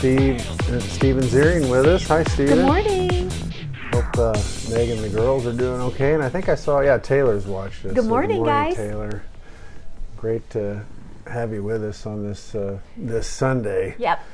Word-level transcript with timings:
Steve 0.00 0.40
uh, 0.70 0.80
Steven 0.80 1.24
Ziering 1.24 1.70
with 1.70 1.84
us. 1.84 2.08
Hi, 2.08 2.24
Steven. 2.24 2.56
Good 2.56 2.64
morning. 2.64 3.30
Hope 3.92 4.16
uh, 4.16 4.42
Meg 4.70 4.88
and 4.88 5.00
the 5.00 5.10
girls 5.10 5.46
are 5.46 5.52
doing 5.52 5.82
okay. 5.82 6.14
And 6.14 6.22
I 6.22 6.30
think 6.30 6.48
I 6.48 6.54
saw, 6.54 6.80
yeah, 6.80 6.96
Taylor's 6.96 7.46
watched 7.46 7.84
us. 7.84 7.92
Good 7.92 8.04
So 8.04 8.08
morning, 8.08 8.42
guys. 8.42 8.76
Taylor. 8.76 9.22
Great 10.16 10.48
to 10.52 10.82
have 11.26 11.52
you 11.52 11.62
with 11.62 11.84
us 11.84 12.06
on 12.06 12.26
this 12.26 12.54
uh, 12.54 12.78
this 12.96 13.26
Sunday. 13.26 13.94
Yep. 13.98 14.24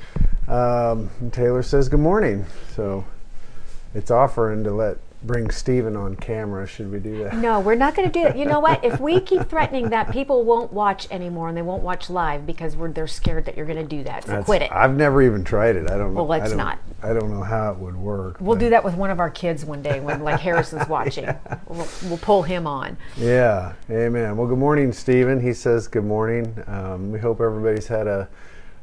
Um, 0.46 1.10
Taylor 1.32 1.64
says 1.64 1.88
good 1.88 1.98
morning. 1.98 2.46
So 2.76 3.04
it's 3.92 4.12
offering 4.12 4.62
to 4.62 4.70
let 4.70 4.98
bring 5.22 5.50
Steven 5.50 5.96
on 5.96 6.16
camera. 6.16 6.66
Should 6.66 6.90
we 6.90 6.98
do 6.98 7.24
that? 7.24 7.36
No, 7.36 7.60
we're 7.60 7.74
not 7.74 7.94
going 7.94 8.10
to 8.10 8.12
do 8.12 8.24
that. 8.24 8.38
You 8.38 8.44
know 8.44 8.60
what? 8.60 8.84
If 8.84 9.00
we 9.00 9.20
keep 9.20 9.48
threatening 9.48 9.90
that, 9.90 10.10
people 10.10 10.44
won't 10.44 10.72
watch 10.72 11.06
anymore 11.10 11.48
and 11.48 11.56
they 11.56 11.62
won't 11.62 11.82
watch 11.82 12.08
live 12.10 12.46
because 12.46 12.76
we're 12.76 12.90
they're 12.90 13.06
scared 13.06 13.44
that 13.46 13.56
you're 13.56 13.66
going 13.66 13.76
to 13.78 13.96
do 13.96 14.04
that. 14.04 14.22
So 14.24 14.28
That's- 14.28 14.44
quit 14.44 14.62
it. 14.62 14.72
I've 14.72 14.96
never 14.96 15.22
even 15.22 15.44
tried 15.44 15.76
it. 15.76 15.90
I 15.90 15.96
don't 15.96 16.14
know. 16.14 16.22
Well, 16.22 16.26
let's 16.26 16.46
I 16.46 16.48
don't, 16.48 16.56
not. 16.58 16.78
I 17.02 17.12
don't 17.12 17.30
know 17.30 17.42
how 17.42 17.72
it 17.72 17.78
would 17.78 17.96
work. 17.96 18.36
We'll 18.40 18.56
but- 18.56 18.60
do 18.60 18.70
that 18.70 18.84
with 18.84 18.94
one 18.94 19.10
of 19.10 19.18
our 19.20 19.30
kids 19.30 19.64
one 19.64 19.82
day 19.82 20.00
when 20.00 20.22
like 20.22 20.40
Harrison's 20.40 20.88
watching. 20.88 21.26
We'll, 21.68 21.88
we'll 22.04 22.18
pull 22.18 22.42
him 22.42 22.66
on. 22.66 22.96
Yeah, 23.16 23.72
amen. 23.90 24.36
Well, 24.36 24.46
good 24.46 24.58
morning, 24.58 24.92
Stephen. 24.92 25.40
He 25.40 25.52
says 25.52 25.88
good 25.88 26.04
morning. 26.04 26.62
Um, 26.68 27.10
we 27.10 27.18
hope 27.18 27.40
everybody's 27.40 27.88
had 27.88 28.06
a 28.06 28.28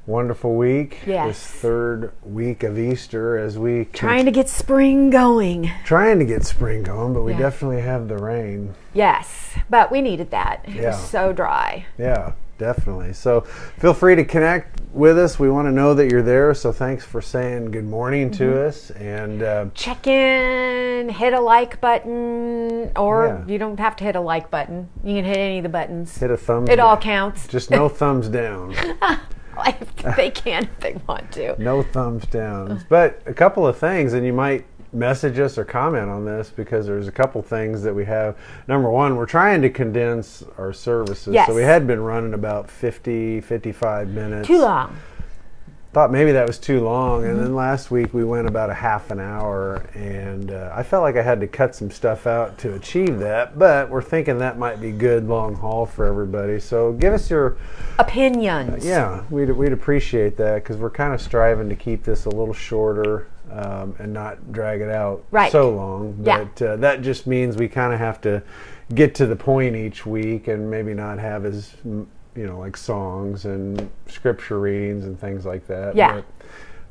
wonderful 0.06 0.56
week. 0.56 1.00
Yes. 1.06 1.28
This 1.28 1.62
third 1.62 2.12
week 2.24 2.64
of 2.64 2.78
Easter 2.78 3.38
as 3.38 3.58
we 3.58 3.86
Trying 3.86 4.26
to 4.26 4.32
get 4.32 4.50
spring 4.50 5.10
going. 5.10 5.72
trying 5.86 6.20
to 6.20 6.26
get 6.26 6.44
spring 6.46 6.84
going, 6.84 7.14
but 7.14 7.24
we 7.24 7.32
Yeah. 7.34 7.40
definitely 7.40 7.82
have 7.82 8.08
the 8.08 8.18
rain. 8.18 8.74
Yes, 8.94 9.54
but 9.70 9.92
we 9.92 10.02
needed 10.02 10.32
that. 10.32 10.62
It 10.68 10.76
Yeah. 10.76 10.88
was 10.88 11.00
so 11.00 11.32
dry. 11.32 11.86
Yeah, 11.98 12.32
definitely. 12.58 13.14
So 13.14 13.42
feel 13.80 13.94
free 13.94 14.16
to 14.16 14.26
connect 14.26 14.82
with 14.94 15.18
us. 15.18 15.40
We 15.40 15.50
want 15.50 15.68
to 15.68 15.72
know 15.72 15.94
that 15.96 16.12
you're 16.12 16.22
there. 16.22 16.54
So 16.54 16.72
thanks 16.74 17.04
for 17.06 17.22
saying 17.22 17.72
good 17.72 17.88
morning 17.88 18.30
to 18.32 18.44
Mm-hmm. 18.44 18.68
us. 18.68 18.92
And 18.92 19.42
uh, 19.42 19.66
Check 19.74 20.06
in, 20.06 21.10
hit 21.10 21.34
a 21.34 21.40
like 21.40 21.80
button, 21.82 22.92
or 22.98 23.28
Yeah. 23.48 23.52
you 23.54 23.58
don't 23.58 23.80
have 23.80 23.96
to 23.98 24.04
hit 24.04 24.16
a 24.18 24.22
like 24.22 24.52
button. 24.52 24.90
You 25.04 25.16
can 25.16 25.24
hit 25.26 25.38
any 25.38 25.58
of 25.60 25.64
the 25.64 25.70
buttons. 25.70 26.18
hit 26.18 26.30
a 26.30 26.38
thumbs. 26.38 26.70
It 26.70 26.80
all 26.80 26.98
counts. 26.98 27.48
Just 27.48 27.72
no 27.72 27.88
thumbs 28.02 28.28
down. 28.28 28.76
they 30.16 30.32
can 30.32 30.64
if 30.64 30.80
they 30.80 30.94
want 31.08 31.32
to. 31.34 31.56
No 31.64 31.82
thumbs 31.84 32.26
down. 32.26 32.84
But 32.90 33.22
a 33.26 33.34
couple 33.34 33.66
of 33.66 33.78
things, 33.78 34.14
and 34.14 34.26
you 34.26 34.34
might 34.34 34.66
message 34.94 35.40
us 35.40 35.58
or 35.58 35.66
comment 35.66 36.10
on 36.10 36.26
this 36.26 36.50
because 36.50 36.86
there's 36.86 37.08
a 37.08 37.12
couple 37.12 37.42
things 37.42 37.82
that 37.84 37.94
we 37.94 38.06
have. 38.06 38.38
Number 38.68 38.90
one, 38.90 39.16
we're 39.16 39.26
trying 39.26 39.62
to 39.64 39.70
condense 39.70 40.44
our 40.58 40.72
services. 40.74 41.34
Yes. 41.34 41.48
So 41.48 41.56
we 41.56 41.64
had 41.64 41.88
been 41.88 42.02
running 42.02 42.34
about 42.34 42.70
50, 42.70 43.42
55 43.42 44.10
minutes. 44.10 44.48
Too 44.48 44.60
long. 44.60 44.96
Thought 45.94 46.12
maybe 46.12 46.32
that 46.32 46.48
was 46.48 46.58
too 46.58 46.84
long. 46.84 47.24
And 47.24 47.34
Mm-hmm. 47.36 47.44
then 47.44 47.56
last 47.56 47.92
week 47.92 48.14
we 48.16 48.24
went 48.24 48.48
about 48.48 48.72
a 48.72 48.74
half 48.74 49.12
an 49.12 49.20
hour, 49.20 49.76
and 49.94 50.50
uh, 50.52 50.72
I 50.74 50.82
felt 50.82 51.04
like 51.04 51.16
I 51.18 51.22
had 51.22 51.40
to 51.42 51.48
cut 51.48 51.76
some 51.76 51.92
stuff 51.92 52.26
out 52.26 52.58
to 52.60 52.74
achieve 52.74 53.20
that. 53.20 53.60
But 53.60 53.90
we're 53.92 54.02
thinking 54.02 54.40
that 54.40 54.58
might 54.58 54.82
be 54.82 54.92
good 54.92 55.28
long 55.28 55.54
haul 55.56 55.86
for 55.86 56.06
everybody. 56.06 56.60
So 56.60 56.94
give 56.94 57.14
us 57.14 57.30
your 57.30 57.58
Opinions. 58.00 58.84
yeah, 58.84 59.24
we'd, 59.30 59.52
we'd 59.52 59.72
appreciate 59.72 60.36
that 60.38 60.64
because 60.64 60.78
we're 60.78 60.90
kind 60.90 61.14
of 61.14 61.22
striving 61.22 61.70
to 61.70 61.76
keep 61.76 62.04
this 62.04 62.26
a 62.26 62.30
little 62.30 62.56
shorter 62.56 63.28
um, 63.52 63.96
and 64.00 64.12
not 64.12 64.52
drag 64.52 64.82
it 64.82 64.90
out 64.90 65.24
Right. 65.30 65.52
so 65.52 65.70
long. 65.70 66.18
Yeah. 66.26 66.46
But 66.46 66.62
uh, 66.66 66.76
that 66.78 67.04
just 67.04 67.28
means 67.28 67.56
we 67.56 67.68
kind 67.68 67.94
of 67.94 68.00
have 68.00 68.20
to 68.22 68.42
get 68.96 69.14
to 69.16 69.28
the 69.28 69.36
point 69.36 69.76
each 69.76 70.08
week 70.08 70.48
and 70.48 70.72
maybe 70.72 70.96
not 70.96 71.20
have 71.20 71.46
as, 71.46 71.76
mm, 71.86 72.08
you 72.36 72.46
know, 72.48 72.60
like 72.60 72.76
songs 72.78 73.46
and 73.46 73.90
scripture 74.08 74.60
readings 74.60 75.06
and 75.06 75.20
things 75.20 75.46
like 75.46 75.68
that. 75.68 75.96
Yeah. 75.96 76.22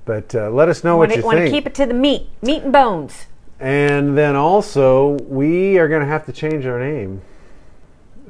But, 0.04 0.32
but 0.32 0.34
uh, 0.34 0.50
let 0.50 0.68
us 0.68 0.82
know 0.84 0.96
what 0.96 1.08
Want 1.08 1.16
you 1.16 1.22
to, 1.22 1.26
want 1.26 1.38
to 1.38 1.42
think. 1.44 1.54
keep 1.54 1.66
it 1.66 1.74
to 1.76 1.86
the 1.86 1.94
meat, 1.94 2.28
meat 2.42 2.62
and 2.62 2.72
bones. 2.72 3.26
and 3.60 4.16
then 4.18 4.36
also, 4.36 5.18
we 5.28 5.78
are 5.78 5.88
going 5.88 6.00
to 6.00 6.06
have 6.06 6.26
to 6.26 6.32
change 6.32 6.66
our 6.66 6.78
name. 6.80 7.22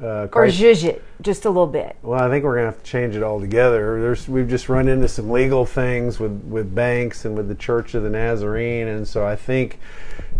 Uh, 0.01 0.27
Or 0.33 0.47
zhuzh 0.47 0.83
it 0.83 1.03
just 1.21 1.45
a 1.45 1.49
little 1.49 1.67
bit. 1.67 1.95
Well, 2.01 2.19
I 2.19 2.29
think 2.29 2.43
we're 2.43 2.55
gonna 2.55 2.65
have 2.65 2.79
to 2.79 2.83
change 2.83 3.15
it 3.15 3.23
all 3.23 3.39
together. 3.39 4.01
There's 4.01 4.27
we've 4.27 4.49
just 4.49 4.67
run 4.67 4.87
into 4.87 5.07
some 5.07 5.29
legal 5.29 5.65
things 5.65 6.19
with 6.19 6.43
with 6.43 6.73
banks 6.73 7.25
and 7.25 7.35
with 7.37 7.47
the 7.47 7.55
Church 7.55 7.93
of 7.93 8.03
the 8.03 8.09
Nazarene, 8.09 8.87
and 8.87 9.07
so 9.07 9.25
I 9.25 9.35
think 9.35 9.79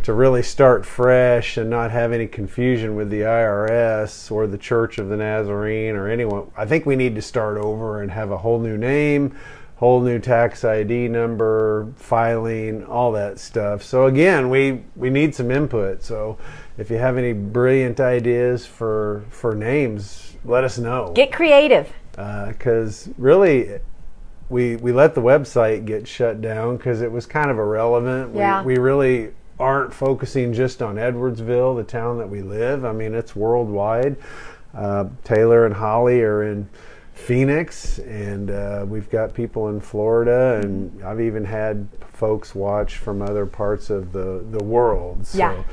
to 0.03 0.11
really 0.11 0.43
start 0.43 0.85
fresh 0.85 1.55
and 1.55 1.69
not 1.69 1.91
have 1.91 2.11
any 2.11 2.27
confusion 2.27 2.95
with 2.95 3.09
the 3.09 3.21
IRS 3.21 4.29
or 4.31 4.47
the 4.47 4.57
Church 4.57 4.97
of 4.97 5.07
the 5.07 5.15
Nazarene 5.15 5.95
or 5.95 6.09
anyone, 6.09 6.51
I 6.57 6.65
think 6.65 6.85
we 6.85 6.97
need 6.97 7.15
to 7.15 7.21
start 7.21 7.57
over 7.57 8.01
and 8.01 8.11
have 8.11 8.29
a 8.31 8.37
whole 8.37 8.59
new 8.59 8.77
name, 8.77 9.33
whole 9.77 10.01
new 10.01 10.19
tax 10.19 10.63
ID 10.63 11.07
number, 11.07 11.91
filing, 11.95 12.85
all 12.85 13.11
that 13.13 13.39
stuff. 13.39 13.83
So 13.83 14.05
again, 14.05 14.49
we 14.49 14.83
we 14.95 15.09
need 15.09 15.35
some 15.35 15.51
input. 15.51 16.03
So 16.03 16.37
if 16.77 16.89
you 16.89 16.97
have 16.97 17.17
any 17.17 17.33
brilliant 17.33 17.99
ideas 17.99 18.65
for 18.65 19.23
for 19.29 19.55
names, 19.55 20.35
let 20.45 20.63
us 20.63 20.77
know 20.77 21.11
Get 21.13 21.31
creative. 21.31 21.91
because 22.11 23.09
really 23.17 23.79
we 24.49 24.75
we 24.77 24.91
let 24.91 25.15
the 25.15 25.21
website 25.21 25.85
get 25.85 26.07
shut 26.07 26.41
down 26.41 26.77
because 26.77 27.01
it 27.01 27.11
was 27.11 27.25
kind 27.25 27.49
of 27.49 27.57
irrelevant. 27.57 28.35
Yeah. 28.35 28.61
We, 28.63 28.73
we 28.73 28.79
really 28.79 29.31
aren't 29.59 29.93
focusing 29.93 30.53
just 30.53 30.81
on 30.81 30.95
Edwardsville, 30.95 31.75
the 31.75 31.83
town 31.83 32.17
that 32.17 32.29
we 32.29 32.41
live. 32.41 32.85
I 32.85 32.91
mean, 32.91 33.13
it's 33.13 33.35
worldwide. 33.35 34.17
Uh, 34.73 35.05
Taylor 35.23 35.65
and 35.65 35.75
Holly 35.75 36.21
are 36.21 36.43
in 36.43 36.67
Phoenix, 37.13 37.99
and 37.99 38.51
uh, 38.51 38.85
we've 38.87 39.09
got 39.09 39.33
people 39.33 39.69
in 39.69 39.79
Florida, 39.79 40.59
and 40.63 41.03
I've 41.03 41.21
even 41.21 41.45
had 41.45 41.87
folks 42.13 42.53
watch 42.55 42.97
from 42.97 43.21
other 43.21 43.45
parts 43.45 43.89
of 43.89 44.11
the 44.11 44.43
the 44.51 44.63
world. 44.63 45.25
So 45.27 45.37
Yeah. 45.37 45.63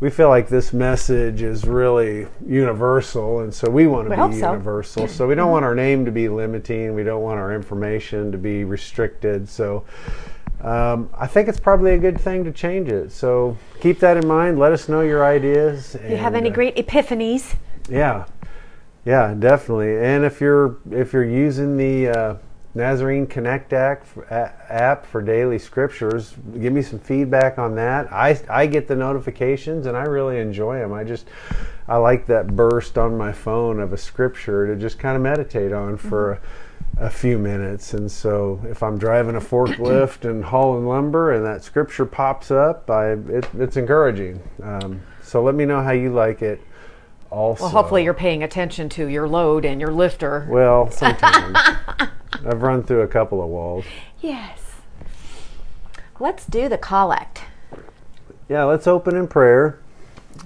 We 0.00 0.10
feel 0.10 0.28
like 0.28 0.48
this 0.48 0.72
message 0.72 1.42
is 1.42 1.64
really 1.64 2.26
universal, 2.44 3.40
and 3.40 3.54
so 3.54 3.70
we 3.70 3.86
want 3.86 4.06
to 4.06 4.10
be 4.10 4.16
hope 4.16 4.32
so. 4.32 4.50
universal. 4.50 5.06
So 5.06 5.28
we 5.28 5.36
don't 5.36 5.52
want 5.52 5.64
our 5.64 5.76
name 5.76 6.04
to 6.06 6.10
be 6.10 6.28
limiting. 6.28 6.92
We 6.96 7.04
don't 7.04 7.22
want 7.22 7.38
our 7.38 7.54
information 7.54 8.32
to 8.32 8.38
be 8.38 8.64
restricted. 8.64 9.48
So 9.48 9.84
um, 10.60 11.08
I 11.16 11.28
think 11.28 11.48
it's 11.48 11.60
probably 11.60 11.92
a 11.92 11.98
good 11.98 12.20
thing 12.20 12.42
to 12.44 12.50
change 12.50 12.88
it. 12.88 13.12
So 13.12 13.56
keep 13.80 14.00
that 14.00 14.16
in 14.16 14.26
mind. 14.26 14.58
Let 14.58 14.72
us 14.72 14.88
know 14.88 15.02
your 15.02 15.24
ideas. 15.24 15.94
If 15.94 16.10
you 16.10 16.16
have 16.16 16.34
any 16.34 16.50
great 16.50 16.74
epiphanies, 16.76 17.54
Yeah, 17.88 18.24
yeah, 19.04 19.34
definitely. 19.34 19.98
And 19.98 20.24
if 20.24 20.40
you're 20.40 20.76
if 20.90 21.12
you're 21.12 21.24
using 21.24 21.76
the 21.76 22.08
uh, 22.08 22.34
Nazarene 22.74 23.26
Connect 23.26 23.72
app 23.72 24.06
app 24.30 25.04
for 25.04 25.20
daily 25.20 25.58
scriptures, 25.58 26.34
give 26.58 26.72
me 26.72 26.82
some 26.82 26.98
feedback 26.98 27.58
on 27.58 27.74
that. 27.74 28.12
I 28.12 28.40
I 28.48 28.66
get 28.66 28.88
the 28.88 28.96
notifications 28.96 29.86
and 29.86 29.96
I 29.96 30.04
really 30.04 30.38
enjoy 30.38 30.78
them. 30.78 30.92
I 30.92 31.04
just 31.04 31.28
I 31.88 31.96
like 31.96 32.26
that 32.26 32.54
burst 32.54 32.96
on 32.96 33.18
my 33.18 33.32
phone 33.32 33.80
of 33.80 33.92
a 33.92 33.98
scripture 33.98 34.66
to 34.68 34.76
just 34.80 34.98
kind 34.98 35.16
of 35.16 35.22
meditate 35.22 35.72
on 35.72 35.96
for. 35.96 36.32
A, 36.32 36.40
a 36.98 37.08
few 37.08 37.38
minutes, 37.38 37.94
and 37.94 38.10
so 38.10 38.60
if 38.68 38.82
I'm 38.82 38.98
driving 38.98 39.36
a 39.36 39.40
forklift 39.40 40.28
and 40.28 40.44
hauling 40.44 40.86
lumber, 40.86 41.32
and 41.32 41.44
that 41.44 41.64
scripture 41.64 42.04
pops 42.04 42.50
up, 42.50 42.90
I 42.90 43.12
it, 43.12 43.48
it's 43.58 43.78
encouraging. 43.78 44.42
Um, 44.62 45.00
so 45.22 45.42
let 45.42 45.54
me 45.54 45.64
know 45.64 45.82
how 45.82 45.92
you 45.92 46.12
like 46.12 46.42
it. 46.42 46.60
Also, 47.32 47.64
well, 47.64 47.72
hopefully 47.72 48.04
you're 48.04 48.12
paying 48.12 48.42
attention 48.42 48.90
to 48.90 49.06
your 49.06 49.26
load 49.26 49.64
and 49.64 49.80
your 49.80 49.90
lifter. 49.90 50.46
well, 50.50 50.90
sometimes 50.90 51.56
I've 52.44 52.60
run 52.60 52.82
through 52.82 53.00
a 53.00 53.08
couple 53.08 53.42
of 53.42 53.48
walls. 53.48 53.86
yes. 54.20 54.58
Let's 56.20 56.44
do 56.44 56.68
the 56.68 56.76
collect. 56.76 57.42
Yeah, 58.50 58.64
let's 58.64 58.86
open 58.86 59.16
in 59.16 59.28
prayer, 59.28 59.78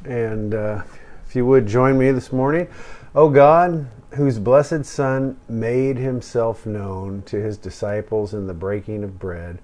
and 0.04 0.54
uh, 0.54 0.82
if 1.26 1.34
you 1.34 1.44
would 1.44 1.66
join 1.66 1.98
me 1.98 2.12
this 2.12 2.32
morning, 2.32 2.68
oh 3.16 3.28
God, 3.30 3.88
whose 4.14 4.38
blessed 4.38 4.84
Son 4.84 5.36
made 5.48 5.98
Himself 5.98 6.66
known 6.66 7.22
to 7.22 7.36
His 7.42 7.58
disciples 7.58 8.32
in 8.32 8.46
the 8.46 8.54
breaking 8.54 9.02
of 9.02 9.18
bread. 9.18 9.58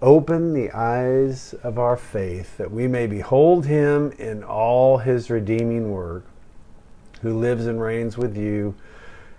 Open 0.00 0.54
the 0.54 0.70
eyes 0.72 1.54
of 1.62 1.78
our 1.78 1.96
faith 1.96 2.56
that 2.56 2.70
we 2.70 2.88
may 2.88 3.06
behold 3.06 3.64
him 3.66 4.12
in 4.18 4.42
all 4.42 4.98
his 4.98 5.30
redeeming 5.30 5.92
work, 5.92 6.26
who 7.24 7.38
lives 7.40 7.64
and 7.66 7.80
reigns 7.80 8.18
with 8.18 8.36
you 8.36 8.74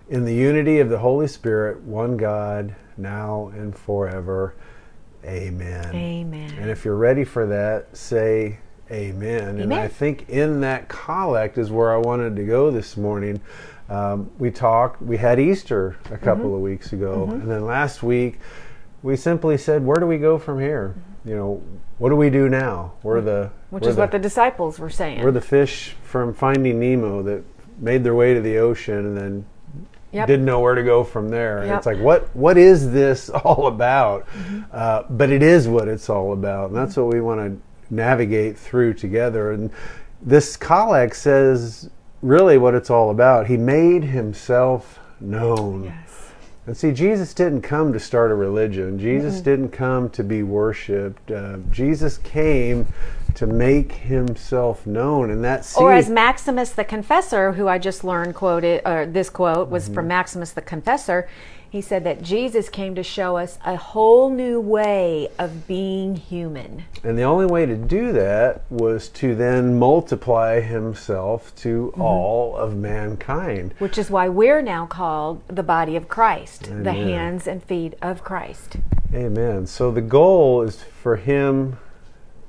in 0.09 0.25
the 0.25 0.33
unity 0.33 0.79
of 0.79 0.89
the 0.89 0.97
Holy 0.97 1.27
Spirit, 1.27 1.79
one 1.83 2.17
God, 2.17 2.75
now 2.97 3.51
and 3.53 3.77
forever. 3.77 4.55
Amen. 5.23 5.93
Amen. 5.95 6.51
And 6.59 6.67
if 6.71 6.83
you're 6.83 6.95
ready 6.95 7.23
for 7.23 7.45
that, 7.45 7.95
say 7.95 8.57
amen. 8.89 9.49
amen. 9.49 9.59
And 9.59 9.71
I 9.73 9.87
think 9.87 10.27
in 10.29 10.61
that 10.61 10.87
collect 10.89 11.59
is 11.59 11.69
where 11.69 11.93
I 11.93 11.97
wanted 11.97 12.35
to 12.37 12.43
go 12.43 12.71
this 12.71 12.97
morning. 12.97 13.39
Um, 13.87 14.31
we 14.39 14.49
talked, 14.49 14.99
we 14.99 15.17
had 15.17 15.39
Easter 15.39 15.95
a 16.09 16.17
couple 16.17 16.45
Mm-hmm. 16.45 16.55
of 16.55 16.61
weeks 16.61 16.91
ago. 16.91 17.27
And 17.31 17.47
then 17.49 17.65
last 17.67 18.01
week, 18.01 18.39
we 19.03 19.15
simply 19.15 19.59
said, 19.59 19.85
where 19.85 19.97
do 19.97 20.07
we 20.07 20.17
go 20.17 20.39
from 20.39 20.59
here? 20.59 20.95
You 21.23 21.35
know, 21.35 21.63
what 21.99 22.09
do 22.09 22.15
we 22.15 22.31
do 22.31 22.49
now? 22.49 22.93
We're 23.03 23.21
the 23.21 23.51
Which 23.69 23.83
we're 23.83 23.89
is 23.91 23.95
what 23.95 24.11
the 24.11 24.17
disciples 24.17 24.79
were 24.79 24.89
saying. 24.89 25.23
we're 25.23 25.31
the 25.31 25.39
fish 25.41 25.95
from 26.03 26.33
Finding 26.33 26.79
Nemo 26.79 27.21
that 27.21 27.43
made 27.79 28.03
their 28.03 28.15
way 28.15 28.33
to 28.33 28.41
the 28.41 28.57
ocean 28.57 28.97
and 28.97 29.17
then 29.17 29.45
Yep. 30.11 30.27
didn't 30.27 30.45
know 30.45 30.61
where 30.61 30.75
to 30.75 30.83
go 30.83 31.03
from 31.03 31.27
there. 31.29 31.57
And 31.59 31.67
Yep. 31.67 31.77
It's 31.77 31.85
like 31.85 31.99
what 31.99 32.33
what 32.35 32.57
is 32.57 32.91
this 32.91 33.29
all 33.43 33.67
about? 33.67 34.25
Uh, 34.71 35.03
but 35.09 35.29
it 35.29 35.43
is 35.43 35.67
what 35.67 35.87
it's 35.87 36.09
all 36.09 36.31
about, 36.33 36.69
and 36.69 36.77
that's 36.77 36.95
what 36.95 37.07
we 37.07 37.19
want 37.21 37.41
to 37.41 37.93
navigate 37.93 38.57
through 38.57 38.93
together. 38.93 39.51
And 39.51 39.69
this 40.21 40.55
collect 40.57 41.15
says 41.15 41.89
really 42.21 42.57
what 42.57 42.73
it's 42.73 42.89
all 42.89 43.09
about. 43.11 43.47
He 43.47 43.57
made 43.57 44.03
himself 44.05 44.99
known. 45.19 45.85
Yes. 45.85 46.31
And 46.67 46.75
see, 46.75 46.91
Jesus 46.91 47.33
didn't 47.33 47.61
come 47.61 47.93
to 47.93 47.99
start 47.99 48.31
a 48.31 48.35
religion. 48.35 48.97
Jesus 48.97 49.39
didn't 49.39 49.69
come 49.69 50.09
to 50.09 50.23
be 50.23 50.41
worshipped. 50.41 51.29
Uh, 51.29 51.57
Jesus 51.69 52.17
came 52.17 52.87
to 53.35 53.47
make 53.47 53.91
himself 53.93 54.85
known, 54.87 55.29
and 55.29 55.43
that 55.43 55.65
seed, 55.65 55.81
Or 55.81 55.93
as 55.93 56.09
Maximus 56.09 56.71
the 56.71 56.83
Confessor, 56.83 57.53
who 57.53 57.67
I 57.67 57.77
just 57.77 58.03
learned 58.03 58.35
quoted, 58.35 58.81
or 58.85 59.05
this 59.05 59.29
quote 59.29 59.69
was 59.69 59.85
Mm-hmm. 59.85 59.93
from 59.93 60.07
Maximus 60.07 60.51
the 60.51 60.61
Confessor. 60.61 61.27
He 61.69 61.81
said 61.81 62.05
that 62.05 62.21
Jesus 62.21 62.69
came 62.69 62.95
to 62.95 63.03
show 63.03 63.35
us 63.35 63.57
a 63.65 63.75
whole 63.75 64.29
new 64.29 64.61
way 64.61 65.27
of 65.37 65.67
being 65.67 66.15
human. 66.15 66.85
and 67.03 67.17
the 67.17 67.23
only 67.23 67.45
way 67.45 67.65
to 67.65 67.75
do 67.75 68.13
that 68.13 68.61
was 68.69 69.09
to 69.09 69.35
then 69.35 69.77
multiply 69.77 70.61
himself 70.61 71.53
to 71.57 71.91
Mm-hmm. 71.91 72.01
all 72.01 72.55
of 72.55 72.77
mankind. 72.77 73.73
Which 73.79 73.97
is 73.97 74.09
why 74.09 74.29
we're 74.29 74.61
now 74.61 74.85
called 74.85 75.41
the 75.49 75.63
body 75.63 75.97
of 75.97 76.07
Christ, 76.07 76.69
the 76.83 76.93
hands 76.93 77.45
and 77.45 77.61
feet 77.61 77.95
of 78.01 78.23
Christ. 78.23 78.77
Amen. 79.13 79.65
So 79.67 79.91
the 79.91 80.01
goal 80.01 80.61
is 80.61 80.81
for 80.81 81.17
him 81.17 81.77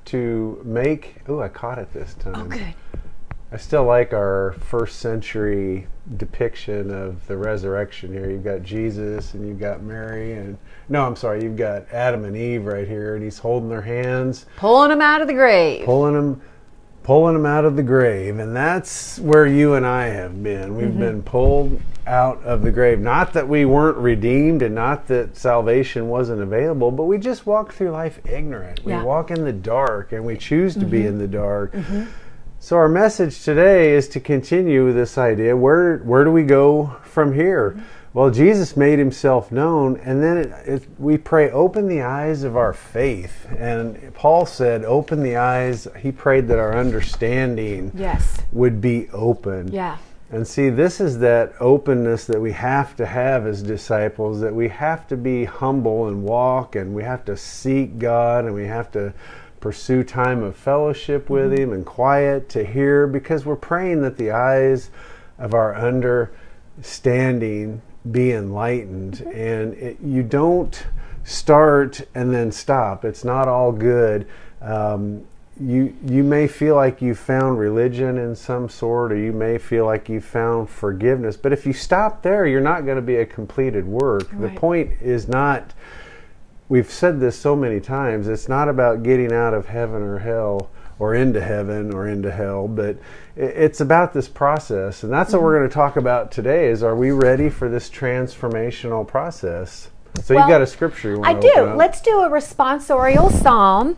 to 0.07 0.61
make. 0.63 1.15
Oh, 1.27 1.39
I 1.41 1.47
caught 1.49 1.77
it 1.77 1.93
this 1.93 2.15
oh, 2.25 2.31
time. 2.31 2.41
Oh, 2.45 2.49
good. 2.49 2.73
I 3.49 3.55
still 3.55 3.85
like 3.85 4.11
our 4.11 4.55
first 4.59 4.99
century 4.99 5.87
depiction 6.17 6.91
of 6.91 7.25
the 7.27 7.37
resurrection 7.37 8.11
here. 8.11 8.29
You've 8.29 8.43
got 8.43 8.61
Jesus 8.61 9.33
and 9.33 9.47
you've 9.47 9.59
got 9.59 9.81
Mary 9.81 10.33
and 10.33 10.57
no, 10.89 11.05
I'm 11.05 11.15
sorry, 11.15 11.43
you've 11.43 11.55
got 11.55 11.89
Adam 11.93 12.25
and 12.25 12.35
Eve 12.35 12.65
right 12.65 12.85
here 12.85 13.15
and 13.15 13.23
he's 13.23 13.37
holding 13.37 13.69
their 13.69 13.81
hands, 13.81 14.47
Pulling 14.57 14.89
them 14.89 14.99
out 15.01 15.21
of 15.21 15.27
the 15.27 15.33
grave. 15.33 15.85
pulling 15.85 16.13
them 16.13 16.41
pulling 17.07 17.33
them 17.35 17.45
out 17.45 17.63
of 17.63 17.77
the 17.77 17.83
grave. 17.83 18.37
And 18.37 18.53
that's 18.53 19.17
where 19.19 19.47
you 19.47 19.75
and 19.75 19.85
I 19.85 20.07
have 20.07 20.43
been. 20.43 20.75
We've 20.75 20.89
Mm-hmm. 20.89 20.99
been 20.99 21.23
pulled 21.23 21.79
out 22.05 22.43
of 22.43 22.63
the 22.63 22.71
grave. 22.71 22.99
Not 22.99 23.31
that 23.31 23.47
we 23.47 23.63
weren't 23.63 23.95
redeemed 23.97 24.61
and 24.61 24.75
not 24.75 25.07
that 25.07 25.37
salvation 25.37 26.09
wasn't 26.09 26.41
available, 26.41 26.91
but 26.91 27.05
we 27.05 27.17
just 27.17 27.45
walk 27.45 27.71
through 27.71 27.91
life 27.91 28.19
ignorant. 28.25 28.83
We 28.83 28.91
Yeah. 28.91 28.97
Mm-hmm. 28.97 29.07
walk 29.07 29.31
in 29.31 29.45
the 29.45 29.53
dark 29.53 30.11
and 30.11 30.25
we 30.25 30.35
choose 30.35 30.73
to 30.75 30.85
be 30.85 31.05
in 31.05 31.17
the 31.17 31.29
dark. 31.29 31.73
So 32.59 32.75
our 32.75 32.89
message 32.89 33.41
today 33.41 33.93
is 33.93 34.09
to 34.09 34.19
continue 34.19 34.91
this 34.91 35.17
idea. 35.17 35.55
Where 35.55 35.99
where 35.99 36.25
do 36.25 36.31
we 36.31 36.43
go 36.43 36.97
from 37.03 37.33
here? 37.33 37.77
Well, 38.17 38.31
Jesus 38.31 38.75
made 38.75 38.97
himself 38.97 39.51
known, 39.51 39.97
and 39.97 40.23
then 40.23 40.37
it, 40.37 40.51
it, 40.67 40.87
we 40.97 41.19
pray, 41.19 41.51
open 41.51 41.87
the 41.87 42.01
eyes 42.01 42.41
of 42.41 42.57
our 42.57 42.73
faith. 42.73 43.45
And 43.55 44.11
Paul 44.15 44.47
said, 44.47 44.83
open 44.83 45.21
the 45.21 45.35
eyes. 45.35 45.87
He 45.99 46.11
prayed 46.11 46.47
that 46.47 46.57
our 46.57 46.75
understanding 46.75 47.91
Yes. 47.93 48.39
would 48.51 48.81
be 48.81 49.07
open. 49.11 49.71
Yeah. 49.71 49.99
And 50.31 50.47
see, 50.47 50.71
this 50.71 50.99
is 50.99 51.19
that 51.19 51.53
openness 51.59 52.25
that 52.25 52.41
we 52.41 52.53
have 52.53 52.95
to 52.95 53.05
have 53.05 53.45
as 53.45 53.61
disciples, 53.61 54.41
that 54.41 54.55
we 54.55 54.69
have 54.69 55.07
to 55.09 55.15
be 55.15 55.45
humble 55.45 56.07
and 56.07 56.23
walk, 56.23 56.75
and 56.75 56.95
we 56.95 57.03
have 57.03 57.23
to 57.25 57.37
seek 57.37 57.99
God, 57.99 58.45
and 58.45 58.55
we 58.55 58.65
have 58.65 58.91
to 58.93 59.13
pursue 59.59 60.03
time 60.03 60.41
of 60.41 60.55
fellowship 60.55 61.29
with 61.29 61.51
mm-hmm. 61.51 61.61
Him 61.61 61.71
and 61.71 61.85
quiet 61.85 62.49
to 62.49 62.65
hear, 62.65 63.05
because 63.05 63.45
we're 63.45 63.55
praying 63.55 64.01
that 64.01 64.17
the 64.17 64.31
eyes 64.31 64.89
of 65.37 65.53
our 65.53 65.75
understanding 65.75 67.83
be 68.11 68.31
enlightened. 68.31 69.21
And 69.21 69.73
it, 69.73 69.97
you 70.03 70.23
don't 70.23 70.85
start 71.23 72.01
and 72.15 72.33
then 72.33 72.51
stop, 72.51 73.03
it's 73.03 73.23
not 73.23 73.47
all 73.47 73.71
good. 73.71 74.27
Um, 74.61 75.25
you 75.59 75.95
you 76.05 76.23
may 76.23 76.47
feel 76.47 76.75
like 76.75 77.01
you 77.01 77.15
found 77.15 77.57
religion 77.57 78.17
in 78.17 78.35
some 78.35 78.69
sort 78.69 79.11
or 79.11 79.17
you 79.17 79.33
may 79.33 79.57
feel 79.57 79.85
like 79.85 80.07
you 80.07 80.21
found 80.21 80.69
forgiveness. 80.69 81.35
But 81.35 81.51
if 81.51 81.65
you 81.65 81.73
stop 81.73 82.21
there 82.21 82.45
you're 82.45 82.61
not 82.61 82.85
going 82.85 82.97
to 82.97 83.01
be 83.01 83.17
a 83.17 83.25
completed 83.25 83.85
work. 83.85 84.29
The 84.39 84.49
point 84.49 84.91
is 85.01 85.27
not 85.27 85.73
we've 86.69 86.91
said 86.91 87.19
this 87.19 87.39
so 87.39 87.55
many 87.55 87.79
times 87.79 88.27
it's 88.27 88.47
not 88.47 88.69
about 88.69 89.01
getting 89.01 89.33
out 89.33 89.53
of 89.53 89.67
heaven 89.67 90.01
or 90.01 90.19
hell 90.19 90.69
or 90.99 91.13
into 91.13 91.41
heaven 91.41 91.93
or 91.93 92.07
into 92.07 92.31
hell 92.31 92.67
but 92.67 92.97
it's 93.35 93.81
about 93.81 94.13
this 94.13 94.27
process 94.27 95.03
and 95.03 95.11
that's 95.11 95.33
what 95.33 95.41
we're 95.41 95.57
going 95.57 95.69
to 95.69 95.73
talk 95.73 95.95
about 95.95 96.31
today 96.31 96.69
is 96.69 96.83
are 96.83 96.95
we 96.95 97.11
ready 97.11 97.49
for 97.49 97.69
this 97.69 97.89
transformational 97.89 99.07
process 99.07 99.89
so 100.23 100.35
Well, 100.35 100.47
you 100.47 100.53
got 100.53 100.61
a 100.61 100.67
scripture 100.67 101.11
you 101.11 101.19
want 101.19 101.37
I 101.37 101.39
to 101.39 101.51
do. 101.55 101.61
Let's 101.75 102.01
do 102.01 102.21
a 102.21 102.29
responsorial 102.29 103.31
psalm. 103.31 103.97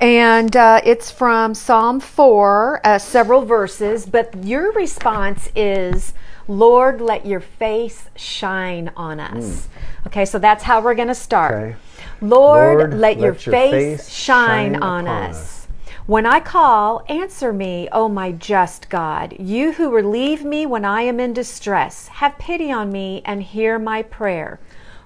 And 0.00 0.56
uh, 0.56 0.80
it's 0.84 1.10
from 1.10 1.54
Psalm 1.54 2.00
4, 2.00 2.80
uh, 2.84 2.98
several 2.98 3.44
verses. 3.44 4.06
But 4.06 4.34
your 4.44 4.72
response 4.72 5.50
is, 5.54 6.14
Lord, 6.48 7.00
let 7.00 7.24
your 7.26 7.40
face 7.40 8.06
shine 8.16 8.90
on 8.96 9.20
us. 9.20 9.68
Okay, 10.06 10.24
so 10.24 10.38
that's 10.38 10.64
how 10.64 10.80
we're 10.80 10.94
going 10.94 11.08
to 11.08 11.14
start. 11.14 11.54
Okay. 11.54 11.76
Lord, 12.20 12.78
Lord, 12.78 12.94
let, 12.94 13.18
your, 13.18 13.32
let 13.32 13.46
your 13.46 13.52
face, 13.52 13.72
face 13.72 14.08
shine, 14.08 14.74
shine 14.74 14.82
on 14.82 15.06
us. 15.06 15.36
us. 15.36 15.61
When 16.06 16.26
I 16.26 16.40
call, 16.40 17.04
answer 17.08 17.52
me, 17.52 17.88
O 17.92 18.08
my 18.08 18.32
just 18.32 18.88
God. 18.88 19.36
You 19.38 19.72
who 19.72 19.88
relieve 19.94 20.44
me 20.44 20.66
when 20.66 20.84
I 20.84 21.02
am 21.02 21.20
in 21.20 21.32
distress, 21.32 22.08
have 22.08 22.38
pity 22.38 22.72
on 22.72 22.90
me 22.90 23.22
and 23.24 23.40
hear 23.40 23.78
my 23.78 24.02
prayer. 24.02 24.58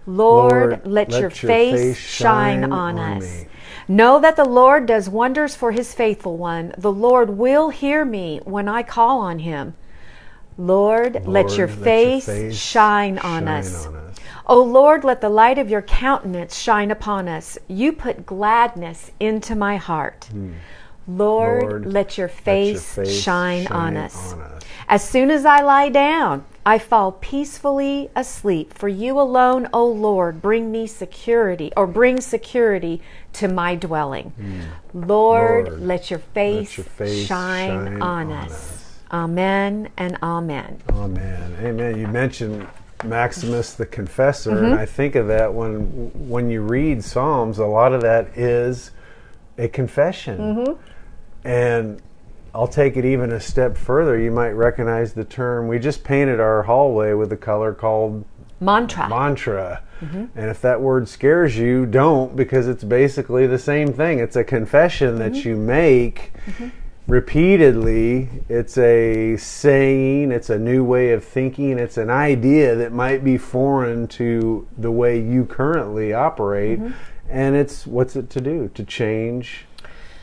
Lord, 0.06 0.70
Lord, 0.70 0.86
let, 0.86 1.10
let 1.10 1.20
your, 1.20 1.30
face, 1.30 1.84
face 1.84 1.98
shine, 1.98 2.62
shine 2.62 2.72
on, 2.72 2.98
on 2.98 3.18
us. 3.18 3.42
me. 3.42 3.46
Know 3.88 4.20
that 4.20 4.36
the 4.36 4.44
Lord 4.44 4.86
does 4.86 5.08
wonders 5.08 5.54
for 5.54 5.72
his 5.72 5.92
faithful 5.92 6.38
one. 6.38 6.74
The 6.78 6.92
Lord 6.92 7.30
will 7.30 7.68
hear 7.68 8.04
me 8.04 8.40
when 8.44 8.66
I 8.66 8.82
call 8.82 9.20
on 9.20 9.40
him. 9.40 9.74
Lord, 10.56 11.14
let, 11.14 11.24
your, 11.24 11.30
let 11.30 11.58
your 11.58 11.68
face 11.68 12.24
face 12.24 12.56
shine, 12.56 13.18
on, 13.18 13.44
shine 13.44 13.48
us. 13.48 13.86
on 13.86 13.96
us. 13.96 14.18
O 14.46 14.62
Lord, 14.62 15.04
let 15.04 15.20
the 15.20 15.28
light 15.28 15.58
of 15.58 15.68
your 15.68 15.82
countenance 15.82 16.56
shine 16.56 16.90
upon 16.90 17.28
us. 17.28 17.58
You 17.68 17.92
put 17.92 18.24
gladness 18.24 19.10
into 19.20 19.54
my 19.54 19.76
heart. 19.76 20.28
Hmm. 20.30 20.52
Lord, 21.08 21.86
let 21.86 22.18
your 22.18 22.28
face, 22.28 22.94
face 22.94 23.22
shine, 23.22 23.66
on, 23.68 23.96
us. 23.96 24.32
on 24.32 24.40
us. 24.40 24.62
As 24.88 25.08
soon 25.08 25.30
as 25.30 25.44
I 25.44 25.60
lie 25.62 25.88
down, 25.88 26.44
I 26.64 26.78
fall 26.78 27.12
peacefully 27.12 28.10
asleep. 28.16 28.72
For 28.74 28.88
you 28.88 29.20
alone, 29.20 29.68
O 29.72 29.86
Lord, 29.86 30.42
bring 30.42 30.70
me 30.72 30.86
security 30.86 31.72
or 31.76 31.86
bring 31.86 32.20
security 32.20 33.00
to 33.34 33.48
my 33.48 33.74
dwelling. 33.76 34.32
Lord, 34.92 35.68
Hmm. 35.68 35.74
Lord, 35.74 35.80
let 35.82 36.10
your 36.10 36.18
face, 36.20 36.76
your 36.76 36.84
face 36.84 37.26
shine, 37.26 37.68
shine 37.86 38.02
on, 38.02 38.30
on 38.30 38.32
us. 38.32 38.52
us. 38.52 38.98
Amen 39.12 39.88
and 39.96 40.18
amen. 40.22 40.80
Amen. 40.90 41.56
Amen. 41.62 41.98
You 41.98 42.08
mentioned 42.08 42.66
Maximus 43.04 43.74
the 43.74 43.86
Confessor, 43.86 44.50
Mm-hmm. 44.52 44.64
and 44.64 44.74
I 44.74 44.86
think 44.86 45.14
of 45.14 45.28
that 45.28 45.52
when 45.54 45.82
when 46.28 46.50
you 46.50 46.62
read 46.62 47.04
Psalms, 47.04 47.58
a 47.58 47.66
lot 47.66 47.92
of 47.92 48.00
that 48.02 48.36
is 48.36 48.90
a 49.58 49.68
confession. 49.68 50.38
Mm-hmm. 50.38 50.72
And 51.46 52.02
I'll 52.54 52.66
take 52.66 52.96
it 52.96 53.04
even 53.04 53.32
a 53.32 53.40
step 53.40 53.76
further. 53.76 54.18
You 54.18 54.30
might 54.30 54.50
recognize 54.52 55.12
the 55.12 55.24
term. 55.24 55.68
We 55.68 55.78
just 55.78 56.02
painted 56.04 56.40
our 56.40 56.62
hallway 56.62 57.12
with 57.12 57.30
a 57.32 57.36
color 57.36 57.72
called 57.72 58.24
Mantra. 58.60 59.08
mantra. 59.08 59.82
Mm-hmm. 60.00 60.24
And 60.34 60.50
if 60.50 60.60
that 60.62 60.80
word 60.80 61.08
scares 61.08 61.56
you, 61.56 61.86
don't 61.86 62.34
because 62.34 62.66
it's 62.66 62.84
basically 62.84 63.46
the 63.46 63.58
same 63.58 63.92
thing. 63.92 64.18
It's 64.18 64.36
a 64.36 64.44
confession 64.44 65.18
that 65.18 65.32
Mm-hmm. 65.32 65.48
you 65.48 65.56
make 65.56 66.32
repeatedly. 67.06 68.28
It's 68.48 68.76
a 68.78 69.36
saying, 69.36 70.32
it's 70.32 70.50
a 70.50 70.58
new 70.58 70.82
way 70.82 71.12
of 71.12 71.24
thinking, 71.24 71.78
it's 71.78 71.96
an 71.96 72.10
idea 72.10 72.74
that 72.74 72.92
might 72.92 73.22
be 73.22 73.38
foreign 73.38 74.08
to 74.08 74.66
the 74.76 74.90
way 74.90 75.20
you 75.20 75.44
currently 75.44 76.12
operate. 76.12 76.80
Mm-hmm. 76.80 76.92
And 77.28 77.56
it's 77.56 77.86
what's 77.86 78.16
it 78.16 78.30
to 78.30 78.40
do? 78.40 78.70
To 78.74 78.84
change 78.84 79.66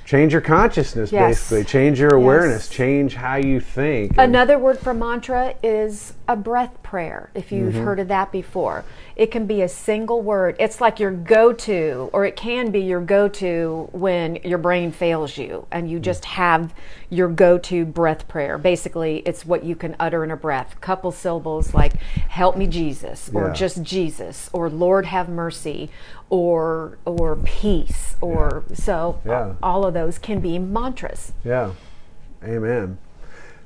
change 0.05 0.31
your 0.33 0.41
consciousness 0.41 1.12
Yes. 1.12 1.29
basically, 1.50 1.63
change 1.63 2.00
your 2.00 2.13
awareness, 2.13 2.67
change 2.67 3.15
how 3.15 3.36
you 3.36 3.60
think. 3.60 4.13
Another 4.17 4.57
word 4.60 4.77
for 4.79 4.93
mantra 4.93 5.55
is 5.63 6.13
a 6.27 6.36
breath 6.38 6.82
prayer, 6.84 7.30
if 7.36 7.51
you've 7.51 7.74
Mm-hmm. 7.74 7.84
heard 7.84 8.00
of 8.00 8.08
that 8.08 8.32
before. 8.32 8.86
It 9.15 9.30
can 9.30 9.46
be 9.46 9.62
a 9.62 9.68
single 9.68 10.22
word. 10.22 10.56
It's 10.58 10.80
like 10.80 11.00
your 11.00 11.12
go 11.12 11.51
to, 11.53 12.10
or 12.13 12.25
it 12.25 12.36
can 12.38 12.72
be 12.72 12.80
your 12.80 13.01
go 13.01 13.27
to 13.27 13.89
when 13.92 14.38
your 14.38 14.58
brain 14.58 14.92
fails 14.92 15.38
you 15.38 15.68
and 15.72 15.88
Mm. 15.88 15.89
you 15.92 16.00
just 16.00 16.25
have 16.25 16.74
your 17.10 17.27
go 17.27 17.58
to 17.58 17.86
breath 17.86 18.27
prayer. 18.30 18.58
Basically, 18.58 19.18
it's 19.25 19.46
what 19.46 19.63
you 19.65 19.75
can 19.75 19.96
utter 20.00 20.24
in 20.24 20.32
a 20.32 20.38
breath. 20.38 20.80
Couple 20.82 21.12
syllables 21.12 21.74
like, 21.74 21.94
Help 22.30 22.56
me, 22.58 22.68
Jesus, 22.68 23.30
or 23.34 23.48
Yeah. 23.48 23.53
just 23.53 23.84
Jesus, 23.84 24.50
or 24.53 24.70
Lord 24.70 25.06
have 25.06 25.27
mercy, 25.30 25.89
or 26.30 26.98
or 27.06 27.36
peace, 27.36 28.15
or 28.22 28.63
so 28.74 29.20
Yeah. 29.25 29.53
all 29.62 29.86
of 29.86 29.94
those 29.94 30.18
can 30.18 30.39
be 30.39 30.58
mantras. 30.58 31.34
Yeah. 31.44 31.72
Amen. 32.44 32.98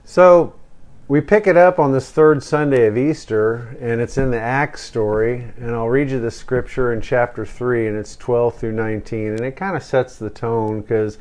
So 0.04 0.54
we 1.08 1.22
pick 1.22 1.48
it 1.48 1.56
up 1.56 1.80
on 1.80 1.94
this 1.94 2.12
third 2.12 2.44
Sunday 2.44 2.86
of 2.86 2.98
Easter, 2.98 3.78
and 3.80 4.02
it's 4.02 4.18
in 4.18 4.30
the 4.30 4.40
Acts 4.40 4.82
story. 4.82 5.54
And 5.58 5.72
I'll 5.72 5.88
read 5.88 6.12
you 6.12 6.20
the 6.20 6.32
scripture 6.32 6.92
in 6.92 7.00
chapter 7.00 7.46
3, 7.46 7.88
and 7.88 7.98
it's 7.98 8.18
12 8.18 8.58
through 8.58 8.74
19. 8.74 9.28
And 9.30 9.40
it 9.42 9.56
kind 9.56 9.78
of 9.78 9.84
sets 9.84 10.18
the 10.18 10.30
tone 10.30 10.82
because 10.82 11.18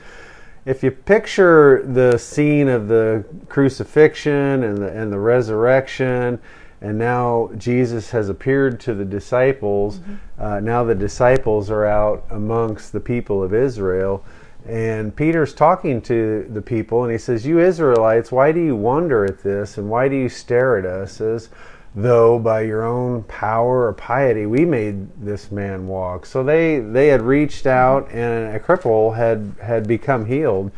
if 0.65 0.83
you 0.83 0.91
picture 0.91 1.85
the 1.87 2.19
scene 2.19 2.69
of 2.69 2.89
the 2.89 3.25
crucifixion 3.49 4.65
and 4.65 4.79
the, 4.79 4.89
and 4.89 5.13
the 5.13 5.21
resurrection, 5.21 6.41
and 6.81 6.99
now 6.99 7.51
Jesus 7.57 8.11
has 8.11 8.29
appeared 8.29 8.81
to 8.81 8.95
the 8.95 9.05
disciples, 9.05 10.01
mm-hmm. 10.01 10.15
uh, 10.43 10.59
now 10.59 10.83
the 10.83 10.97
disciples 10.97 11.71
are 11.71 11.87
out 11.87 12.25
amongst 12.31 12.93
the 12.93 13.01
people 13.01 13.41
of 13.41 13.55
Israel 13.55 14.25
and 14.69 15.15
Peter's 15.15 15.55
talking 15.55 16.03
to 16.03 16.47
the 16.51 16.63
people, 16.63 17.05
and 17.05 17.13
he 17.13 17.19
says, 17.19 17.47
You 17.47 17.61
Israelites, 17.61 18.33
why 18.33 18.51
do 18.51 18.61
you 18.61 18.75
wonder 18.75 19.25
at 19.25 19.43
this, 19.43 19.79
and 19.79 19.89
why 19.89 20.09
do 20.09 20.17
you 20.17 20.29
stare 20.29 20.77
at 20.77 20.85
us 20.85 21.21
as 21.21 21.51
though 21.95 22.39
by 22.39 22.63
your 22.63 22.85
own 22.85 23.23
power 23.25 23.87
or 23.87 23.93
piety 23.93 24.45
we 24.45 24.65
made 24.65 25.25
this 25.25 25.53
man 25.53 25.87
walk? 25.87 26.27
So 26.27 26.43
they, 26.43 26.81
they 26.81 27.09
had 27.09 27.23
reached 27.23 27.67
out, 27.67 28.11
and 28.11 28.57
a 28.57 28.59
cripple 28.59 29.17
had, 29.17 29.55
had 29.63 29.87
become 29.87 30.27
healed. 30.27 30.73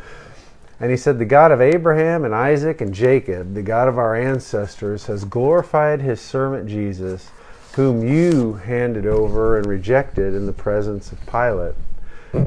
And 0.79 0.91
he 0.91 0.97
said, 0.97 1.17
The 1.17 1.25
God 1.25 1.51
of 1.51 1.59
Abraham 1.59 2.25
and 2.25 2.35
Isaac 2.35 2.81
and 2.81 2.93
Jacob, 2.93 3.55
the 3.55 3.63
God 3.63 3.87
of 3.87 3.97
our 3.97 4.15
ancestors, 4.15 5.07
has 5.07 5.25
glorified 5.25 5.99
his 5.99 6.21
servant 6.21 6.69
Jesus, 6.69 7.31
whom 7.75 8.07
you 8.07 8.53
handed 8.53 9.07
over 9.07 9.57
and 9.57 9.65
rejected 9.65 10.35
in 10.35 10.45
the 10.45 10.53
presence 10.53 11.11
of 11.11 11.25
Pilate 11.25 11.75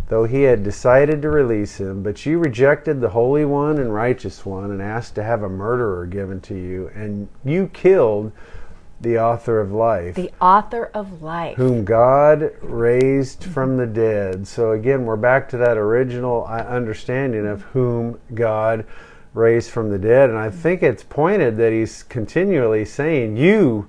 though 0.09 0.25
he 0.25 0.43
had 0.43 0.63
decided 0.63 1.23
to 1.23 1.31
release 1.31 1.79
him. 1.79 2.03
But 2.03 2.25
you 2.27 2.39
rejected 2.39 3.01
the 3.01 3.11
Holy 3.11 3.45
One 3.45 3.79
and 3.79 3.95
Righteous 3.95 4.45
One 4.45 4.71
and 4.71 4.83
asked 4.83 5.15
to 5.17 5.23
have 5.23 5.43
a 5.43 5.49
murderer 5.49 6.07
given 6.07 6.41
to 6.43 6.55
you, 6.55 6.91
and 6.95 7.29
you 7.45 7.69
killed 7.69 8.33
the 9.03 9.19
author 9.19 9.61
of 9.61 9.73
life. 9.73 10.15
The 10.15 10.31
author 10.41 10.91
of 10.95 11.23
life. 11.23 11.57
Whom 11.57 11.85
God 11.85 12.53
raised 12.63 13.45
from 13.45 13.77
the 13.77 13.87
dead. 13.87 14.47
So 14.47 14.73
again, 14.73 15.05
we're 15.05 15.17
back 15.17 15.49
to 15.51 15.57
that 15.59 15.77
original 15.77 16.47
uh, 16.49 16.63
understanding 16.63 17.47
of 17.47 17.63
whom 17.63 18.21
God 18.33 18.87
raised 19.35 19.71
from 19.71 19.91
the 19.91 19.99
dead. 19.99 20.31
And 20.31 20.39
I 20.39 20.51
think 20.51 20.83
it's 20.83 21.03
pointed 21.03 21.57
that 21.57 21.73
he's 21.73 22.03
continually 22.05 22.85
saying, 22.85 23.37
You 23.37 23.89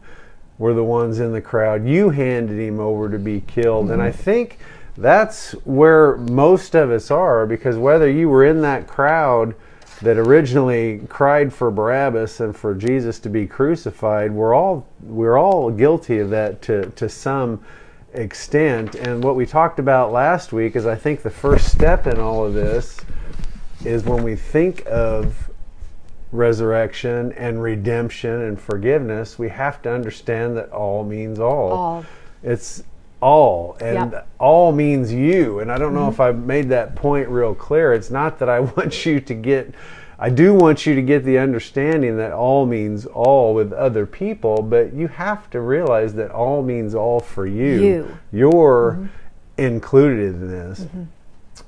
were 0.58 0.74
the 0.74 0.84
ones 0.84 1.20
in 1.20 1.32
the 1.32 1.42
crowd. 1.42 1.88
You 1.88 2.10
handed 2.10 2.60
him 2.60 2.80
over 2.80 3.10
to 3.10 3.20
be 3.20 3.42
killed. 3.42 3.86
Mm-hmm. 3.86 3.94
And 3.94 4.02
I 4.02 4.12
think 4.12 4.58
that's 4.98 5.52
where 5.66 6.18
most 6.18 6.76
of 6.76 6.92
us 6.92 7.10
are 7.10 7.46
because 7.46 7.78
whether 7.78 8.10
you 8.10 8.30
were 8.30 8.46
in 8.46 8.62
that 8.62 8.88
crowd 8.88 9.56
that 10.02 10.18
originally 10.18 11.02
cried 11.10 11.54
for 11.54 11.72
Barabbas 11.72 12.40
and 12.40 12.56
for 12.56 12.76
Jesus 12.76 13.20
to 13.20 13.30
be 13.30 13.48
crucified, 13.48 14.32
we're 14.32 14.54
all 14.54 14.86
we're 15.02 15.38
all 15.38 15.72
guilty 15.72 16.20
of 16.20 16.30
that 16.30 16.62
to 16.64 16.90
to 16.92 17.10
some 17.10 17.64
extent. 18.14 18.96
And 18.96 19.24
what 19.24 19.36
we 19.36 19.46
talked 19.46 19.80
about 19.80 20.12
last 20.12 20.54
week 20.54 20.76
is 20.76 20.86
I 20.86 20.96
think 20.96 21.24
the 21.24 21.30
first 21.30 21.72
step 21.72 22.06
in 22.06 22.20
all 22.20 22.46
of 22.46 22.54
this 22.54 23.00
is 23.86 24.04
when 24.04 24.24
we 24.24 24.36
think 24.36 24.84
of 24.86 25.50
resurrection 26.32 27.32
and 27.34 27.62
redemption 27.62 28.42
and 28.42 28.60
forgiveness, 28.60 29.38
we 29.38 29.50
have 29.50 29.82
to 29.84 29.92
understand 29.92 30.58
that 30.58 30.72
all 30.72 31.04
means 31.04 31.40
all. 31.40 31.72
All. 31.72 32.06
It's 32.42 32.84
all 33.24 33.78
and 33.80 34.12
yep. 34.12 34.28
all 34.38 34.74
means 34.74 35.14
you 35.14 35.60
and 35.60 35.72
i 35.72 35.78
don't 35.78 35.94
know 35.94 36.02
mm-hmm. 36.02 36.12
if 36.12 36.20
i 36.20 36.30
made 36.30 36.68
that 36.68 36.94
point 36.94 37.28
real 37.30 37.56
clear 37.56 37.94
it's 37.94 38.12
not 38.12 38.38
that 38.38 38.50
i 38.50 38.60
want 38.76 39.06
you 39.06 39.22
to 39.22 39.34
get 39.34 39.74
i 40.20 40.30
do 40.30 40.54
want 40.54 40.86
you 40.86 40.94
to 40.94 41.02
get 41.02 41.24
the 41.24 41.38
understanding 41.38 42.18
that 42.18 42.34
all 42.34 42.66
means 42.66 43.06
all 43.06 43.54
with 43.54 43.72
other 43.72 44.06
people 44.06 44.62
but 44.62 44.94
you 44.94 45.08
have 45.08 45.50
to 45.50 45.62
realize 45.62 46.14
that 46.14 46.32
all 46.32 46.62
means 46.62 46.94
all 46.94 47.22
for 47.22 47.48
you, 47.48 47.82
you. 47.82 48.18
you're 48.34 48.98
mm-hmm. 49.00 49.06
included 49.58 50.36
in 50.36 50.50
this 50.50 50.82
mm-hmm. 50.82 51.04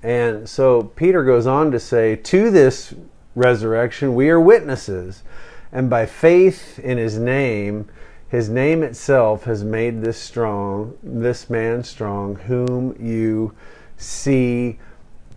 and 0.06 0.50
so 0.50 0.84
peter 0.84 1.24
goes 1.24 1.48
on 1.48 1.72
to 1.72 1.80
say 1.80 2.18
to 2.18 2.52
this 2.52 2.94
resurrection 3.34 4.14
we 4.14 4.30
are 4.30 4.42
witnesses 4.42 5.24
and 5.72 5.90
by 5.90 6.06
faith 6.06 6.80
in 6.80 6.98
his 6.98 7.18
name 7.18 7.88
his 8.28 8.50
name 8.50 8.84
itself 8.84 9.44
has 9.44 9.64
made 9.64 10.02
this 10.02 10.18
strong, 10.18 10.98
this 11.04 11.50
man 11.50 11.84
strong, 11.84 12.36
whom 12.36 12.96
you 13.00 13.54
see 13.98 14.80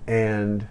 and 0.06 0.66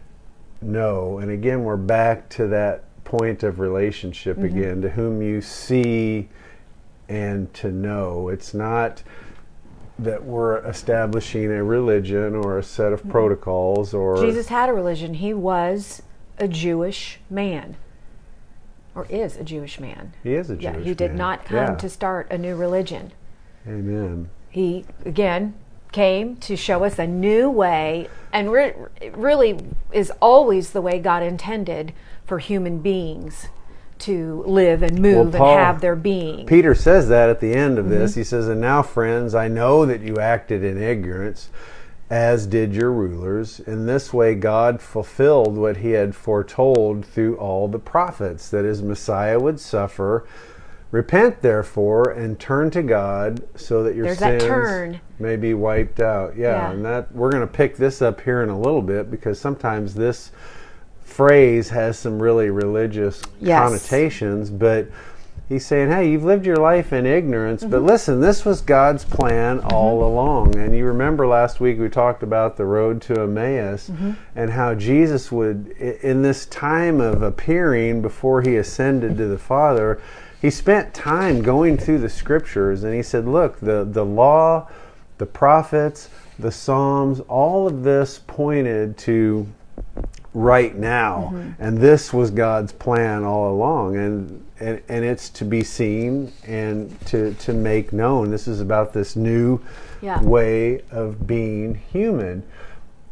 know. 0.62 1.19
And 1.19 1.31
again, 1.31 1.63
we're 1.63 1.77
back 1.77 2.27
to 2.29 2.47
that 2.47 2.83
point 3.03 3.43
of 3.43 3.59
relationship 3.59 4.38
mm-hmm. 4.38 4.57
again, 4.57 4.81
to 4.81 4.89
whom 4.89 5.21
you 5.21 5.41
see 5.41 6.27
and 7.07 7.53
to 7.53 7.71
know. 7.71 8.29
It's 8.29 8.53
not 8.53 9.03
that 10.00 10.24
we're 10.24 10.57
establishing 10.65 11.51
a 11.51 11.63
religion 11.63 12.36
or 12.36 12.57
a 12.57 12.63
set 12.63 12.93
of 12.93 13.01
mm-hmm. 13.01 13.12
protocols 13.12 13.93
or 13.93 14.17
Jesus 14.17 14.47
had 14.47 14.69
a 14.69 14.74
religion. 14.74 15.15
He 15.15 15.33
was 15.33 16.01
a 16.38 16.47
Jewish 16.47 17.19
man 17.29 17.77
or 18.98 19.06
is 19.10 19.38
a 19.38 19.44
Jewish 19.44 19.80
man. 19.80 20.13
He 20.24 20.34
is 20.34 20.50
a 20.50 20.56
Jewish 20.56 20.63
yeah, 20.63 20.80
he 20.80 20.96
did 20.96 21.12
man. 21.12 21.18
not 21.18 21.46
come 21.46 21.58
yeah. 21.58 21.75
to 21.75 21.88
start 21.88 22.32
a 22.32 22.38
new 22.38 22.56
religion. 22.56 23.12
Amen. 23.68 24.30
He 24.50 24.86
again 25.06 25.54
came 25.92 26.36
to 26.38 26.58
show 26.58 26.84
us 26.84 26.98
a 26.98 27.06
new 27.06 27.50
way 27.50 28.10
and 28.34 28.51
re- 28.51 28.74
really 29.12 29.60
is 29.92 30.12
always 30.20 30.72
the 30.72 30.82
way 30.82 31.00
God 31.00 31.22
intended 31.22 31.94
for 32.25 32.39
human 32.39 32.80
beings 32.80 33.48
to 34.00 34.44
live 34.48 34.82
and 34.82 35.00
move 35.00 35.34
well, 35.34 35.39
Paul, 35.39 35.58
and 35.58 35.60
have 35.60 35.82
their 35.82 35.96
being. 35.96 36.48
Peter 36.48 36.74
says 36.74 37.08
that 37.10 37.30
at 37.30 37.39
the 37.39 37.54
end 37.54 37.77
of 37.77 37.89
this. 37.89 38.12
Mm-hmm. 38.12 38.20
He 38.20 38.24
says, 38.24 38.48
And 38.48 38.62
now, 38.62 38.82
friends, 38.82 39.34
I 39.34 39.48
know 39.48 39.86
that 39.86 40.01
you 40.01 40.20
acted 40.20 40.63
in 40.63 40.82
ignorance 40.82 41.50
as 42.09 42.47
did 42.47 42.73
your 42.73 42.91
rulers. 42.91 43.59
In 43.59 43.85
this 43.85 44.13
way, 44.13 44.35
God 44.35 44.81
fulfilled 44.81 45.57
what 45.57 45.77
he 45.77 45.91
had 45.91 46.15
foretold 46.15 47.05
through 47.05 47.37
all 47.37 47.67
the 47.67 47.79
prophets 47.79 48.49
that 48.49 48.63
his 48.63 48.81
Messiah 48.81 49.39
would 49.39 49.59
suffer. 49.59 50.25
Repent, 50.89 51.41
therefore, 51.41 52.11
and 52.11 52.39
turn 52.39 52.71
to 52.71 52.81
God 52.81 53.43
so 53.59 53.83
that 53.83 53.93
your 53.93 54.05
There's 54.05 54.19
sins 54.19 54.41
may 55.19 55.35
be 55.35 55.53
wiped 55.53 55.99
out. 55.99 56.37
Yeah, 56.37 56.47
yeah. 56.47 56.71
and 56.71 56.85
that 56.85 57.13
we're 57.13 57.29
going 57.29 57.45
to 57.45 57.53
pick 57.53 57.75
this 57.75 58.01
up 58.01 58.21
here 58.21 58.41
in 58.41 58.47
a 58.47 58.57
little 58.57 58.81
bit 58.81 59.11
because 59.11 59.37
sometimes 59.37 59.93
this 59.93 60.31
phrase 61.03 61.69
has 61.69 61.99
some 61.99 62.21
really 62.21 62.49
religious 62.49 63.21
yes. 63.41 63.59
connotations, 63.59 64.49
but 64.49 64.87
he's 65.50 65.66
saying, 65.66 65.89
hey, 65.89 66.10
you've 66.10 66.24
lived 66.24 66.46
your 66.46 66.58
life 66.58 66.92
in 66.92 67.06
ignorance, 67.06 67.62
mm-hmm. 67.62 67.72
but 67.72 67.84
listen, 67.84 68.20
this 68.20 68.44
was 68.44 68.62
God's 68.62 69.06
plan 69.06 69.60
mm-hmm. 69.60 69.74
all 69.74 70.04
along. 70.04 70.58
And 70.58 70.75
you 70.75 70.86
remember 70.86 71.27
last 71.27 71.60
week 71.60 71.80
we 71.80 71.89
talked 71.89 72.24
about 72.24 72.58
the 72.58 72.66
road 72.66 73.01
to 73.04 73.22
Emmaus 73.22 73.89
mm-hmm. 73.89 74.13
and 74.36 74.51
how 74.51 74.75
Jesus 74.75 75.32
would, 75.32 75.70
in 75.70 76.22
this 76.22 76.46
time 76.48 77.00
of 77.00 77.22
appearing 77.22 78.01
before 78.01 78.42
he 78.42 78.58
ascended 78.58 79.18
to 79.18 79.27
the 79.27 79.38
Father, 79.38 80.01
he 80.42 80.50
spent 80.50 80.94
time 80.94 81.42
going 81.42 81.77
through 81.77 82.00
the 82.00 82.10
scriptures 82.10 82.84
and 82.84 82.94
he 82.94 83.01
said, 83.01 83.25
look, 83.25 83.60
the, 83.60 83.84
the 83.89 84.06
law, 84.06 84.70
the 85.18 85.25
prophets, 85.25 86.10
the 86.38 86.51
Psalms, 86.51 87.20
all 87.22 87.68
of 87.68 87.84
this 87.84 88.20
pointed 88.27 88.98
to 89.00 89.48
right 90.34 90.75
now. 90.75 91.31
Mm-hmm. 91.34 91.62
And 91.62 91.77
this 91.77 92.13
was 92.13 92.31
God's 92.31 92.72
plan 92.72 93.24
all 93.24 93.51
along. 93.51 93.96
And, 93.98 94.46
and, 94.60 94.81
and 94.89 95.05
it's 95.05 95.29
to 95.29 95.46
be 95.46 95.63
seen 95.63 96.31
and 96.46 97.00
to, 97.07 97.34
to 97.36 97.53
make 97.53 97.93
known. 97.93 98.29
This 98.29 98.48
is 98.48 98.62
about 98.62 98.93
this 98.93 99.15
new 99.15 99.60
yeah. 100.01 100.22
way 100.22 100.81
of 100.91 101.25
being 101.25 101.75
human. 101.75 102.43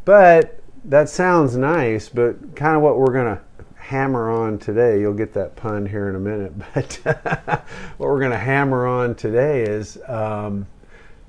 But 0.04 0.60
that 0.84 1.08
sounds 1.08 1.56
nice, 1.56 2.08
but 2.08 2.54
kind 2.54 2.76
of 2.76 2.82
what 2.82 2.96
we're 2.96 3.12
going 3.12 3.36
to 3.36 3.42
hammer 3.76 4.30
on 4.30 4.58
today, 4.58 5.00
you'll 5.00 5.14
get 5.14 5.32
that 5.34 5.54
pun 5.56 5.86
here 5.86 6.08
in 6.08 6.16
a 6.16 6.20
minute, 6.20 6.52
but 6.74 6.94
what 7.96 8.08
we're 8.08 8.20
going 8.20 8.32
to 8.32 8.38
hammer 8.38 8.86
on 8.86 9.14
today 9.14 9.62
is 9.62 9.98
um, 10.06 10.66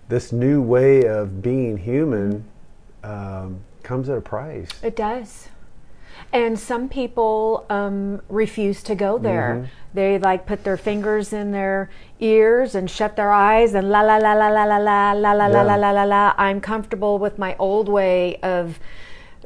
this 0.10 0.32
new 0.32 0.62
way 0.62 1.06
of 1.08 1.42
being 1.42 1.78
human 1.78 2.44
um, 3.04 3.60
comes 3.84 4.10
at 4.10 4.18
a 4.18 4.22
price. 4.22 4.70
It 4.84 4.96
does. 4.96 5.50
And 6.38 6.60
some 6.60 6.88
people 6.90 7.66
um, 7.70 8.22
refuse 8.30 8.84
to 8.84 8.96
go 8.96 9.18
there. 9.18 9.56
Mm-hmm. 9.56 9.74
They 9.94 10.20
like 10.20 10.46
put 10.46 10.64
their 10.64 10.78
fingers 10.78 11.34
in 11.34 11.52
their 11.52 11.90
ears 12.20 12.76
and 12.76 12.90
shut 12.90 13.16
their 13.16 13.32
eyes 13.32 13.74
and 13.74 13.90
la 13.90 14.02
la 14.02 14.18
la 14.18 14.34
la 14.34 14.50
la 14.50 14.64
la 14.66 14.78
la 14.78 15.12
la 15.14 15.34
la 15.34 15.48
la 15.48 15.62
la 15.62 15.76
la 15.76 15.92
la 15.92 16.04
la. 16.04 16.34
I'm 16.38 16.62
comfortable 16.62 17.18
with 17.18 17.40
my 17.40 17.56
old 17.58 17.90
way 17.90 18.38
of 18.38 18.80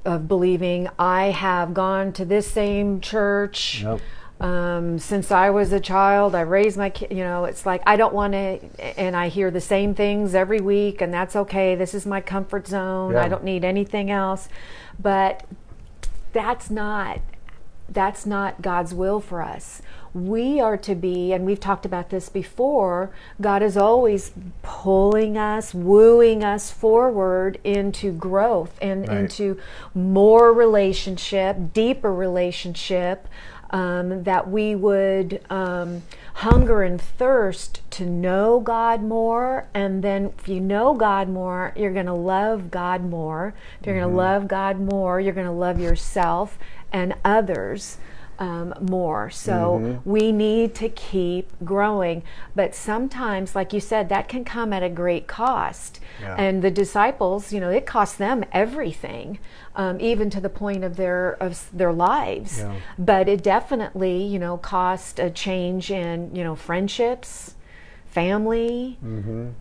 of 0.04 0.28
believing. 0.28 0.90
I 0.98 1.26
have 1.26 1.74
gone 1.74 2.12
to 2.14 2.26
this 2.26 2.50
same 2.52 3.02
church. 3.02 3.84
Yep. 3.84 4.02
Um, 4.42 4.98
since 4.98 5.32
I 5.32 5.52
was 5.52 5.72
a 5.72 5.80
child, 5.80 6.34
I 6.34 6.42
raised 6.42 6.76
my 6.76 6.90
kid. 6.90 7.12
You 7.12 7.24
know, 7.24 7.46
it's 7.46 7.64
like 7.66 7.84
I 7.86 7.96
don't 7.96 8.14
want 8.14 8.34
to, 8.34 8.60
and 9.00 9.16
I 9.16 9.28
hear 9.28 9.52
the 9.52 9.62
same 9.62 9.94
things 9.94 10.34
every 10.34 10.60
week, 10.60 11.00
and 11.02 11.14
that's 11.14 11.36
okay. 11.36 11.76
This 11.76 11.94
is 11.94 12.08
my 12.08 12.22
comfort 12.22 12.68
zone. 12.68 13.14
Yeah. 13.14 13.24
I 13.24 13.30
don't 13.30 13.44
need 13.44 13.64
anything 13.64 14.10
else. 14.10 14.50
But 15.00 15.44
that's 16.34 16.70
not 16.70 17.20
that's 17.90 18.26
not 18.26 18.62
God's 18.62 18.94
will 18.94 19.20
for 19.20 19.42
us. 19.42 19.82
We 20.14 20.62
are 20.62 20.78
to 20.78 20.96
be, 20.96 21.34
and 21.34 21.46
we've 21.46 21.60
talked 21.60 21.86
about 21.86 22.10
this 22.10 22.30
before, 22.30 23.12
God 23.42 23.62
is 23.62 23.76
always 23.76 24.32
pulling 24.62 25.38
us, 25.38 25.74
wooing 25.74 26.42
us 26.42 26.72
forward 26.72 27.60
into 27.66 28.14
growth 28.14 28.78
and 28.82 29.08
Right. 29.10 29.18
into 29.20 29.58
more 29.94 30.54
relationship, 30.54 31.74
deeper 31.74 32.14
relationship, 32.14 33.28
um, 33.72 34.24
that 34.24 34.50
we 34.50 34.76
would 34.76 35.42
um, 35.50 36.04
hunger 36.36 36.84
and 36.84 37.02
thirst 37.02 37.82
to 37.92 38.06
know 38.06 38.60
God 38.60 39.02
more. 39.02 39.68
And 39.74 40.04
then, 40.04 40.34
if 40.38 40.48
you 40.48 40.60
know 40.60 40.94
God 40.94 41.30
more, 41.30 41.74
you're 41.76 41.94
going 41.94 42.06
to 42.06 42.14
love 42.14 42.72
God 42.72 43.04
more. 43.04 43.54
If 43.80 43.88
you're 43.88 43.98
going 43.98 44.10
to 44.10 44.16
love 44.16 44.48
God 44.48 44.80
more, 44.80 45.20
you're 45.20 45.34
going 45.34 45.48
to 45.48 45.52
love 45.52 45.80
yourself 45.80 46.58
and 46.92 47.16
others. 47.24 47.98
Um, 48.42 48.74
more. 48.82 49.30
So 49.30 50.02
we 50.04 50.32
need 50.32 50.74
to 50.74 50.90
keep 50.90 51.52
growing. 51.64 52.24
But 52.56 52.74
sometimes, 52.74 53.56
like 53.56 53.72
you 53.72 53.80
said, 53.80 54.10
that 54.10 54.28
can 54.28 54.44
come 54.44 54.74
at 54.74 54.82
a 54.82 54.90
great 54.90 55.28
cost. 55.28 56.00
Yeah. 56.20 56.34
And 56.40 56.64
the 56.64 56.72
disciples, 56.72 57.54
you 57.54 57.60
know, 57.60 57.70
it 57.70 57.86
cost 57.86 58.18
them 58.18 58.44
everything, 58.52 59.38
um, 59.76 60.02
even 60.02 60.32
to 60.32 60.42
the 60.42 60.50
point 60.50 60.84
of 60.84 60.96
their 60.96 61.34
of 61.34 61.70
their 61.72 61.94
lives. 61.94 62.58
Yeah. 62.58 62.74
But 62.98 63.30
it 63.30 63.44
definitely, 63.44 64.24
you 64.24 64.40
know, 64.40 64.58
cost 64.58 65.20
a 65.20 65.30
change 65.30 65.92
in 65.92 66.34
you 66.36 66.44
know 66.44 66.56
friendships, 66.56 67.54
family, 68.08 68.98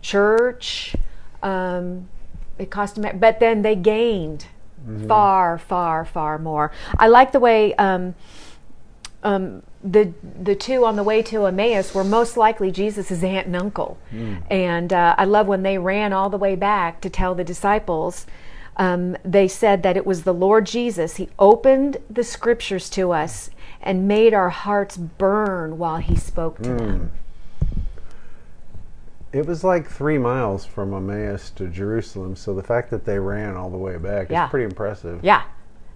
church. 0.01 0.95
Um, 1.43 2.09
it 2.57 2.71
cost 2.71 2.95
them, 2.95 3.19
but 3.19 3.39
then 3.39 3.61
they 3.61 3.75
gained 3.75 4.47
far, 5.07 5.59
far, 5.59 6.03
far 6.03 6.39
more. 6.39 6.71
I 6.97 7.07
like 7.07 7.31
the 7.31 7.39
way. 7.39 7.75
Um, 7.75 8.15
um, 9.23 9.63
the 9.83 10.13
the 10.41 10.55
two 10.55 10.85
on 10.85 10.95
the 10.95 11.03
way 11.03 11.21
to 11.23 11.45
Emmaus 11.45 11.93
were 11.93 12.03
most 12.03 12.37
likely 12.37 12.71
Jesus' 12.71 13.23
aunt 13.23 13.47
and 13.47 13.55
uncle, 13.55 13.97
and 14.49 14.91
uh, 14.93 15.15
I 15.17 15.25
love 15.25 15.47
when 15.47 15.63
they 15.63 15.77
ran 15.77 16.13
all 16.13 16.29
the 16.29 16.37
way 16.37 16.55
back 16.55 17.01
to 17.01 17.09
tell 17.09 17.35
the 17.35 17.43
disciples. 17.43 18.25
Um, 18.77 19.17
they 19.23 19.47
said 19.47 19.83
that 19.83 19.97
it 19.97 20.05
was 20.05 20.23
the 20.23 20.33
Lord 20.33 20.65
Jesus. 20.65 21.17
He 21.17 21.29
opened 21.37 21.97
the 22.09 22.23
scriptures 22.23 22.89
to 22.91 23.11
us 23.11 23.49
and 23.81 24.07
made 24.07 24.33
our 24.33 24.49
hearts 24.49 24.95
burn 24.97 25.77
while 25.77 25.97
He 25.97 26.15
spoke 26.15 26.57
to 26.63 26.69
them. 26.73 27.11
It 29.33 29.45
was 29.45 29.63
like 29.63 29.89
three 29.89 30.17
miles 30.17 30.65
from 30.65 30.93
Emmaus 30.93 31.51
to 31.51 31.67
Jerusalem, 31.67 32.35
so 32.35 32.53
the 32.53 32.63
fact 32.63 32.89
that 32.91 33.05
they 33.05 33.17
ran 33.17 33.55
all 33.55 33.69
the 33.69 33.77
way 33.77 33.97
back 33.97 34.29
Yeah. 34.29 34.45
is 34.45 34.49
pretty 34.49 34.65
impressive. 34.65 35.19
Yeah, 35.23 35.43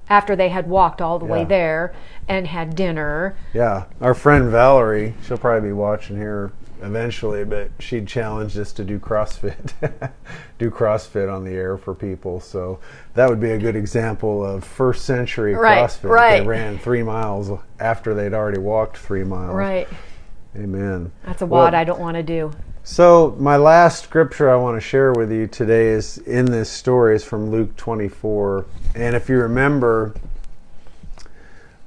after 0.09 0.35
they 0.35 0.49
had 0.49 0.67
walked 0.67 1.01
all 1.01 1.19
the 1.19 1.25
way 1.25 1.43
there 1.43 1.93
and 2.27 2.47
had 2.47 2.75
dinner. 2.75 3.35
Yeah, 3.53 3.85
our 4.01 4.13
friend 4.13 4.49
Valerie, 4.49 5.15
she'll 5.25 5.37
probably 5.37 5.69
be 5.69 5.73
watching 5.73 6.17
here 6.17 6.51
eventually, 6.81 7.43
but 7.45 7.71
she 7.79 8.03
challenged 8.03 8.57
us 8.59 8.71
to 8.73 8.83
do 8.83 8.99
CrossFit, 8.99 9.73
do 10.59 10.69
CrossFit 10.69 11.33
on 11.33 11.43
the 11.43 11.51
air 11.51 11.77
for 11.77 11.95
people. 11.95 12.39
So 12.39 12.79
that 13.15 13.29
would 13.29 13.39
be 13.39 13.51
a 13.51 13.57
good 13.57 13.75
example 13.75 14.45
of 14.45 14.63
first 14.63 15.05
century 15.05 15.55
Right, 15.55 15.79
CrossFit. 15.89 16.09
right. 16.09 16.39
They 16.41 16.45
ran 16.45 16.77
three 16.77 17.01
miles 17.01 17.49
after 17.79 18.13
they'd 18.13 18.33
already 18.33 18.59
walked 18.59 18.97
three 18.97 19.23
miles. 19.23 19.55
Right, 19.55 19.87
Amen. 20.55 21.11
that's 21.25 21.41
a 21.41 21.45
Well, 21.45 21.63
WOD 21.63 21.73
I 21.73 21.83
don't 21.83 21.99
want 21.99 22.17
to 22.17 22.23
do. 22.23 22.51
So, 22.87 23.35
my 23.39 23.57
last 23.57 24.03
scripture 24.03 24.47
I 24.47 24.55
want 24.57 24.77
to 24.77 24.79
share 24.79 25.11
with 25.11 25.31
you 25.31 25.47
today 25.47 25.87
is 25.87 26.19
in 26.19 26.45
this 26.45 26.69
story 26.69 27.15
is 27.15 27.23
from 27.23 27.49
Luke 27.49 27.75
24. 27.77 28.63
And 28.93 29.15
if 29.15 29.27
you 29.27 29.37
remember, 29.39 30.13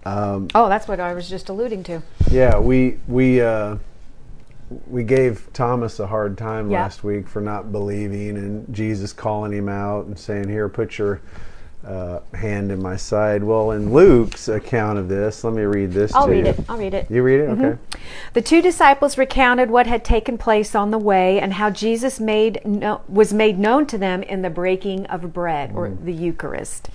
um, 0.05 0.49
Oh, 0.57 0.69
that's 0.69 0.89
what 0.89 0.99
I 0.99 1.15
was 1.15 1.29
just 1.31 1.51
alluding 1.51 1.85
to. 1.85 2.03
yeah, 2.33 2.59
we 2.59 2.99
we 3.07 3.41
uh, 3.41 3.77
we 4.89 5.05
gave 5.05 5.49
Thomas 5.53 6.01
a 6.01 6.07
hard 6.09 6.37
time 6.37 6.69
Yeah. 6.69 6.83
last 6.83 7.05
week 7.05 7.29
for 7.29 7.41
not 7.41 7.71
believing, 7.71 8.31
and 8.37 8.75
Jesus 8.75 9.13
calling 9.13 9.53
him 9.53 9.69
out 9.69 10.07
and 10.07 10.19
saying, 10.19 10.49
"Here, 10.49 10.69
put 10.69 10.99
your 10.99 11.21
uh, 11.87 12.21
hand 12.35 12.71
in 12.73 12.83
my 12.83 12.97
side." 12.97 13.43
Well, 13.45 13.71
in 13.73 13.93
Luke's 13.93 14.49
account 14.49 14.99
of 14.99 15.09
this, 15.09 15.45
let 15.45 15.55
me 15.55 15.63
read 15.63 15.93
this 15.93 16.15
I'll 16.15 16.27
to 16.27 16.31
read 16.31 16.45
you. 16.47 16.51
it. 16.53 16.61
I'll 16.69 16.79
read 16.79 16.95
it. 16.95 17.11
You 17.11 17.23
read 17.23 17.41
it, 17.41 17.49
Mm-hmm. 17.51 17.65
okay? 17.65 17.79
The 18.35 18.43
two 18.43 18.61
disciples 18.63 19.17
recounted 19.19 19.71
what 19.71 19.87
had 19.87 20.05
taken 20.05 20.39
place 20.39 20.75
on 20.75 20.91
the 20.91 20.99
way 20.99 21.41
and 21.41 21.55
how 21.55 21.71
Jesus 21.71 22.19
made 22.21 22.61
no, 22.65 23.01
was 23.09 23.33
made 23.33 23.59
known 23.59 23.87
to 23.87 23.99
them 23.99 24.23
in 24.23 24.43
the 24.43 24.51
breaking 24.51 25.07
of 25.07 25.33
bread 25.33 25.73
or 25.75 25.89
the 25.91 26.13
Eucharist. 26.13 26.89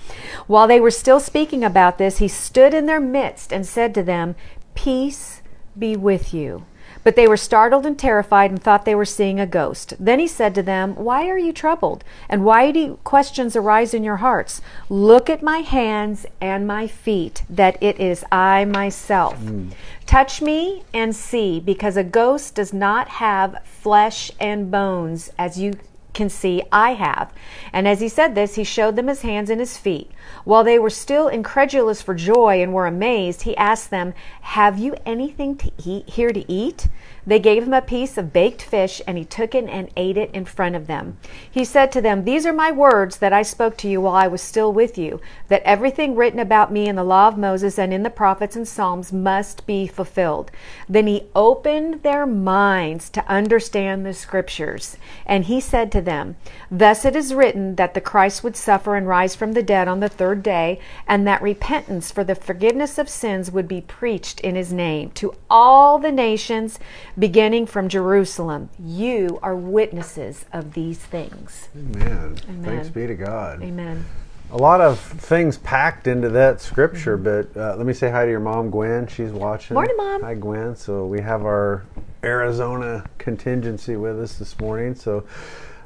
While 0.47 0.67
they 0.67 0.79
were 0.79 0.91
still 0.91 1.19
speaking 1.19 1.63
about 1.63 1.97
this, 1.97 2.17
he 2.17 2.27
stood 2.27 2.73
in 2.73 2.85
their 2.85 2.99
midst 2.99 3.51
and 3.53 3.65
said 3.65 3.93
to 3.95 4.03
them, 4.03 4.35
"Peace 4.75 5.41
be 5.77 5.95
with 5.95 6.33
you." 6.33 6.65
But 7.03 7.15
they 7.15 7.27
were 7.27 7.37
startled 7.37 7.85
and 7.85 7.97
terrified 7.97 8.51
and 8.51 8.61
thought 8.61 8.85
they 8.85 8.95
were 8.95 9.05
seeing 9.05 9.39
a 9.39 9.45
ghost. 9.45 9.93
Then 9.99 10.19
he 10.19 10.27
said 10.27 10.55
to 10.55 10.63
them, 10.63 10.95
Why 10.95 11.27
are 11.27 11.37
you 11.37 11.53
troubled? 11.53 12.03
And 12.29 12.45
why 12.45 12.71
do 12.71 12.99
questions 13.03 13.55
arise 13.55 13.93
in 13.93 14.03
your 14.03 14.17
hearts? 14.17 14.61
Look 14.89 15.29
at 15.29 15.43
my 15.43 15.59
hands 15.59 16.25
and 16.39 16.65
my 16.65 16.87
feet, 16.87 17.43
that 17.49 17.81
it 17.81 17.99
is 17.99 18.23
I 18.31 18.65
myself. 18.65 19.39
Mm. 19.39 19.71
Touch 20.05 20.41
me 20.41 20.83
and 20.93 21.15
see, 21.15 21.59
because 21.59 21.97
a 21.97 22.03
ghost 22.03 22.55
does 22.55 22.73
not 22.73 23.07
have 23.07 23.61
flesh 23.65 24.31
and 24.39 24.71
bones, 24.71 25.31
as 25.37 25.59
you 25.59 25.73
can 26.13 26.29
see 26.29 26.63
I 26.71 26.93
have. 26.93 27.33
And 27.71 27.87
as 27.87 27.99
he 27.99 28.09
said 28.09 28.35
this, 28.35 28.55
he 28.55 28.63
showed 28.63 28.95
them 28.95 29.07
his 29.07 29.21
hands 29.21 29.49
and 29.49 29.59
his 29.59 29.77
feet. 29.77 30.11
While 30.43 30.63
they 30.63 30.79
were 30.79 30.89
still 30.89 31.27
incredulous 31.27 32.01
for 32.01 32.13
joy 32.13 32.61
and 32.61 32.73
were 32.73 32.87
amazed, 32.87 33.43
he 33.43 33.57
asked 33.57 33.89
them, 33.89 34.13
Have 34.41 34.77
you 34.77 34.95
anything 35.05 35.55
to 35.57 35.71
eat 35.85 36.09
here 36.09 36.31
to 36.31 36.51
eat? 36.51 36.87
They 37.25 37.39
gave 37.39 37.63
him 37.63 37.73
a 37.73 37.81
piece 37.81 38.17
of 38.17 38.33
baked 38.33 38.61
fish, 38.61 39.01
and 39.07 39.17
he 39.17 39.23
took 39.23 39.55
it 39.55 39.65
and 39.69 39.89
ate 39.95 40.17
it 40.17 40.29
in 40.33 40.43
front 40.43 40.75
of 40.75 40.87
them. 40.87 41.17
He 41.49 41.63
said 41.63 41.89
to 41.93 42.01
them, 42.01 42.25
These 42.25 42.45
are 42.45 42.53
my 42.53 42.69
words 42.69 43.17
that 43.17 43.31
I 43.31 43.43
spoke 43.43 43.77
to 43.77 43.87
you 43.87 44.01
while 44.01 44.15
I 44.15 44.27
was 44.27 44.41
still 44.41 44.73
with 44.73 44.97
you, 44.97 45.21
that 45.47 45.63
everything 45.63 46.15
written 46.15 46.39
about 46.39 46.71
me 46.71 46.87
in 46.87 46.97
the 46.97 47.03
law 47.03 47.29
of 47.29 47.37
Moses 47.37 47.79
and 47.79 47.93
in 47.93 48.03
the 48.03 48.09
prophets 48.09 48.57
and 48.57 48.67
Psalms 48.67 49.13
must 49.13 49.65
be 49.65 49.87
fulfilled. 49.87 50.51
Then 50.89 51.07
he 51.07 51.29
opened 51.33 52.03
their 52.03 52.25
minds 52.25 53.09
to 53.11 53.25
understand 53.29 54.05
the 54.05 54.13
scriptures, 54.13 54.97
and 55.25 55.45
he 55.45 55.61
said 55.61 55.91
to 55.93 56.01
them, 56.03 56.35
Thus 56.69 57.05
it 57.05 57.15
is 57.15 57.33
written 57.33 57.75
that 57.75 57.93
the 57.93 58.01
Christ 58.01 58.43
would 58.43 58.55
suffer 58.55 58.95
and 58.95 59.07
rise 59.07 59.35
from 59.35 59.53
the 59.53 59.63
dead 59.63 59.87
on 59.87 59.99
the 59.99 60.09
third 60.09 60.43
day, 60.43 60.79
and 61.07 61.25
that 61.27 61.41
repentance 61.41 62.11
for 62.11 62.23
the 62.23 62.35
forgiveness 62.35 62.97
of 62.97 63.09
sins 63.09 63.51
would 63.51 63.67
be 63.67 63.81
preached 63.81 64.39
in 64.41 64.55
his 64.55 64.71
name 64.71 65.11
to 65.11 65.33
all 65.49 65.99
the 65.99 66.11
nations, 66.11 66.79
beginning 67.17 67.65
from 67.65 67.89
Jerusalem. 67.89 68.69
You 68.79 69.39
are 69.41 69.55
witnesses 69.55 70.45
of 70.53 70.73
these 70.73 70.99
things. 70.99 71.69
Amen. 71.75 72.37
Amen. 72.49 72.63
Thanks 72.63 72.89
be 72.89 73.07
to 73.07 73.15
God. 73.15 73.61
Amen. 73.63 74.05
A 74.51 74.57
lot 74.57 74.81
of 74.81 74.99
things 74.99 75.57
packed 75.57 76.05
into 76.05 76.29
that 76.29 76.61
scripture, 76.61 77.17
but 77.17 77.55
uh, 77.57 77.75
let 77.75 77.87
me 77.87 77.93
say 77.93 78.11
hi 78.11 78.25
to 78.25 78.29
your 78.29 78.39
mom, 78.39 78.69
Gwen. 78.69 79.07
She's 79.07 79.31
watching. 79.31 79.73
Morning, 79.73 79.97
Mom. 79.97 80.21
Hi, 80.21 80.35
Gwen. 80.35 80.75
So 80.75 81.07
we 81.07 81.21
have 81.21 81.43
our 81.43 81.85
Arizona 82.23 83.03
contingency 83.17 83.95
with 83.95 84.19
us 84.19 84.35
this 84.37 84.59
morning. 84.59 84.93
So 84.93 85.23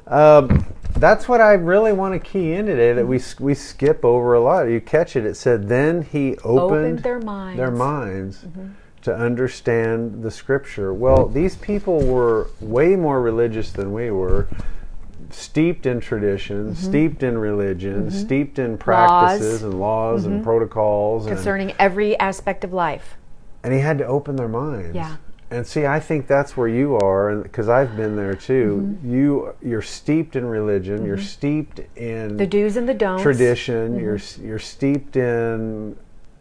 um, 0.08 0.66
that's 0.96 1.28
what 1.28 1.40
I 1.40 1.52
really 1.52 1.92
want 1.92 2.14
to 2.14 2.18
key 2.18 2.52
in 2.52 2.66
today. 2.66 2.92
That 2.92 3.06
we 3.06 3.20
we 3.38 3.54
skip 3.54 4.04
over 4.04 4.34
a 4.34 4.40
lot. 4.40 4.64
You 4.64 4.80
catch 4.80 5.16
it. 5.16 5.24
It 5.24 5.36
said, 5.36 5.68
"Then 5.68 6.02
he 6.02 6.36
opened, 6.38 6.58
Opened 6.58 6.98
their 7.00 7.20
minds." 7.20 7.58
Their 7.58 7.70
minds. 7.70 8.38
Mm-hmm. 8.38 8.68
To 9.02 9.14
understand 9.16 10.22
the 10.22 10.30
scripture. 10.30 10.92
Well, 10.92 11.28
these 11.28 11.56
people 11.56 12.04
were 12.04 12.48
way 12.60 12.96
more 12.96 13.22
religious 13.22 13.70
than 13.70 13.92
we 13.92 14.10
were 14.10 14.48
steeped 15.30 15.86
in 15.86 16.00
tradition, 16.00 16.72
mm-hmm. 16.72 16.88
steeped 16.88 17.22
in 17.22 17.38
religion, 17.38 18.08
mm-hmm. 18.08 18.18
steeped 18.18 18.58
in 18.58 18.76
practices 18.76 19.62
and 19.62 19.78
laws 19.78 20.24
and 20.24 20.42
protocols. 20.42 21.26
And, 21.26 21.36
Concerning 21.36 21.72
every 21.78 22.18
aspect 22.18 22.64
of 22.64 22.72
life. 22.72 23.16
and 23.62 23.72
he 23.72 23.80
had 23.80 23.98
to 23.98 24.04
open 24.04 24.36
their 24.36 24.48
minds. 24.48 24.94
Yeah. 24.94 25.16
And 25.50 25.66
see, 25.66 25.86
I 25.86 25.98
think 25.98 26.26
that's 26.26 26.56
where 26.56 26.68
you 26.68 26.96
are, 26.96 27.36
because 27.36 27.70
I've 27.70 27.96
been 27.96 28.16
there 28.16 28.34
too. 28.34 28.96
Mm-hmm. 29.00 29.14
You 29.14 29.54
you're 29.62 29.82
steeped 29.82 30.36
in 30.36 30.44
religion. 30.44 31.06
You're 31.06 31.16
mm-hmm. 31.16 31.26
steeped 31.26 31.80
in 31.96 32.36
The 32.36 32.46
do's 32.46 32.76
and 32.76 32.88
the 32.88 32.94
don'ts. 32.94 33.22
tradition. 33.22 33.92
Mm-hmm. 33.92 34.00
You're 34.00 34.48
you're 34.48 34.58
steeped 34.58 35.16
in 35.16 35.96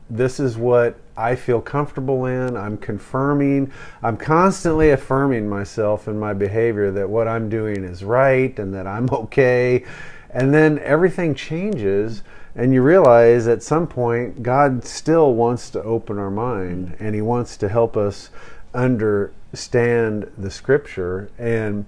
this 0.09 0.39
is 0.39 0.57
what 0.57 0.95
I 1.15 1.35
feel 1.35 1.61
comfortable 1.61 2.25
in. 2.25 2.55
I'm 2.55 2.77
confirming. 2.77 3.71
I'm 4.01 4.17
constantly 4.17 4.91
affirming 4.91 5.49
myself 5.49 6.07
in 6.07 6.19
my 6.19 6.33
behavior 6.33 6.91
that 6.91 7.09
what 7.09 7.27
I'm 7.27 7.49
doing 7.49 7.83
is 7.83 8.03
right 8.03 8.57
and 8.59 8.73
that 8.73 8.87
I'm 8.87 9.09
okay. 9.11 9.85
And 10.29 10.53
then 10.53 10.79
everything 10.79 11.33
changes 11.35 12.23
and 12.55 12.73
you 12.73 12.81
realize 12.81 13.47
at 13.47 13.61
some 13.61 13.87
point 13.87 14.41
God 14.43 14.83
still 14.83 15.33
wants 15.33 15.69
to 15.71 15.83
open 15.83 16.17
our 16.17 16.31
mind 16.31 16.95
and 16.99 17.13
he 17.13 17.21
wants 17.21 17.55
to 17.57 17.69
help 17.69 17.95
us 17.95 18.29
understand 18.73 20.31
the 20.37 20.51
scripture 20.51 21.29
and 21.37 21.85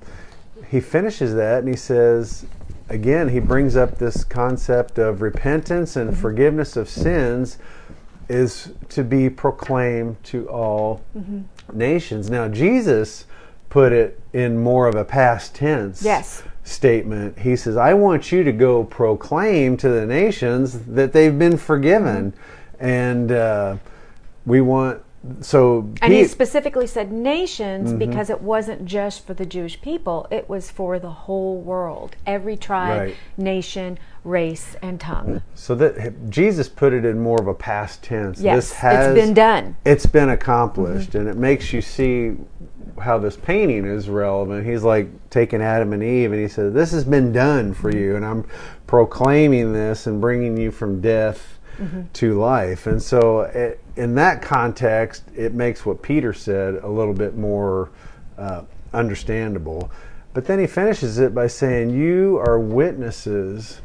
he 0.69 0.79
finishes 0.79 1.35
that 1.35 1.59
and 1.59 1.67
he 1.67 1.75
says 1.75 2.45
again 2.89 3.29
he 3.29 3.39
brings 3.39 3.75
up 3.75 3.97
this 3.97 4.23
concept 4.23 4.97
of 4.97 5.21
repentance 5.21 5.95
and 5.95 6.11
mm-hmm. 6.11 6.21
forgiveness 6.21 6.75
of 6.75 6.89
sins 6.89 7.57
is 8.29 8.71
to 8.89 9.03
be 9.03 9.29
proclaimed 9.29 10.23
to 10.23 10.47
all 10.49 11.01
mm-hmm. 11.17 11.41
nations. 11.77 12.29
Now, 12.29 12.47
Jesus 12.47 13.25
put 13.69 13.91
it 13.91 14.19
in 14.33 14.57
more 14.57 14.87
of 14.87 14.95
a 14.95 15.03
past 15.03 15.55
tense 15.55 16.01
Yes. 16.03 16.43
statement. 16.63 17.39
He 17.39 17.55
says, 17.55 17.75
I 17.75 17.95
want 17.95 18.31
you 18.31 18.43
to 18.43 18.51
go 18.51 18.83
proclaim 18.83 19.77
to 19.77 19.89
the 19.89 20.05
nations 20.05 20.79
that 20.85 21.11
they've 21.11 21.37
been 21.37 21.57
forgiven. 21.57 22.31
Mm-hmm. 22.31 22.85
And 22.85 23.31
uh, 23.31 23.77
we 24.45 24.61
want, 24.61 25.01
so, 25.41 25.89
And 26.01 26.13
he 26.13 26.21
Pete- 26.21 26.31
specifically 26.31 26.87
said 26.87 27.11
nations 27.11 27.89
Mm-hmm. 27.89 27.99
because 27.99 28.29
it 28.29 28.41
wasn't 28.41 28.85
just 28.85 29.25
for 29.25 29.33
the 29.33 29.45
Jewish 29.45 29.81
people, 29.81 30.27
it 30.31 30.49
was 30.49 30.71
for 30.71 30.99
the 30.99 31.09
whole 31.09 31.57
world, 31.57 32.15
every 32.25 32.55
tribe, 32.55 32.99
Right. 33.01 33.15
nation, 33.37 33.99
race, 34.23 34.75
and 34.81 34.99
tongue. 34.99 35.41
so 35.55 35.75
that 35.75 36.29
Jesus 36.29 36.69
put 36.69 36.93
it 36.93 37.05
in 37.05 37.19
more 37.19 37.39
of 37.39 37.47
a 37.47 37.53
past 37.53 38.03
tense. 38.03 38.39
Yes, 38.39 38.55
this 38.55 38.73
has, 38.73 39.07
it's 39.07 39.25
been 39.25 39.33
done. 39.33 39.75
It's 39.85 40.05
been 40.05 40.29
accomplished, 40.29 41.09
mm-hmm. 41.09 41.19
and 41.19 41.27
it 41.29 41.37
makes 41.37 41.73
you 41.73 41.81
see 41.81 42.35
how 42.99 43.17
this 43.17 43.37
painting 43.37 43.85
is 43.85 44.09
relevant. 44.09 44.65
He's 44.65 44.83
like 44.83 45.07
taking 45.29 45.61
Adam 45.61 45.93
and 45.93 46.03
Eve, 46.03 46.31
and 46.33 46.41
he 46.41 46.47
said, 46.47 46.73
"This 46.73 46.91
has 46.91 47.03
been 47.05 47.31
done 47.31 47.73
for 47.73 47.91
mm-hmm. 47.91 47.99
you, 47.99 48.15
and 48.15 48.25
I'm 48.25 48.45
proclaiming 48.87 49.73
this 49.73 50.07
and 50.07 50.19
bringing 50.19 50.57
you 50.57 50.71
from 50.71 50.99
death 51.01 51.59
mm-hmm. 51.77 52.01
to 52.13 52.39
life." 52.39 52.87
And 52.87 53.01
so, 53.01 53.41
it, 53.41 53.79
in 53.99 54.15
that 54.15 54.41
context, 54.41 55.23
it 55.35 55.53
makes 55.53 55.85
what 55.85 56.01
Peter 56.01 56.33
said 56.33 56.75
a 56.75 56.87
little 56.87 57.13
bit 57.13 57.37
more 57.37 57.89
uh, 58.37 58.63
understandable. 58.93 59.91
But 60.33 60.45
then 60.45 60.59
he 60.59 60.67
finishes 60.67 61.19
it 61.19 61.35
by 61.35 61.47
saying, 61.47 61.91
"You 61.91 62.37
are 62.37 62.59
witnesses." 62.59 63.81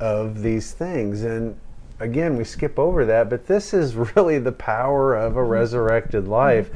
of 0.00 0.42
these 0.42 0.72
things. 0.72 1.22
And 1.22 1.56
again, 2.00 2.36
we 2.36 2.44
skip 2.44 2.78
over 2.78 3.04
that, 3.04 3.30
but 3.30 3.46
this 3.46 3.72
is 3.72 3.94
really 4.16 4.38
the 4.38 4.52
power 4.52 5.14
of 5.14 5.36
a 5.36 5.44
resurrected 5.44 6.26
life. 6.26 6.70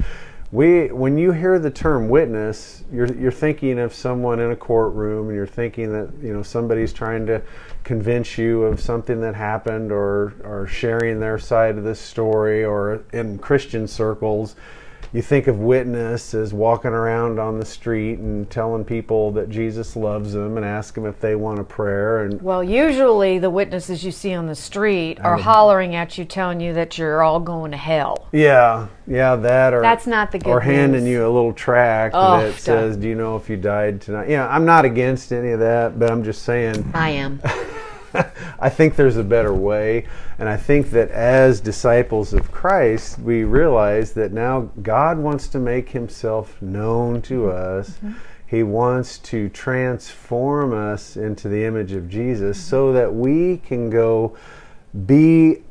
We, 0.55 0.87
when 0.87 1.17
you 1.17 1.33
hear 1.33 1.59
the 1.59 1.69
term 1.69 2.07
witness, 2.07 2.85
you're, 2.89 3.13
you're 3.13 3.29
thinking 3.29 3.77
of 3.77 3.93
someone 3.93 4.39
in 4.39 4.51
a 4.51 4.55
courtroom, 4.55 5.27
and 5.27 5.35
you're 5.35 5.45
thinking 5.45 5.91
that 5.91 6.13
you 6.23 6.31
know 6.31 6.43
somebody's 6.43 6.93
trying 6.93 7.25
to 7.25 7.41
convince 7.83 8.37
you 8.37 8.63
of 8.63 8.79
something 8.79 9.19
that 9.19 9.35
happened, 9.35 9.91
or 9.91 10.33
or 10.45 10.65
sharing 10.65 11.19
their 11.19 11.37
side 11.37 11.77
of 11.77 11.83
the 11.83 11.93
story, 11.93 12.63
or 12.63 13.03
in 13.11 13.37
Christian 13.37 13.85
circles, 13.85 14.55
you 15.15 15.21
think 15.21 15.47
of 15.47 15.59
witness 15.59 16.33
as 16.33 16.53
walking 16.53 16.91
around 16.91 17.39
on 17.39 17.57
the 17.57 17.65
street 17.65 18.19
and 18.19 18.49
telling 18.49 18.83
people 18.83 19.31
that 19.31 19.49
Jesus 19.49 19.95
loves 19.95 20.33
them 20.33 20.57
and 20.57 20.65
ask 20.65 20.93
them 20.93 21.05
if 21.05 21.21
they 21.21 21.35
want 21.35 21.57
a 21.57 21.63
prayer 21.63 22.25
and 22.25 22.41
Well, 22.41 22.61
usually 22.61 23.39
the 23.39 23.49
witnesses 23.49 24.03
you 24.03 24.11
see 24.11 24.33
on 24.33 24.47
the 24.47 24.55
street 24.55 25.21
are 25.21 25.37
hollering 25.37 25.95
at 25.95 26.17
you, 26.17 26.25
telling 26.25 26.59
you 26.59 26.73
that 26.73 26.97
you're 26.97 27.23
all 27.23 27.39
going 27.39 27.71
to 27.71 27.77
hell. 27.77 28.27
Yeah, 28.33 28.87
yeah, 29.07 29.37
that 29.37 29.73
or 29.73 29.81
That's 29.81 30.05
not 30.05 30.33
the 30.33 30.39
good 30.39 30.49
or 30.49 30.59
handing 30.59 31.05
news. 31.05 31.11
you 31.13 31.25
a 31.25 31.29
little 31.29 31.53
tract 31.53 32.13
Oh, 32.17 32.41
that 32.41 32.59
says, 32.59 32.97
"Do 32.97 33.07
you 33.07 33.15
know 33.15 33.37
if 33.37 33.49
you 33.49 33.55
died 33.55 34.01
tonight?" 34.01 34.27
Yeah, 34.27 34.49
I'm 34.49 34.65
not 34.65 34.83
against 34.83 35.31
any 35.31 35.51
of 35.51 35.61
that, 35.61 35.97
but 35.97 36.11
I'm 36.11 36.25
just 36.25 36.41
saying 36.41 36.91
I 36.93 37.11
am. 37.11 37.41
I 38.59 38.69
think 38.69 38.95
there's 38.95 39.17
a 39.17 39.23
better 39.23 39.53
way, 39.53 40.07
and 40.37 40.49
I 40.49 40.57
think 40.57 40.91
that 40.91 41.09
as 41.11 41.61
disciples 41.61 42.33
of 42.33 42.51
Christ, 42.51 43.19
we 43.19 43.43
realize 43.43 44.13
that 44.13 44.31
now 44.31 44.69
God 44.81 45.17
wants 45.17 45.47
to 45.49 45.59
make 45.59 45.89
Himself 45.89 46.61
known 46.61 47.21
to 47.23 47.41
mm-hmm. 47.41 47.79
us. 47.79 47.89
Mm-hmm. 47.91 48.13
He 48.47 48.63
wants 48.63 49.17
to 49.19 49.49
transform 49.49 50.73
us 50.73 51.17
into 51.17 51.49
the 51.49 51.65
image 51.65 51.93
of 51.93 52.09
Jesus, 52.09 52.57
mm-hmm. 52.57 52.69
so 52.69 52.93
that 52.93 53.13
we 53.13 53.57
can 53.57 53.89
go 53.89 54.37
be 55.05 55.63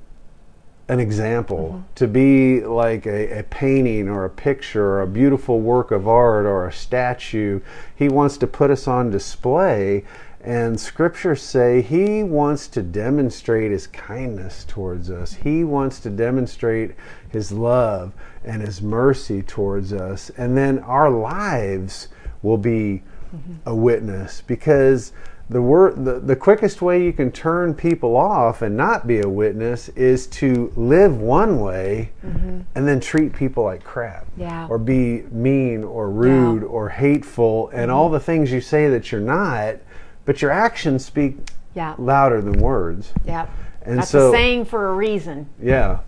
an 0.89 1.01
example, 1.01 1.83
to 1.95 2.07
be 2.07 2.61
like 2.61 3.07
a, 3.07 3.39
a 3.39 3.43
painting 3.45 4.07
or 4.09 4.27
a 4.27 4.31
picture 4.31 4.85
or 4.85 5.03
a 5.03 5.07
beautiful 5.07 5.61
work 5.61 5.91
of 5.91 6.07
art 6.07 6.45
or 6.45 6.67
a 6.67 6.73
statue. 6.73 7.61
He 7.97 8.11
wants 8.11 8.37
to 8.39 8.47
put 8.47 8.71
us 8.71 8.87
on 8.87 9.11
display. 9.11 10.05
And 10.45 10.79
scriptures 10.79 11.41
say 11.43 11.81
he 11.81 12.23
wants 12.23 12.69
to 12.69 12.83
demonstrate 12.83 13.71
his 13.71 13.87
kindness 13.87 14.65
towards 14.69 15.11
us. 15.11 15.33
He 15.33 15.65
wants 15.65 16.01
to 16.01 16.11
demonstrate 16.11 16.93
his 17.31 17.51
love 17.51 18.13
and 18.45 18.61
his 18.61 18.83
mercy 18.83 19.43
towards 19.43 19.95
us. 19.95 20.31
And 20.37 20.55
then 20.55 20.81
our 20.81 21.11
lives 21.11 22.09
will 22.43 22.59
be 22.59 23.03
mm-hmm. 23.35 23.55
a 23.65 23.75
witness 23.75 24.43
because 24.47 25.13
the 25.51 25.61
word 25.61 26.05
the, 26.05 26.21
the 26.21 26.37
quickest 26.37 26.81
way 26.81 27.03
you 27.03 27.13
can 27.13 27.31
turn 27.31 27.75
people 27.75 28.17
off 28.17 28.63
and 28.63 28.77
not 28.77 29.07
be 29.07 29.21
a 29.21 29.29
witness 29.29 29.91
is 29.91 30.27
to 30.27 30.73
live 30.75 31.21
one 31.21 31.61
way 31.61 32.11
mm-hmm. 32.25 32.61
and 32.75 32.89
then 32.89 32.99
treat 32.99 33.33
people 33.35 33.65
like 33.65 33.85
crap 33.85 34.27
Yeah. 34.39 34.67
or 34.69 34.79
be 34.79 35.23
mean 35.31 35.85
or 35.85 36.11
rude 36.11 36.63
Yeah. 36.63 36.69
or 36.69 36.89
hateful 36.89 37.69
and 37.69 37.91
mm-hmm. 37.91 37.97
all 37.97 38.09
the 38.09 38.21
things 38.21 38.53
you 38.53 38.63
say 38.63 38.89
that 38.89 39.13
you're 39.13 39.21
not 39.21 39.77
but 40.25 40.41
your 40.43 40.51
actions 40.51 41.05
speak 41.05 41.37
Yeah. 41.75 41.95
louder 41.99 42.41
than 42.41 42.61
words 42.61 43.13
Yeah. 43.25 43.47
And 43.87 43.99
That's 43.99 44.11
so- 44.11 44.29
a 44.29 44.33
saying 44.33 44.65
for 44.67 44.89
a 44.89 44.95
reason. 44.95 45.47
yeah. 45.61 45.99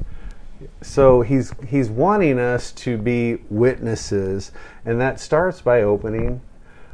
So 0.80 1.20
he's 1.20 1.52
he's 1.68 1.90
wanting 1.90 2.38
us 2.38 2.72
to 2.72 2.96
be 2.96 3.38
witnesses, 3.50 4.52
and 4.86 4.98
that 5.00 5.20
starts 5.20 5.60
by 5.60 5.82
opening 5.82 6.40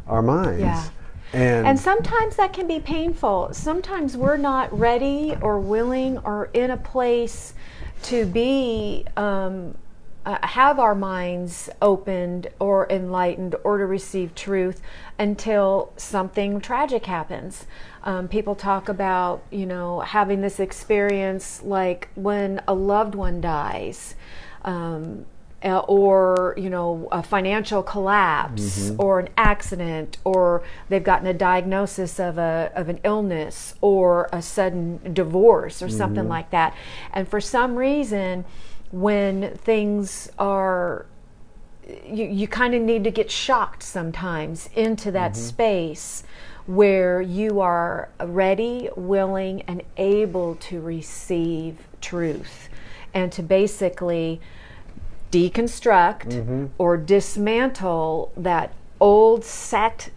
our 0.09 0.21
minds. 0.23 0.61
Yeah. 0.61 0.83
And, 1.33 1.67
And 1.67 1.79
sometimes 1.79 2.37
that 2.37 2.53
can 2.53 2.67
be 2.67 2.81
painful. 2.81 3.51
Sometimes 3.53 4.17
we're 4.17 4.37
not 4.37 4.77
ready 4.77 5.37
or 5.41 5.61
willing 5.61 6.19
or 6.25 6.51
in 6.53 6.73
a 6.73 6.77
place 6.77 7.55
to 8.05 8.27
be 8.27 9.07
um, 9.17 9.75
uh, 10.25 10.39
have 10.47 10.79
our 10.79 10.95
minds 10.95 11.69
opened 11.81 12.49
or 12.61 12.87
enlightened 12.91 13.57
or 13.65 13.79
to 13.79 13.87
receive 13.87 14.35
truth 14.35 14.81
until 15.19 15.93
something 15.97 16.61
tragic 16.61 17.07
happens. 17.07 17.67
Um, 18.05 18.29
people 18.29 18.55
talk 18.55 18.89
about 18.89 19.43
you 19.51 19.67
know 19.67 20.01
having 20.01 20.41
this 20.41 20.61
experience 20.61 21.63
like 21.63 22.09
when 22.15 22.63
a 22.69 22.75
loved 22.75 23.15
one 23.15 23.41
dies. 23.41 24.15
Um, 24.65 25.27
uh, 25.65 25.79
or 25.81 26.55
you 26.57 26.69
know 26.69 27.09
a 27.13 27.23
financial 27.23 27.83
collapse 27.83 28.91
or 28.99 29.21
an 29.21 29.29
accident 29.37 30.19
or 30.25 30.63
they've 30.89 31.05
gotten 31.05 31.27
a 31.27 31.35
diagnosis 31.35 32.19
of 32.19 32.37
a 32.37 32.73
of 32.75 32.89
an 32.89 32.99
illness 33.05 33.75
or 33.81 34.29
a 34.33 34.43
sudden 34.43 35.13
divorce 35.13 35.81
or 35.81 35.89
something 35.89 36.29
like 36.29 36.51
that 36.51 36.75
and 37.13 37.29
for 37.29 37.41
some 37.41 37.77
reason 37.77 38.45
when 38.93 39.57
things 39.57 40.31
are 40.39 41.07
you, 42.07 42.25
you 42.25 42.47
kind 42.47 42.75
of 42.75 42.83
need 42.83 43.05
to 43.05 43.11
get 43.11 43.31
shocked 43.31 43.83
sometimes 43.83 44.71
into 44.75 45.11
that 45.11 45.33
mm-hmm. 45.33 45.41
space 45.41 46.23
where 46.67 47.21
you 47.21 47.61
are 47.61 48.09
ready, 48.25 48.89
willing, 48.97 49.63
and 49.63 49.83
able 49.97 50.55
to 50.57 50.81
receive 50.81 51.79
truth 52.01 52.69
and 53.13 53.33
to 53.33 53.43
basically 53.43 54.41
deconstruct 55.33 56.27
mm-hmm. 56.27 56.67
or 56.79 56.97
dismantle 56.97 58.31
that 58.37 58.73
old 59.01 59.45
set 59.45 60.11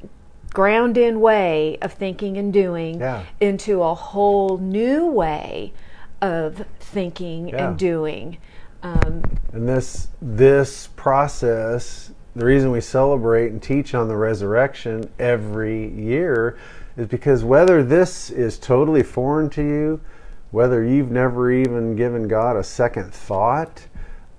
ground 0.53 0.97
in 0.97 1.19
way 1.19 1.77
of 1.81 1.93
thinking 1.93 2.38
and 2.38 2.53
doing 2.53 2.99
Yeah. 2.99 3.23
into 3.39 3.81
a 3.81 3.93
whole 3.93 4.57
new 4.57 5.05
way 5.07 5.73
of 6.21 6.65
thinking 6.79 7.49
Yeah. 7.49 7.69
and 7.69 7.77
doing. 7.77 8.38
Um, 8.85 9.23
and 9.51 9.67
this 9.67 10.09
this 10.21 10.89
process, 10.95 12.11
the 12.35 12.45
reason 12.45 12.69
we 12.69 12.81
celebrate 12.81 13.51
and 13.51 13.61
teach 13.61 13.95
on 13.95 14.07
the 14.07 14.15
resurrection 14.15 15.09
every 15.17 15.89
year, 15.89 16.59
is 16.95 17.07
because 17.07 17.43
whether 17.43 17.83
this 17.83 18.29
is 18.29 18.59
totally 18.59 19.01
foreign 19.01 19.49
to 19.51 19.63
you, 19.63 20.01
whether 20.51 20.83
you've 20.83 21.09
never 21.09 21.51
even 21.51 21.95
given 21.95 22.27
God 22.27 22.57
a 22.57 22.63
second 22.63 23.11
thought, 23.11 23.87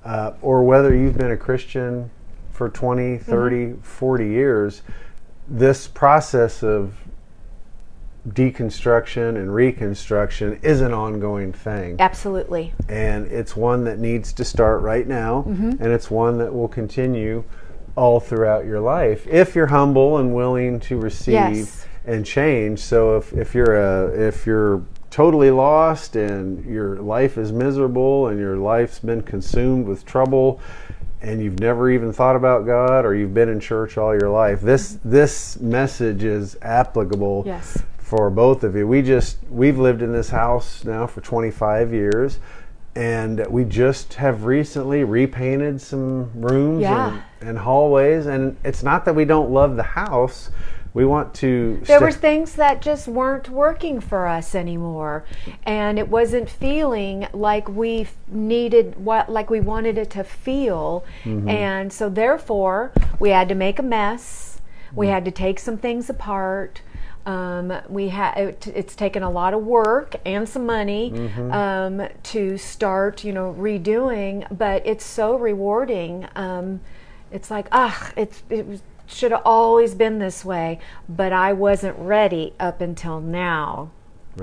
uh, 0.04 0.35
or 0.40 0.62
whether 0.62 0.94
you've 0.94 1.18
been 1.18 1.32
a 1.32 1.37
Christian 1.37 2.09
for 2.52 2.68
20, 2.68 3.18
30, 3.18 3.74
40 3.82 4.28
years, 4.28 4.82
this 5.48 5.88
process 5.88 6.62
of 6.62 6.94
deconstruction 8.29 9.37
and 9.37 9.55
reconstruction 9.55 10.59
is 10.62 10.81
an 10.81 10.93
ongoing 10.93 11.53
thing. 11.53 11.97
absolutely. 12.01 12.73
And 12.89 13.27
it's 13.31 13.55
one 13.57 13.85
that 13.85 13.99
needs 13.99 14.33
to 14.35 14.45
start 14.45 14.83
right 14.83 15.07
now, 15.07 15.45
mm-hmm. 15.47 15.71
and 15.83 15.93
it's 15.93 16.11
one 16.11 16.39
that 16.39 16.53
will 16.55 16.69
continue 16.69 17.45
all 17.97 18.21
throughout 18.21 18.67
your 18.67 18.79
life 18.81 19.27
if 19.27 19.55
you're 19.55 19.69
humble 19.69 20.19
and 20.19 20.35
willing 20.35 20.79
to 20.81 20.99
receive 20.99 21.33
Yes. 21.35 21.87
and 22.05 22.27
change. 22.27 22.79
So 22.81 23.17
if, 23.17 23.33
if 23.33 23.55
you're 23.55 23.77
a 23.77 24.09
if 24.29 24.45
you're 24.47 24.83
totally 25.11 25.51
lost 25.51 26.15
and 26.17 26.62
your 26.67 26.97
life 26.99 27.39
is 27.39 27.53
miserable 27.53 28.29
and 28.29 28.39
your 28.39 28.59
life's 28.59 28.99
been 28.99 29.23
consumed 29.23 29.87
with 29.87 30.05
trouble 30.05 30.61
and 31.23 31.41
you've 31.41 31.59
never 31.59 31.91
even 31.91 32.12
thought 32.12 32.37
about 32.37 32.67
God 32.67 33.07
or 33.07 33.15
you've 33.15 33.33
been 33.33 33.49
in 33.49 33.61
church 33.61 33.97
all 33.97 34.12
your 34.12 34.29
life, 34.29 34.61
this 34.61 34.99
this 35.03 35.59
message 35.61 36.23
is 36.23 36.57
applicable 36.61 37.45
Yes. 37.47 37.83
For 38.07 38.31
both 38.31 38.62
of 38.62 38.77
you. 38.77 38.87
We 38.87 39.03
just 39.03 39.38
we've 39.51 39.79
lived 39.79 40.01
in 40.01 40.12
this 40.12 40.31
house 40.31 40.85
now 40.85 41.09
for 41.09 41.21
25 41.21 41.92
years 41.92 42.38
and 42.95 43.45
we 43.49 43.64
just 43.64 44.14
have 44.14 44.45
recently 44.45 45.03
repainted 45.03 45.81
some 45.81 46.31
rooms 46.40 46.83
Yeah. 46.83 47.21
and, 47.40 47.49
and 47.51 47.59
hallways. 47.59 48.27
And 48.27 48.57
it's 48.64 48.83
not 48.85 49.05
that 49.07 49.14
we 49.16 49.25
don't 49.25 49.51
love 49.51 49.75
the 49.75 49.83
house. 49.83 50.51
We 50.95 51.05
want 51.05 51.35
to. 51.35 51.79
there 51.85 51.99
sta- 51.99 52.07
were 52.07 52.12
things 52.12 52.55
that 52.55 52.81
just 52.81 53.09
weren't 53.09 53.51
working 53.51 54.01
for 54.01 54.27
us 54.29 54.55
anymore 54.55 55.25
and 55.64 55.99
it 55.99 56.09
wasn't 56.09 56.49
feeling 56.49 57.27
like 57.35 57.69
we 57.69 58.07
needed 58.29 58.97
what 59.05 59.29
like 59.31 59.51
we 59.51 59.61
wanted 59.61 59.99
it 59.99 60.11
to 60.12 60.23
feel 60.25 61.05
Mm-hmm. 61.25 61.49
and 61.51 61.92
so 61.92 62.09
therefore 62.09 62.92
we 63.19 63.29
had 63.31 63.47
to 63.51 63.55
make 63.55 63.79
a 63.79 63.83
mess 63.83 64.59
we 64.95 65.09
had 65.09 65.25
to 65.27 65.31
take 65.31 65.59
some 65.59 65.77
things 65.77 66.09
apart 66.09 66.81
um, 67.27 67.73
we 67.89 68.09
had 68.09 68.37
it, 68.39 68.67
it's 68.69 68.95
taken 68.97 69.23
a 69.23 69.31
lot 69.31 69.53
of 69.53 69.62
work 69.62 70.15
and 70.25 70.49
some 70.49 70.65
money 70.65 71.11
Mm-hmm. 71.11 71.53
um, 71.53 72.09
to 72.25 72.57
start 72.57 73.25
you 73.25 73.33
know 73.33 73.55
redoing 73.59 74.47
but 74.57 74.87
it's 74.87 75.05
so 75.05 75.37
rewarding 75.37 76.27
um, 76.37 76.81
it's 77.31 77.51
like 77.51 77.67
ah 77.73 78.12
it's 78.17 78.43
it 78.49 78.81
should 79.07 79.33
have 79.33 79.43
always 79.45 79.95
been 79.95 80.19
this 80.19 80.45
way 80.45 80.79
but 81.09 81.33
i 81.33 81.53
wasn't 81.53 81.97
ready 81.99 82.55
up 82.59 82.81
until 82.81 83.21
now 83.21 83.91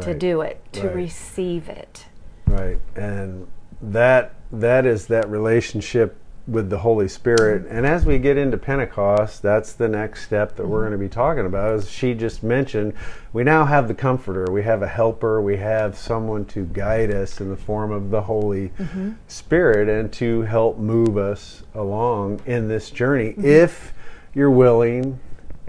to 0.02 0.14
do 0.14 0.42
it 0.42 0.60
to 0.74 0.88
Right. 0.88 0.96
receive 0.96 1.70
it 1.70 2.06
Right, 2.48 2.80
and 2.96 3.48
that 3.82 4.34
that 4.52 4.86
is 4.86 5.08
that 5.08 5.30
relationship 5.30 6.18
with 6.46 6.70
the 6.70 6.80
Holy 6.80 7.08
Spirit. 7.08 7.66
And 7.70 7.86
as 7.86 8.06
we 8.06 8.20
get 8.20 8.38
into 8.38 8.58
Pentecost, 8.58 9.42
that's 9.42 9.74
the 9.74 9.88
next 9.88 10.26
step 10.26 10.58
that 10.58 10.68
we're 10.68 10.82
going 10.82 10.92
to 10.92 10.98
be 10.98 11.08
talking 11.08 11.46
about. 11.46 11.74
As 11.74 11.90
she 11.90 12.14
just 12.14 12.44
mentioned, 12.44 12.94
we 13.32 13.44
now 13.44 13.64
have 13.66 13.88
the 13.88 13.94
Comforter, 13.94 14.52
we 14.52 14.64
have 14.64 14.82
a 14.82 14.88
Helper, 14.88 15.42
we 15.42 15.58
have 15.58 15.98
someone 15.98 16.44
to 16.46 16.66
guide 16.66 17.12
us 17.12 17.40
in 17.40 17.50
the 17.50 17.56
form 17.56 17.92
of 17.92 18.10
the 18.10 18.22
Holy 18.22 18.70
mm-hmm. 18.70 19.14
Spirit, 19.28 19.88
and 19.88 20.12
to 20.14 20.42
help 20.42 20.78
move 20.78 21.18
us 21.18 21.64
along 21.74 22.42
in 22.46 22.68
this 22.68 22.90
journey. 22.90 23.32
Mm-hmm. 23.32 23.46
If 23.46 23.94
you're 24.34 24.52
willing 24.52 25.20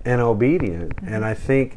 and 0.04 0.20
obedient, 0.20 0.96
mm-hmm. 0.96 1.14
and 1.14 1.24
I 1.24 1.34
think 1.34 1.76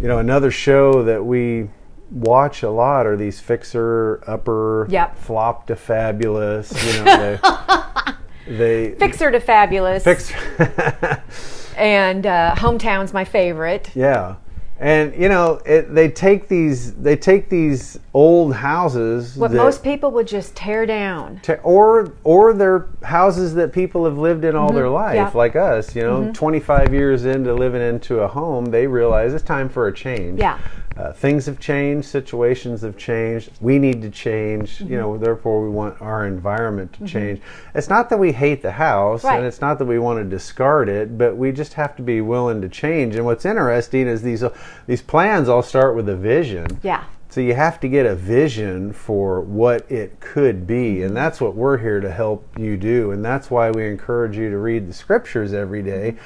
you 0.00 0.06
know 0.06 0.18
another 0.18 0.52
show 0.52 1.02
that 1.02 1.24
we 1.24 1.70
watch 2.10 2.62
a 2.62 2.70
lot 2.70 3.06
are 3.06 3.16
these 3.16 3.40
fixer 3.40 4.22
upper 4.26 4.86
Yep. 4.88 5.18
flop 5.18 5.66
to 5.66 5.76
fabulous 5.76 6.72
you 6.96 7.04
know 7.04 7.38
they 8.48 8.92
fixer 8.92 9.30
to 9.30 9.40
fabulous 9.40 10.04
fix 10.04 10.32
and 11.76 12.26
uh, 12.26 12.54
hometown's 12.56 13.12
my 13.12 13.24
favorite 13.24 13.90
yeah 13.94 14.36
and 14.80 15.12
you 15.20 15.28
know 15.28 15.60
it, 15.66 15.92
they 15.92 16.08
take 16.08 16.46
these 16.48 16.94
they 16.94 17.16
take 17.16 17.48
these 17.48 17.98
old 18.14 18.54
houses 18.54 19.36
what 19.36 19.50
that- 19.50 19.56
most 19.56 19.82
people 19.82 20.10
would 20.12 20.26
just 20.26 20.54
tear 20.54 20.86
down 20.86 21.40
to, 21.42 21.58
or 21.62 22.12
or 22.24 22.52
they're 22.52 22.86
houses 23.02 23.54
that 23.54 23.72
people 23.72 24.04
have 24.04 24.18
lived 24.18 24.44
in 24.44 24.54
all 24.54 24.72
their 24.72 24.88
life 24.88 25.16
Mm-hmm. 25.16 25.36
Yeah. 25.36 25.38
like 25.38 25.56
us 25.56 25.96
you 25.96 26.02
know 26.02 26.30
25 26.32 26.92
years 26.94 27.24
into 27.24 27.52
living 27.54 27.82
into 27.82 28.20
a 28.20 28.28
home 28.28 28.66
they 28.66 28.86
realize 28.86 29.34
it's 29.34 29.42
time 29.44 29.68
for 29.68 29.88
a 29.88 29.92
change 29.92 30.38
Yeah. 30.38 30.58
Uh, 30.98 31.12
things 31.12 31.46
have 31.46 31.60
changed 31.60 32.06
situations 32.08 32.82
have 32.82 32.96
changed. 32.96 33.50
We 33.60 33.78
need 33.78 34.02
to 34.02 34.10
change 34.10 34.78
Mm-hmm. 34.78 34.92
you 34.92 34.98
know 34.98 35.16
therefore 35.16 35.62
we 35.62 35.68
want 35.70 36.00
our 36.02 36.26
environment 36.26 36.92
to 36.94 37.06
change. 37.06 37.40
It's 37.74 37.88
not 37.88 38.10
that 38.10 38.18
we 38.18 38.32
hate 38.32 38.62
the 38.62 38.72
house 38.72 39.22
Right. 39.24 39.36
and 39.36 39.46
it's 39.46 39.60
not 39.60 39.78
that 39.78 39.84
we 39.86 39.98
want 39.98 40.18
to 40.18 40.24
discard 40.28 40.88
it 40.88 41.16
but 41.16 41.36
we 41.36 41.52
just 41.52 41.74
have 41.74 41.94
to 41.96 42.02
be 42.02 42.20
willing 42.20 42.60
to 42.62 42.68
change. 42.68 43.14
And 43.16 43.24
what's 43.24 43.44
interesting 43.44 44.06
is 44.08 44.22
these 44.22 44.42
these 44.86 45.02
plans 45.02 45.48
all 45.48 45.62
start 45.62 45.94
with 45.96 46.08
a 46.08 46.16
vision. 46.16 46.80
Yeah. 46.82 47.04
So 47.30 47.42
you 47.42 47.54
have 47.54 47.78
to 47.80 47.88
get 47.88 48.06
a 48.06 48.14
vision 48.14 48.92
for 48.92 49.42
what 49.42 49.90
it 49.92 50.18
could 50.18 50.66
be, 50.66 51.02
and 51.02 51.14
that's 51.14 51.42
what 51.42 51.54
we're 51.54 51.76
here 51.76 52.00
to 52.00 52.10
help 52.10 52.40
you 52.58 52.78
do. 52.78 53.10
And 53.12 53.22
that's 53.22 53.50
why 53.50 53.70
we 53.70 53.86
encourage 53.86 54.34
you 54.38 54.48
to 54.50 54.56
read 54.56 54.88
the 54.88 54.94
scriptures 54.94 55.52
every 55.52 55.82
day, 55.82 56.16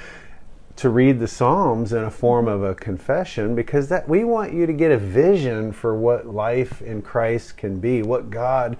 to 0.76 0.88
read 0.88 1.20
the 1.20 1.28
Psalms 1.28 1.92
in 1.92 2.02
a 2.02 2.10
form 2.10 2.48
of 2.48 2.62
a 2.62 2.74
confession, 2.74 3.54
because 3.54 3.88
that 3.88 4.08
we 4.08 4.24
want 4.24 4.52
you 4.52 4.66
to 4.66 4.72
get 4.72 4.90
a 4.90 4.98
vision 4.98 5.72
for 5.72 5.94
what 5.94 6.26
life 6.26 6.80
in 6.82 7.02
Christ 7.02 7.56
can 7.56 7.78
be, 7.78 8.02
what 8.02 8.30
God 8.30 8.76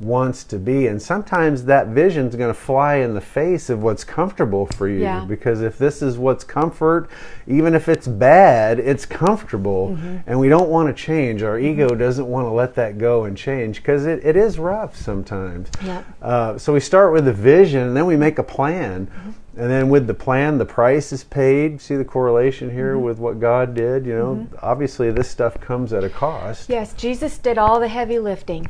wants 0.00 0.44
to 0.44 0.58
be. 0.60 0.86
And 0.86 1.02
sometimes 1.02 1.64
that 1.64 1.88
vision 1.88 2.28
is 2.28 2.36
going 2.36 2.50
to 2.54 2.60
fly 2.60 2.96
in 2.96 3.14
the 3.14 3.20
face 3.20 3.68
of 3.68 3.82
what's 3.82 4.04
comfortable 4.04 4.64
for 4.66 4.86
you 4.88 5.00
Yeah. 5.00 5.24
because 5.24 5.60
if 5.60 5.76
this 5.76 6.02
is 6.02 6.16
what's 6.16 6.44
comfort, 6.44 7.08
even 7.48 7.74
if 7.74 7.88
it's 7.88 8.06
bad, 8.06 8.78
it's 8.78 9.04
comfortable, 9.04 9.96
Mm-hmm. 9.96 10.16
and 10.28 10.38
we 10.38 10.48
don't 10.48 10.68
want 10.68 10.86
to 10.88 11.02
change. 11.02 11.42
Our 11.42 11.58
ego 11.58 11.96
doesn't 11.96 12.26
want 12.28 12.46
to 12.46 12.50
let 12.50 12.76
that 12.76 12.98
go 12.98 13.24
and 13.24 13.36
change 13.36 13.78
because 13.78 14.06
it, 14.06 14.24
it 14.24 14.36
is 14.36 14.56
rough 14.58 14.94
sometimes. 14.96 15.68
Yep. 15.84 16.04
Uh, 16.22 16.58
so 16.58 16.72
we 16.72 16.80
start 16.80 17.12
with 17.12 17.26
a 17.26 17.32
vision, 17.32 17.80
and 17.88 17.96
then 17.96 18.06
we 18.06 18.16
make 18.16 18.38
a 18.38 18.44
plan. 18.44 19.06
Mm-hmm. 19.06 19.30
And 19.58 19.68
then 19.68 19.88
with 19.88 20.06
the 20.06 20.14
plan, 20.14 20.58
the 20.58 20.64
price 20.64 21.12
is 21.12 21.24
paid. 21.24 21.80
See 21.80 21.96
the 21.96 22.04
correlation 22.04 22.70
here 22.70 22.94
Mm-hmm. 22.94 23.04
with 23.04 23.18
what 23.18 23.40
God 23.40 23.74
did? 23.74 24.06
You 24.06 24.14
know, 24.14 24.46
obviously 24.62 25.10
this 25.10 25.28
stuff 25.28 25.60
comes 25.60 25.92
at 25.92 26.04
a 26.04 26.08
cost. 26.08 26.68
yes 26.70 26.94
jesus 26.94 27.38
did 27.38 27.58
all 27.58 27.80
the 27.80 27.88
heavy 27.88 28.18
lifting 28.20 28.68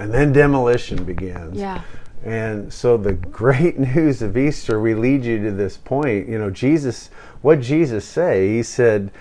And 0.00 0.12
then 0.12 0.32
demolition 0.32 1.04
begins. 1.04 1.56
yeah 1.56 1.82
And 2.24 2.72
so 2.72 2.96
the 2.96 3.12
great 3.12 3.78
news 3.94 4.20
of 4.22 4.36
Easter, 4.36 4.80
we 4.80 4.94
lead 4.94 5.24
you 5.24 5.42
to 5.44 5.52
this 5.52 5.76
point. 5.76 6.28
You 6.28 6.38
know, 6.38 6.50
Jesus, 6.50 7.10
what 7.42 7.60
Jesus 7.60 8.04
say? 8.04 8.48
He 8.56 8.62
said, 8.62 9.12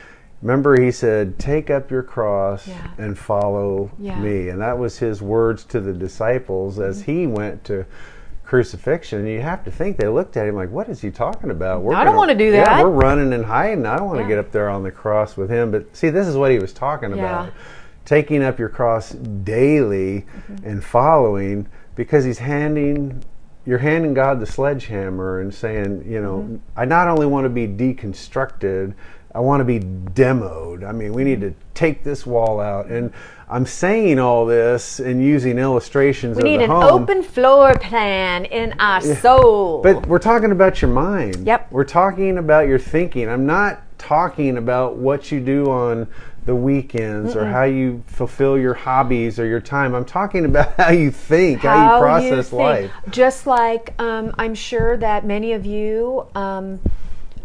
remember 0.42 0.82
he 0.82 0.90
said, 0.92 1.38
take 1.38 1.70
up 1.70 1.92
your 1.92 2.02
cross 2.04 2.68
Yeah. 2.68 2.88
and 2.98 3.18
follow 3.18 3.92
Yeah. 4.00 4.20
me. 4.20 4.50
And 4.50 4.60
that 4.62 4.78
was 4.80 4.98
his 5.00 5.22
words 5.22 5.64
to 5.66 5.80
the 5.82 5.94
disciples 5.94 6.80
as 6.80 7.04
Mm-hmm. 7.04 7.12
he 7.12 7.28
went 7.28 7.64
to 7.66 7.86
crucifixion. 8.54 9.22
And 9.22 9.28
you 9.30 9.42
have 9.42 9.64
to 9.64 9.72
think 9.72 9.98
they 9.98 10.08
looked 10.08 10.38
at 10.38 10.48
him 10.48 10.54
like, 10.54 10.70
what 10.70 10.88
is 10.88 11.02
he 11.02 11.10
talking 11.10 11.50
about? 11.50 11.82
We're 11.82 11.96
I 11.96 12.04
don't 12.04 12.16
wanna 12.16 12.36
do 12.36 12.52
Yeah, 12.52 12.66
that." 12.66 12.84
we're 12.84 12.92
running 12.92 13.34
and 13.34 13.44
hiding. 13.44 13.88
I 13.88 13.98
don't 13.98 14.06
want 14.06 14.20
to 14.20 14.24
Yeah. 14.26 14.30
get 14.30 14.38
up 14.38 14.52
there 14.52 14.70
on 14.70 14.84
the 14.84 14.92
cross 14.92 15.36
with 15.36 15.50
him. 15.50 15.72
But 15.72 15.96
see, 15.96 16.12
this 16.12 16.28
is 16.28 16.38
what 16.38 16.52
he 16.52 16.60
was 16.60 16.72
talking 16.72 17.14
about 17.14 17.50
taking 18.06 18.44
up 18.44 18.60
your 18.60 18.70
cross 18.70 19.10
daily 19.10 20.28
Mm-hmm. 20.52 20.70
and 20.70 20.84
following 20.84 21.66
because 21.96 22.26
he's 22.26 22.38
handing 22.38 23.24
you're 23.66 23.80
handing 23.80 24.14
God 24.14 24.40
the 24.40 24.46
sledgehammer 24.46 25.40
and 25.40 25.52
saying, 25.52 26.04
you 26.08 26.22
know, 26.22 26.40
Mm-hmm. 26.42 26.56
I 26.78 26.86
not 26.86 27.08
only 27.08 27.26
want 27.26 27.46
to 27.46 27.50
be 27.50 27.68
deconstructed, 27.68 28.94
I 29.34 29.40
want 29.40 29.62
to 29.62 29.66
be 29.66 29.80
demoed. 29.80 30.88
I 30.88 30.92
mean, 30.92 31.14
we 31.14 31.24
need 31.24 31.42
to 31.42 31.56
take 31.74 32.04
this 32.04 32.24
wall 32.24 32.60
out. 32.60 32.86
And 32.86 33.12
I'm 33.54 33.68
saying 33.68 34.18
all 34.18 34.48
this 34.48 35.00
and 35.00 35.24
using 35.24 35.60
illustrations 35.60 36.38
we 36.38 36.42
of 36.42 36.46
need 36.48 36.62
an 36.64 36.72
home. 36.72 37.04
open 37.04 37.22
floor 37.22 37.76
plan 37.76 38.46
in 38.46 38.74
our 38.80 39.00
soul 39.00 39.84
But 39.84 40.08
we're 40.08 40.18
talking 40.18 40.52
about 40.52 40.82
your 40.82 40.90
mind. 40.90 41.46
Yep. 41.46 41.72
We're 41.72 41.84
talking 41.84 42.40
about 42.40 42.68
your 42.68 42.80
thinking. 42.80 43.30
I'm 43.30 43.46
not 43.46 43.84
talking 44.00 44.58
about 44.58 44.96
what 44.96 45.32
you 45.32 45.40
do 45.40 45.70
on 45.70 46.08
the 46.46 46.56
weekends 46.56 47.36
or 47.36 47.46
how 47.46 47.66
you 47.66 48.04
fulfill 48.08 48.58
your 48.58 48.74
hobbies 48.74 49.38
or 49.38 49.46
your 49.46 49.62
time. 49.62 49.94
I'm 49.94 50.04
talking 50.04 50.46
about 50.46 50.74
how 50.78 50.90
you 50.90 51.12
think, 51.12 51.62
how, 51.62 51.94
you 51.94 52.02
process 52.02 52.50
think. 52.50 52.60
life. 52.60 52.92
Just 53.12 53.46
like 53.46 53.94
um, 54.02 54.34
I'm 54.40 54.56
sure 54.56 54.98
that 54.98 55.28
many 55.28 55.54
of 55.54 55.64
you 55.64 56.26
um, 56.34 56.80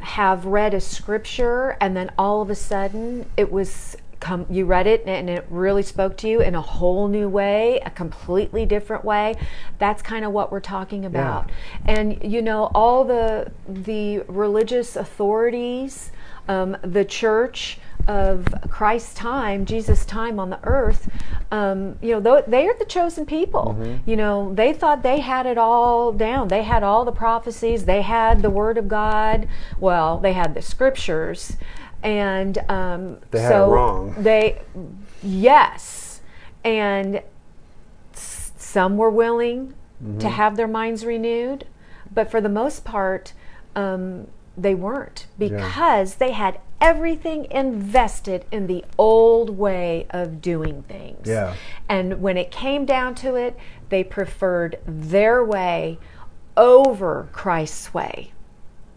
have 0.00 0.46
read 0.46 0.72
a 0.72 0.80
scripture, 0.80 1.76
and 1.82 1.94
then 1.94 2.10
all 2.18 2.40
of 2.40 2.48
a 2.48 2.54
sudden 2.54 3.26
it 3.36 3.52
was 3.52 3.94
come. 4.20 4.46
You 4.50 4.64
read 4.66 4.87
it, 4.87 5.04
and 5.07 5.28
it 5.31 5.46
really 5.50 5.83
spoke 5.83 6.16
to 6.18 6.28
you 6.28 6.40
in 6.40 6.54
a 6.54 6.61
whole 6.61 7.09
new 7.09 7.28
way, 7.28 7.81
a 7.85 7.90
completely 7.90 8.66
different 8.66 9.04
way. 9.04 9.35
That's 9.78 10.02
kind 10.02 10.24
of 10.24 10.33
what 10.33 10.50
we're 10.52 10.61
talking 10.61 11.04
about. 11.04 11.50
And 11.87 12.22
you 12.22 12.42
know, 12.42 12.70
all 12.74 13.04
the 13.04 13.52
the 13.68 14.20
religious 14.28 14.96
authorities, 14.96 16.11
um, 16.48 16.76
the 16.83 17.04
church 17.04 17.78
of 18.07 18.46
Christ's 18.70 19.12
time, 19.12 19.66
Jesus' 19.66 20.07
time 20.07 20.40
on 20.40 20.48
the 20.48 20.59
earth, 20.62 21.11
um, 21.50 21.98
you 22.00 22.18
know, 22.18 22.42
they 22.46 22.66
are 22.66 22.78
the 22.78 22.87
chosen 22.87 23.26
people. 23.26 23.76
You 24.07 24.16
know, 24.16 24.54
they 24.54 24.72
thought 24.72 25.02
they 25.02 25.20
had 25.20 25.44
it 25.46 25.59
all 25.59 26.12
down. 26.12 26.48
They 26.48 26.62
had 26.62 26.83
all 26.83 27.04
the 27.04 27.12
prophecies. 27.12 27.85
They 27.85 28.00
had 28.02 28.40
the 28.40 28.50
Word 28.50 28.78
of 28.78 28.88
God. 28.88 29.46
Well, 29.78 30.18
they 30.18 30.33
had 30.33 30.54
the 30.54 30.62
Scriptures, 30.62 31.57
and 32.02 32.58
um, 32.70 33.18
They 33.30 33.40
had 33.40 33.50
it 33.50 33.54
so 33.54 33.70
wrong. 33.70 34.14
They, 34.18 34.61
yes, 35.22 36.20
and 36.64 37.22
s- 38.14 38.52
some 38.58 38.96
were 38.96 39.11
willing 39.11 39.74
Mm-hmm. 40.00 40.18
to 40.20 40.28
have 40.28 40.56
their 40.56 40.68
minds 40.68 41.04
renewed, 41.04 41.66
but 42.14 42.30
for 42.30 42.40
the 42.40 42.48
most 42.48 42.84
part, 42.84 43.32
um, 43.74 44.28
they 44.56 44.72
weren't 44.72 45.26
because 45.37 46.14
they 46.14 46.30
had 46.30 46.61
everything 46.80 47.46
invested 47.50 48.44
in 48.52 48.68
the 48.68 48.84
old 48.96 49.50
way 49.58 50.06
of 50.11 50.40
doing 50.40 50.84
things. 50.84 51.26
Yeah. 51.28 51.54
And 51.88 52.22
when 52.22 52.37
it 52.37 52.52
came 52.52 52.84
down 52.84 53.16
to 53.16 53.34
it, 53.34 53.56
they 53.88 54.04
preferred 54.04 54.78
their 54.87 55.44
way 55.44 55.98
over 56.56 57.28
Christ's 57.32 57.92
way. 57.92 58.30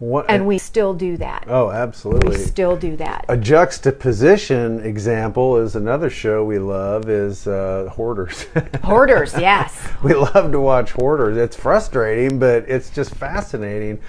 What, 0.02 0.26
and 0.28 0.48
we 0.48 0.58
still 0.58 0.94
do 0.94 1.16
that. 1.18 1.44
oh, 1.46 1.70
absolutely. 1.70 2.30
we 2.30 2.36
still 2.36 2.76
do 2.76 2.96
that. 2.96 3.24
a 3.28 3.36
juxtaposition 3.36 4.80
example 4.80 5.58
is 5.58 5.76
another 5.76 6.10
show 6.10 6.44
we 6.44 6.58
love 6.58 7.08
is 7.08 7.46
uh, 7.46 7.88
Hoarders. 7.92 8.46
Hoarders, 8.82 9.32
yes. 9.38 9.88
we 10.02 10.14
love 10.14 10.50
to 10.50 10.58
watch 10.58 10.90
Hoarders. 10.90 11.36
It's 11.36 11.54
frustrating, 11.54 12.40
but 12.40 12.68
it's 12.68 12.90
just 12.90 13.14
fascinating 13.14 14.00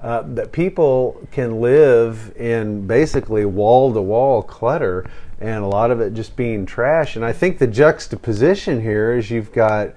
uh, 0.00 0.22
that 0.28 0.52
people 0.52 1.20
can 1.30 1.60
live 1.60 2.32
in 2.36 2.86
basically 2.86 3.44
wall 3.44 3.92
to 3.92 4.00
wall 4.00 4.42
clutter 4.42 5.04
and 5.38 5.62
a 5.62 5.66
lot 5.66 5.90
of 5.90 6.00
it 6.00 6.14
just 6.14 6.34
being 6.34 6.64
trash. 6.64 7.14
And 7.14 7.26
I 7.26 7.34
think 7.34 7.58
the 7.58 7.66
juxtaposition 7.66 8.80
here 8.80 9.12
is 9.12 9.30
you've 9.30 9.52
got 9.52 9.90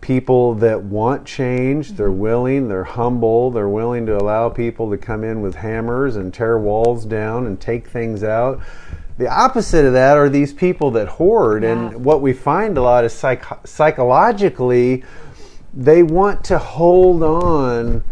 people 0.00 0.54
that 0.54 0.82
want 0.82 1.24
change, 1.26 1.92
they're 1.92 2.08
mm-hmm. 2.08 2.18
willing, 2.18 2.68
they're 2.68 2.84
humble, 2.84 3.50
they're 3.50 3.68
willing 3.68 4.06
to 4.06 4.16
allow 4.16 4.48
people 4.48 4.90
to 4.90 4.96
come 4.96 5.24
in 5.24 5.40
with 5.40 5.56
hammers 5.56 6.16
and 6.16 6.32
tear 6.32 6.58
walls 6.58 7.04
down 7.04 7.46
and 7.46 7.60
take 7.60 7.88
things 7.88 8.22
out. 8.22 8.60
The 9.18 9.28
opposite 9.28 9.86
of 9.86 9.94
that 9.94 10.16
are 10.16 10.28
these 10.28 10.52
people 10.52 10.90
that 10.92 11.08
hoard, 11.08 11.62
Yeah. 11.62 11.72
and 11.72 12.04
what 12.04 12.20
we 12.20 12.32
find 12.32 12.76
a 12.76 12.82
lot 12.82 13.04
is 13.04 13.12
psych- 13.12 13.66
psychologically, 13.66 15.04
they 15.72 16.02
want 16.02 16.44
to 16.44 16.58
hold 16.58 17.22
on 17.22 18.04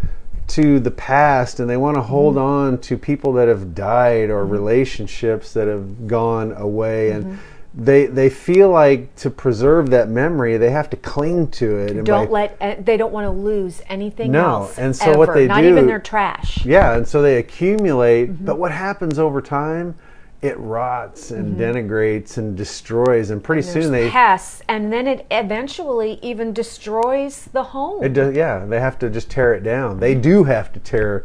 to 0.47 0.79
the 0.79 0.91
past 0.91 1.59
and 1.59 1.69
they 1.69 1.77
want 1.77 1.95
to 1.95 2.01
hold 2.01 2.35
mm-hmm. 2.35 2.45
on 2.45 2.77
to 2.79 2.97
people 2.97 3.33
that 3.33 3.47
have 3.47 3.73
died 3.73 4.29
or 4.29 4.43
mm-hmm. 4.43 4.51
relationships 4.51 5.53
that 5.53 5.67
have 5.67 6.07
gone 6.07 6.53
away 6.53 7.11
and 7.11 7.39
they 7.77 8.05
they 8.05 8.29
feel 8.29 8.69
like 8.69 9.13
to 9.15 9.29
preserve 9.29 9.89
that 9.89 10.07
memory 10.07 10.57
they 10.57 10.69
have 10.69 10.89
to 10.89 10.95
cling 10.97 11.47
to 11.49 11.77
it 11.77 11.91
and 11.91 12.05
Don't 12.05 12.27
by- 12.27 12.31
let 12.31 12.57
uh, 12.61 12.75
they 12.81 12.95
don't 12.95 13.11
want 13.11 13.25
to 13.25 13.31
lose 13.31 13.81
anything 13.89 14.31
No, 14.31 14.45
else. 14.45 14.77
and 14.79 14.95
so 14.95 15.17
what 15.17 15.27
ever. 15.29 15.39
they 15.39 15.47
not 15.47 15.61
do- 15.61 15.67
even 15.69 15.85
their 15.87 15.99
trash. 15.99 16.65
yeah 16.65 16.95
and 16.95 17.05
so 17.07 17.21
they 17.21 17.37
accumulate 17.37 18.29
Mm-hmm. 18.31 18.45
but 18.45 18.57
what 18.57 18.71
happens 18.71 19.19
over 19.19 19.41
time 19.41 19.95
it 20.41 20.57
rots 20.59 21.31
and 21.31 21.57
denigrates 21.59 22.37
and 22.37 22.55
destroys 22.55 23.29
and 23.31 23.43
pretty 23.43 23.61
Mm-hmm. 23.63 23.81
Soon 23.81 23.91
they 23.91 24.09
pests, 24.09 24.61
and 24.69 24.93
then 24.93 25.07
it 25.07 25.25
eventually 25.31 26.19
even 26.21 26.53
destroys 26.53 27.45
the 27.51 27.63
home. 27.63 28.03
It 28.03 28.13
does, 28.13 28.35
yeah. 28.35 28.63
They 28.65 28.79
have 28.79 28.99
to 28.99 29.09
just 29.09 29.31
tear 29.31 29.55
it 29.55 29.63
down. 29.63 29.91
Mm-hmm. 29.91 29.99
They 30.01 30.13
do 30.13 30.43
have 30.43 30.71
to 30.73 30.79
tear, 30.79 31.23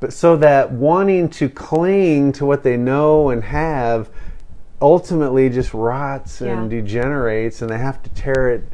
but 0.00 0.12
so 0.12 0.36
that 0.38 0.72
wanting 0.72 1.28
to 1.30 1.48
cling 1.48 2.32
to 2.32 2.46
what 2.46 2.64
they 2.64 2.76
know 2.76 3.28
and 3.30 3.44
have 3.44 4.10
ultimately 4.80 5.48
just 5.48 5.74
rots 5.74 6.40
and 6.40 6.70
degenerates, 6.70 7.62
and 7.62 7.70
they 7.70 7.78
have 7.78 8.02
to 8.02 8.10
tear 8.10 8.50
it, 8.50 8.64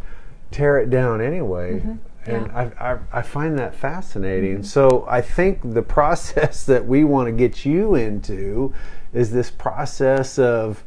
tear 0.51 0.79
it 0.79 0.91
down 0.91 1.21
anyway. 1.21 1.81
And 1.81 1.81
Mm-hmm. 1.81 1.91
Yeah. 2.27 2.39
Mm-hmm. 2.39 2.83
I, 2.83 2.93
I, 2.93 2.99
I 3.13 3.23
find 3.23 3.59
that 3.59 3.75
fascinating. 3.75 4.63
So 4.63 5.05
I 5.09 5.21
think 5.21 5.61
the 5.75 5.83
process 5.83 6.65
that 6.67 6.87
we 6.87 7.05
want 7.05 7.29
to 7.29 7.33
get 7.33 7.65
you 7.65 7.95
into 7.95 8.75
is 9.13 9.31
this 9.31 9.51
process 9.51 10.39
of 10.39 10.83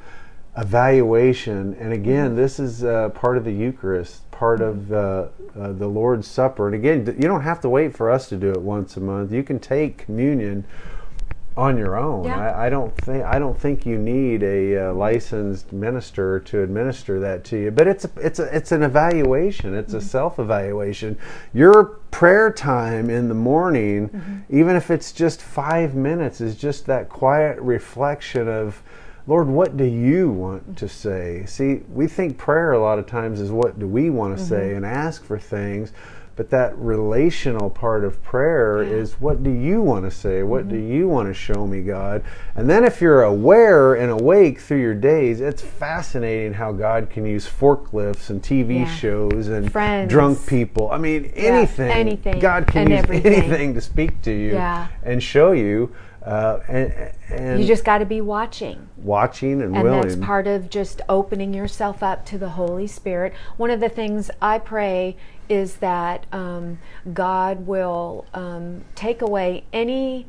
evaluation. 0.58 1.76
And 1.76 1.94
again, 1.94 2.36
this 2.36 2.60
is 2.60 2.84
uh, 2.84 3.10
part 3.10 3.38
of 3.38 3.46
the 3.46 3.54
Eucharist, 3.54 4.30
part 4.32 4.62
of 4.62 4.92
uh, 4.92 5.28
uh, 5.56 5.72
the 5.74 5.88
Lord's 5.88 6.28
Supper. 6.28 6.66
And 6.66 6.76
again, 6.76 7.06
you 7.06 7.28
don't 7.28 7.44
have 7.44 7.62
to 7.62 7.70
wait 7.70 7.96
for 7.96 8.10
us 8.10 8.28
to 8.30 8.36
do 8.38 8.50
it 8.52 8.62
once 8.62 8.98
a 8.98 9.00
month. 9.00 9.32
You 9.32 9.44
can 9.44 9.60
take 9.60 10.00
communion 10.00 10.66
on 11.58 11.76
your 11.76 11.98
own. 11.98 12.24
Yeah. 12.24 12.38
I, 12.38 12.68
I 12.68 12.70
don't 12.70 12.96
think 12.98 13.26
I 13.26 13.40
don't 13.40 13.60
think 13.60 13.86
you 13.86 13.98
need 13.98 14.44
a 14.44 14.90
uh, 14.90 14.94
licensed 14.94 15.74
minister 15.74 16.40
to 16.42 16.62
administer 16.62 17.20
that 17.20 17.44
to 17.46 17.58
you. 17.58 17.72
But 17.72 17.88
it's 17.88 18.06
a, 18.06 18.12
it's 18.18 18.40
a, 18.40 18.56
it's 18.56 18.72
an 18.72 18.84
evaluation. 18.84 19.74
It's 19.74 19.94
a 19.94 19.98
mm-hmm. 19.98 20.06
self 20.06 20.38
evaluation. 20.38 21.18
Your 21.54 21.86
prayer 22.12 22.52
time 22.52 23.10
in 23.10 23.28
the 23.28 23.34
morning, 23.34 24.10
mm-hmm. 24.10 24.56
even 24.56 24.76
if 24.76 24.92
it's 24.92 25.12
just 25.12 25.42
five 25.42 25.96
minutes, 25.96 26.40
is 26.42 26.56
just 26.56 26.86
that 26.86 27.10
quiet 27.10 27.60
reflection 27.60 28.48
of. 28.48 28.82
Lord, 29.30 29.50
what 29.50 29.76
do 29.76 29.84
you 29.84 30.30
want 30.30 30.78
to 30.78 30.86
mm-hmm. 30.86 30.88
say? 30.88 31.46
See, 31.48 31.82
we 31.92 32.08
think 32.08 32.38
prayer 32.38 32.72
a 32.72 32.80
lot 32.80 32.98
of 32.98 33.08
times 33.08 33.42
is 33.42 33.52
what 33.52 33.78
do 33.78 33.86
we 33.86 34.10
want 34.10 34.38
to 34.38 34.42
say 34.42 34.74
and 34.74 34.86
ask 34.86 35.22
for 35.22 35.38
things, 35.38 35.92
but 36.38 36.52
that 36.52 36.78
relational 36.78 37.70
part 37.70 38.06
of 38.06 38.24
prayer 38.24 38.84
is 38.84 39.20
what 39.20 39.44
do 39.44 39.50
you 39.50 39.82
want 39.82 40.06
to 40.06 40.12
say? 40.12 40.44
What 40.44 40.70
do 40.70 40.76
mm-hmm. 40.76 40.94
you 40.94 41.08
want 41.08 41.28
to 41.28 41.34
show 41.34 41.66
me, 41.66 41.82
God? 41.82 42.24
And 42.56 42.70
then 42.70 42.86
if 42.86 43.02
you're 43.02 43.24
aware 43.24 43.96
and 43.96 44.12
awake 44.12 44.60
through 44.60 44.82
your 44.82 44.94
days, 44.94 45.42
it's 45.42 45.64
fascinating 45.64 46.54
how 46.54 46.72
God 46.72 47.10
can 47.10 47.26
use 47.26 47.48
forklifts 47.48 48.30
and 48.30 48.42
TV 48.42 48.82
Yeah. 48.82 48.96
shows 48.96 49.48
and 49.48 49.72
Friends. 49.72 50.12
drunk 50.12 50.46
people. 50.46 50.92
I 50.92 51.00
mean, 51.00 51.26
anything. 51.36 51.90
anything 51.90 52.40
God 52.40 52.68
can 52.68 52.84
and 52.84 52.92
use 52.92 53.00
everything. 53.04 53.34
anything 53.34 53.74
to 53.74 53.82
speak 53.82 54.22
to 54.22 54.32
you 54.32 54.54
Yeah. 54.54 54.88
and 55.04 55.22
show 55.22 55.54
you. 55.54 55.92
Uh, 56.28 56.60
and, 56.68 57.12
and 57.30 57.62
you 57.62 57.66
just 57.66 57.86
got 57.86 58.00
to 58.00 58.06
be 58.06 58.20
watching. 58.22 58.90
watching 58.98 59.62
and, 59.62 59.74
And 59.76 59.84
willing. 59.84 60.02
that's 60.02 60.16
part 60.18 60.46
of 60.48 60.70
just 60.70 61.02
opening 61.08 61.54
yourself 61.54 62.04
up 62.04 62.26
to 62.28 62.38
the 62.38 62.50
Holy 62.50 62.88
Spirit. 62.88 63.34
One 63.56 63.70
of 63.72 63.80
the 63.80 63.90
things 63.90 64.30
I 64.42 64.60
pray 64.60 65.16
is 65.48 65.76
that 65.78 66.26
um, 66.34 66.80
God 67.14 67.66
will 67.66 68.26
um, 68.34 68.84
take 68.96 69.22
away 69.22 69.64
any 69.72 70.26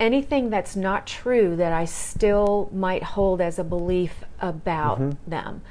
anything 0.00 0.50
that's 0.50 0.74
not 0.74 1.06
true 1.06 1.54
that 1.54 1.72
I 1.72 1.84
still 1.84 2.68
might 2.72 3.02
hold 3.04 3.40
as 3.40 3.58
a 3.58 3.64
belief 3.64 4.24
about 4.40 4.98
Mm-hmm. 5.00 5.30
them. 5.30 5.62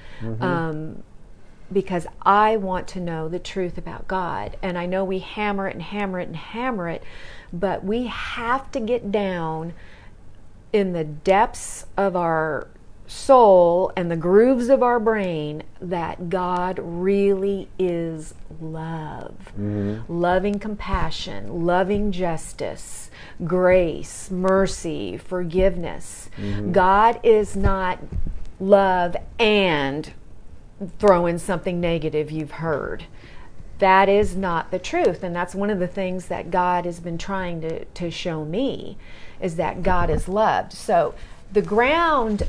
Um, 0.42 1.04
because 1.74 2.06
I 2.22 2.58
want 2.58 2.88
to 2.90 3.00
know 3.00 3.30
the 3.30 3.40
truth 3.40 3.78
about 3.78 4.08
God. 4.08 4.58
And 4.62 4.78
I 4.78 4.86
know 4.86 5.06
we 5.06 5.20
hammer 5.20 5.68
it 5.70 5.74
and 5.74 5.82
hammer 5.82 6.20
it 6.20 6.28
and 6.28 6.36
hammer 6.36 6.90
it, 6.90 7.02
but 7.54 7.84
we 7.84 8.08
have 8.08 8.72
to 8.72 8.80
get 8.80 9.12
down 9.12 9.74
in 10.74 10.94
the 10.94 11.04
depths 11.04 11.86
of 11.98 12.16
our 12.16 12.68
soul 13.12 13.92
and 13.98 14.10
the 14.10 14.16
grooves 14.16 14.70
of 14.70 14.82
our 14.82 15.00
brain 15.00 15.62
that 15.82 16.30
God 16.30 16.80
really 16.82 17.68
is 17.78 18.34
love. 18.62 19.36
Mm-hmm. 19.60 20.12
Loving 20.12 20.60
compassion, 20.60 21.66
loving 21.66 22.14
justice, 22.14 23.12
grace, 23.44 24.32
mercy, 24.32 25.18
forgiveness. 25.18 26.30
Mm-hmm. 26.38 26.72
God 26.72 27.20
is 27.22 27.56
not 27.56 28.00
love 28.62 29.18
and 29.38 30.14
throw 30.98 31.26
in 31.26 31.38
something 31.38 31.82
negative 31.82 32.32
you've 32.32 32.52
heard. 32.52 33.06
That 33.82 34.08
is 34.10 34.36
not 34.36 34.70
the 34.70 34.78
truth. 34.78 35.24
And 35.24 35.36
that's 35.36 35.56
one 35.56 35.72
of 35.72 35.80
the 35.80 35.88
things 35.88 36.28
that 36.28 36.52
God 36.52 36.86
has 36.86 37.00
been 37.00 37.18
trying 37.18 37.62
to, 37.62 37.84
to 37.84 38.12
show 38.12 38.46
me 38.46 38.96
is 39.42 39.56
that 39.56 39.82
God 39.82 40.12
is 40.12 40.28
loved. 40.28 40.72
So 40.72 41.16
the 41.52 41.64
ground 41.64 42.44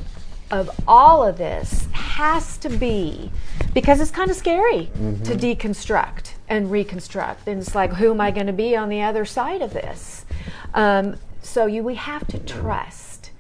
of 0.50 0.70
all 0.86 1.26
of 1.26 1.38
this 1.38 1.88
has 1.92 2.58
to 2.58 2.68
be 2.68 3.30
because 3.72 3.98
it's 3.98 4.10
kind 4.10 4.30
of 4.30 4.36
scary 4.36 4.90
to 5.24 5.34
deconstruct 5.34 6.32
and 6.50 6.70
reconstruct. 6.70 7.48
And 7.48 7.62
it's 7.62 7.74
like, 7.74 7.94
who 7.94 8.10
am 8.10 8.20
I 8.20 8.30
going 8.30 8.48
to 8.48 8.52
be 8.52 8.76
on 8.76 8.90
the 8.90 9.00
other 9.00 9.24
side 9.24 9.62
of 9.62 9.72
this? 9.72 10.26
Um, 10.74 11.16
so 11.40 11.64
you, 11.64 11.82
we 11.82 11.94
have 11.94 12.26
to 12.28 12.38
trust. 12.38 13.30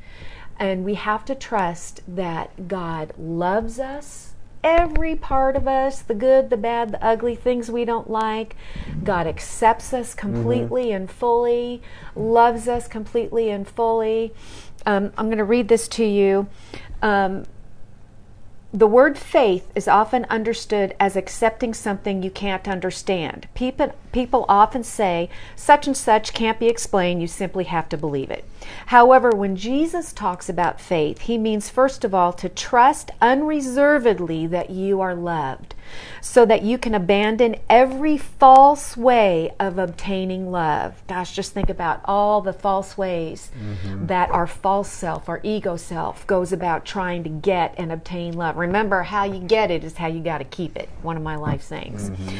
And 0.58 0.84
we 0.84 0.94
have 0.94 1.26
to 1.26 1.34
trust 1.34 2.00
that 2.08 2.68
God 2.68 3.12
loves 3.18 3.78
us, 3.78 4.31
every 4.64 5.16
part 5.16 5.56
of 5.56 5.66
us 5.66 6.02
the 6.02 6.14
good, 6.14 6.50
the 6.50 6.56
bad, 6.56 6.92
the 6.92 7.04
ugly, 7.04 7.34
things 7.34 7.70
we 7.70 7.84
don't 7.84 8.10
like. 8.10 8.56
God 9.02 9.26
accepts 9.26 9.92
us 9.92 10.14
completely 10.14 10.92
and 10.92 11.10
fully, 11.10 11.82
loves 12.14 12.68
us 12.68 12.88
completely 12.88 13.50
and 13.50 13.66
fully. 13.66 14.32
Um, 14.86 15.12
I'm 15.16 15.26
going 15.26 15.38
to 15.38 15.44
read 15.44 15.68
this 15.68 15.88
to 15.88 16.04
you. 16.04 16.48
Um, 17.00 17.44
the 18.72 18.86
word 18.86 19.18
faith 19.18 19.70
is 19.74 19.86
often 19.86 20.24
understood 20.30 20.94
as 20.98 21.14
accepting 21.14 21.74
something 21.74 22.22
you 22.22 22.30
can't 22.30 22.66
understand. 22.66 23.46
People, 23.54 23.94
people 24.12 24.44
often 24.48 24.84
say, 24.84 25.28
such 25.56 25.86
and 25.86 25.96
such 25.96 26.32
can't 26.32 26.58
be 26.58 26.68
explained, 26.68 27.20
you 27.20 27.26
simply 27.26 27.64
have 27.64 27.88
to 27.88 27.96
believe 27.96 28.30
it. 28.30 28.44
However, 28.86 29.30
when 29.30 29.56
Jesus 29.56 30.12
talks 30.12 30.48
about 30.48 30.80
faith, 30.80 31.22
he 31.22 31.36
means, 31.36 31.68
first 31.68 32.04
of 32.04 32.14
all, 32.14 32.32
to 32.34 32.48
trust 32.48 33.10
unreservedly 33.20 34.46
that 34.46 34.70
you 34.70 35.00
are 35.00 35.14
loved, 35.14 35.74
so 36.20 36.46
that 36.46 36.62
you 36.62 36.78
can 36.78 36.94
abandon 36.94 37.56
every 37.68 38.16
false 38.16 38.96
way 38.96 39.52
of 39.58 39.78
obtaining 39.78 40.52
love. 40.52 41.02
Gosh, 41.08 41.34
just 41.34 41.52
think 41.52 41.68
about 41.68 42.00
all 42.04 42.40
the 42.40 42.52
false 42.52 42.96
ways 42.96 43.50
mm-hmm. 43.58 44.06
that 44.06 44.30
our 44.30 44.46
false 44.46 44.90
self, 44.90 45.28
our 45.28 45.40
ego 45.42 45.76
self, 45.76 46.24
goes 46.26 46.52
about 46.52 46.84
trying 46.84 47.24
to 47.24 47.30
get 47.30 47.74
and 47.76 47.90
obtain 47.90 48.34
love. 48.34 48.56
Remember, 48.56 49.02
how 49.02 49.24
you 49.24 49.40
get 49.40 49.70
it 49.70 49.82
is 49.82 49.96
how 49.96 50.06
you 50.06 50.22
got 50.22 50.38
to 50.38 50.44
keep 50.44 50.76
it. 50.76 50.88
One 51.02 51.16
of 51.16 51.22
my 51.22 51.36
life 51.36 51.62
sayings. 51.62 52.10
Mm-hmm. 52.10 52.38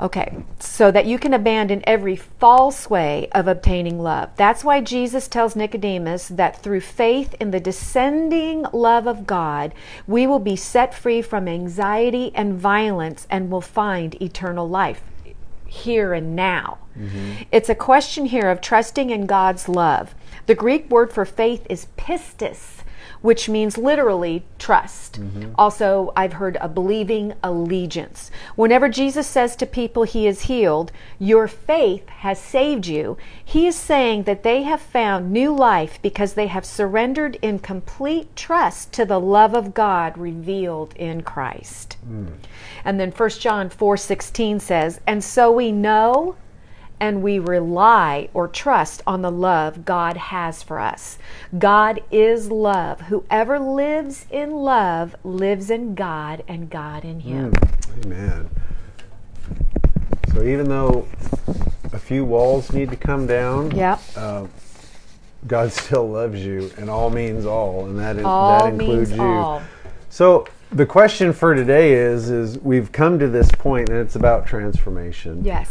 Okay, 0.00 0.44
so 0.60 0.92
that 0.92 1.06
you 1.06 1.18
can 1.18 1.34
abandon 1.34 1.82
every 1.84 2.14
false 2.14 2.88
way 2.88 3.28
of 3.32 3.48
obtaining 3.48 3.98
love. 4.00 4.30
That's 4.36 4.62
why 4.62 4.80
Jesus 4.80 5.26
tells 5.26 5.56
Nicodemus 5.56 6.28
that 6.28 6.62
through 6.62 6.82
faith 6.82 7.34
in 7.40 7.50
the 7.50 7.58
descending 7.58 8.64
love 8.72 9.08
of 9.08 9.26
God, 9.26 9.74
we 10.06 10.24
will 10.24 10.38
be 10.38 10.54
set 10.54 10.94
free 10.94 11.20
from 11.20 11.48
anxiety 11.48 12.30
and 12.34 12.54
violence 12.54 13.26
and 13.28 13.50
will 13.50 13.60
find 13.60 14.14
eternal 14.22 14.68
life. 14.68 15.02
here 15.68 16.14
and 16.14 16.34
now. 16.34 16.78
Mm-hmm. 16.98 17.42
It's 17.52 17.68
a 17.68 17.74
question 17.74 18.24
here 18.26 18.50
of 18.50 18.60
trusting 18.60 19.10
in 19.10 19.26
God's 19.26 19.68
love. 19.68 20.14
The 20.46 20.54
Greek 20.54 20.90
word 20.90 21.12
for 21.12 21.24
faith 21.24 21.66
is 21.68 21.88
pistis, 21.96 22.77
which 23.20 23.48
means 23.48 23.78
literally 23.78 24.44
trust. 24.58 25.20
Mm-hmm. 25.20 25.52
Also, 25.56 26.12
I've 26.16 26.34
heard 26.34 26.56
a 26.60 26.68
believing 26.68 27.34
allegiance. 27.42 28.30
Whenever 28.56 28.88
Jesus 28.88 29.26
says 29.26 29.56
to 29.56 29.66
people 29.66 30.04
he 30.04 30.26
is 30.26 30.42
healed, 30.42 30.92
your 31.18 31.48
faith 31.48 32.08
has 32.08 32.38
saved 32.38 32.86
you, 32.86 33.16
he 33.44 33.66
is 33.66 33.76
saying 33.76 34.24
that 34.24 34.42
they 34.42 34.62
have 34.62 34.80
found 34.80 35.30
new 35.30 35.54
life 35.54 35.98
because 36.02 36.34
they 36.34 36.46
have 36.46 36.64
surrendered 36.64 37.38
in 37.42 37.58
complete 37.58 38.34
trust 38.36 38.92
to 38.92 39.04
the 39.04 39.20
love 39.20 39.54
of 39.54 39.74
God 39.74 40.16
revealed 40.16 40.94
in 40.96 41.22
Christ. 41.22 41.96
Mm. 42.08 42.32
And 42.84 43.00
then 43.00 43.10
1 43.10 43.40
John 43.40 43.68
4:16 43.68 44.60
says, 44.60 45.00
"And 45.06 45.22
so 45.22 45.50
we 45.50 45.72
know 45.72 46.36
and 47.00 47.22
we 47.22 47.38
rely 47.38 48.28
or 48.34 48.48
trust 48.48 49.02
on 49.06 49.22
the 49.22 49.30
love 49.30 49.84
God 49.84 50.16
has 50.16 50.62
for 50.62 50.78
us. 50.78 51.18
God 51.58 52.02
is 52.10 52.50
love. 52.50 53.02
Whoever 53.02 53.58
lives 53.58 54.26
in 54.30 54.50
love 54.52 55.14
lives 55.24 55.70
in 55.70 55.94
God 55.94 56.42
and 56.48 56.70
God 56.70 57.04
in 57.04 57.20
him." 57.20 57.52
Amen. 58.04 58.48
So 60.34 60.42
even 60.42 60.68
though 60.68 61.06
a 61.92 61.98
few 61.98 62.24
walls 62.24 62.72
need 62.72 62.90
to 62.90 62.96
come 62.96 63.26
down, 63.26 63.70
Yep. 63.72 64.00
uh, 64.16 64.44
God 65.46 65.72
still 65.72 66.08
loves 66.08 66.44
you, 66.44 66.70
and 66.76 66.90
all 66.90 67.10
means 67.10 67.46
all, 67.46 67.86
and 67.86 67.98
that 67.98 68.16
is 68.16 68.24
All 68.24 68.48
that 68.48 68.72
includes 68.72 69.12
you. 69.12 69.22
all. 69.22 69.62
So 70.10 70.46
the 70.70 70.84
question 70.84 71.32
for 71.32 71.54
today 71.54 71.92
is: 71.92 72.28
is 72.28 72.58
we've 72.58 72.92
come 72.92 73.18
to 73.18 73.28
this 73.28 73.50
point, 73.52 73.88
and 73.88 73.98
it's 73.98 74.16
about 74.16 74.46
transformation. 74.46 75.44
Yes. 75.44 75.70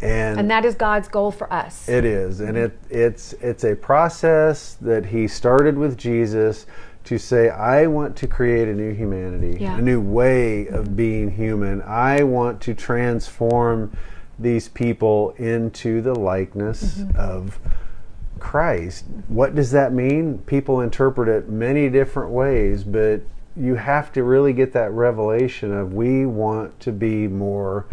And, 0.00 0.38
And 0.40 0.50
that 0.50 0.64
is 0.64 0.74
God's 0.74 1.08
goal 1.08 1.30
for 1.30 1.52
us. 1.52 1.88
it 1.88 2.04
is, 2.04 2.40
and 2.40 2.56
it 2.56 2.78
it's 2.90 3.32
it's 3.34 3.64
a 3.64 3.74
process 3.74 4.74
that 4.80 5.06
He 5.06 5.26
started 5.28 5.76
with 5.76 5.96
Jesus 5.96 6.66
to 7.04 7.18
say, 7.18 7.48
I 7.48 7.86
want 7.86 8.16
to 8.16 8.26
create 8.26 8.68
a 8.68 8.74
new 8.74 8.92
humanity, 8.92 9.58
Yeah. 9.60 9.78
a 9.78 9.80
new 9.80 10.00
way 10.00 10.66
of 10.68 10.94
being 10.94 11.30
human. 11.30 11.80
I 11.82 12.22
want 12.22 12.60
to 12.62 12.74
transform 12.74 13.96
these 14.38 14.68
people 14.68 15.30
into 15.38 16.00
the 16.02 16.14
likeness 16.14 16.98
Mm-hmm. 16.98 17.16
of 17.18 17.58
Christ. 18.38 19.04
What 19.28 19.54
does 19.54 19.70
that 19.72 19.92
mean? 19.92 20.38
People 20.46 20.80
interpret 20.80 21.28
it 21.28 21.48
many 21.48 21.88
different 21.88 22.30
ways, 22.30 22.84
but 22.84 23.22
you 23.56 23.74
have 23.74 24.12
to 24.12 24.22
really 24.22 24.52
get 24.52 24.72
that 24.74 24.92
revelation 24.92 25.72
of 25.72 25.92
we 25.94 26.24
want 26.26 26.78
to 26.80 26.92
be 26.92 27.26
more 27.26 27.86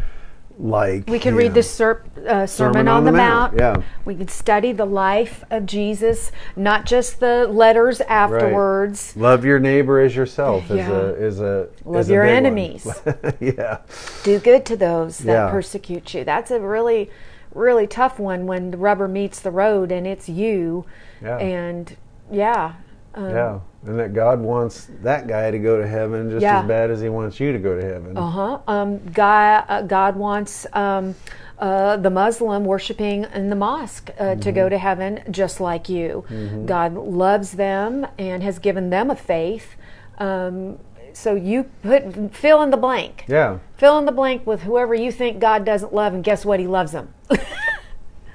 like 0.58 1.08
We 1.08 1.20
can 1.20 1.36
read 1.36 1.54
the 1.54 1.64
ser- 1.64 2.04
uh, 2.28 2.46
Sermon, 2.46 2.88
on, 2.88 3.04
the, 3.06 3.12
Mount. 3.12 3.58
yeah. 3.58 3.82
We 4.06 4.16
can 4.16 4.28
study 4.28 4.72
the 4.72 4.86
life 4.86 5.44
of 5.52 5.66
Jesus, 5.66 6.32
not 6.56 6.86
just 6.86 7.20
the 7.20 7.48
letters 7.48 8.02
afterwards. 8.02 9.16
Love 9.18 9.44
your 9.46 9.60
neighbor 9.60 10.00
as 10.00 10.16
yourself 10.16 10.70
is 10.72 10.88
a 10.88 11.16
is 11.16 11.40
a 11.40 11.68
Love 11.84 12.02
is 12.02 12.10
a 12.10 12.14
your 12.14 12.24
enemies. 12.24 12.88
yeah. 13.40 13.80
Do 14.24 14.40
good 14.40 14.66
to 14.68 14.76
those 14.78 15.20
that 15.20 15.34
Yeah. 15.34 15.50
persecute 15.52 16.14
you. 16.14 16.24
That's 16.24 16.52
a 16.52 16.60
really, 16.60 17.10
really 17.54 17.88
tough 17.88 18.20
one 18.20 18.46
when 18.48 18.72
the 18.72 18.78
rubber 18.78 19.08
meets 19.08 19.40
the 19.40 19.52
road 19.52 19.92
and 19.92 20.08
it's 20.08 20.30
you. 20.30 20.86
Yeah. 21.22 21.38
And 21.38 21.96
yeah. 22.32 22.74
Um, 23.16 23.30
Yeah. 23.30 23.60
And 23.88 24.00
that 24.00 24.14
God 24.14 24.40
wants 24.40 24.90
that 25.04 25.28
guy 25.28 25.52
to 25.52 25.60
go 25.60 25.78
to 25.80 25.88
heaven 25.88 26.30
just 26.32 26.42
Yeah. 26.42 26.62
as 26.62 26.68
bad 26.68 26.90
as 26.90 27.02
he 27.02 27.10
wants 27.10 27.40
you 27.40 27.52
to 27.52 27.60
go 27.60 27.80
to 27.80 27.84
heaven. 27.86 28.18
Uh 28.18 28.30
huh. 28.30 28.60
Um, 28.68 28.98
God, 29.14 29.64
uh, 29.70 29.82
God 29.84 30.16
wants 30.16 30.66
um, 30.74 31.14
uh, 31.60 31.96
the 31.98 32.10
Muslim 32.10 32.66
worshiping 32.66 33.26
in 33.34 33.50
the 33.52 33.56
mosque 33.56 34.10
uh, 34.20 34.36
to 34.36 34.36
Mm-hmm. 34.40 34.56
go 34.56 34.70
to 34.70 34.78
heaven 34.78 35.22
just 35.30 35.60
like 35.60 35.88
you. 35.88 36.26
God 36.66 36.96
loves 36.96 37.52
them 37.52 38.08
and 38.18 38.42
has 38.44 38.58
given 38.60 38.90
them 38.90 39.12
a 39.12 39.16
faith. 39.16 39.76
Um, 40.18 40.80
so 41.14 41.36
you 41.36 41.66
put 41.84 42.34
fill 42.36 42.62
in 42.64 42.72
the 42.72 42.78
blank. 42.78 43.26
Yeah. 43.28 43.60
Fill 43.78 44.00
in 44.00 44.06
the 44.06 44.12
blank 44.12 44.46
with 44.48 44.64
whoever 44.64 44.94
you 44.96 45.12
think 45.12 45.40
God 45.40 45.64
doesn't 45.64 45.94
love, 45.94 46.14
and 46.14 46.24
guess 46.24 46.44
what? 46.44 46.60
He 46.60 46.68
loves 46.68 46.92
them. 46.92 47.14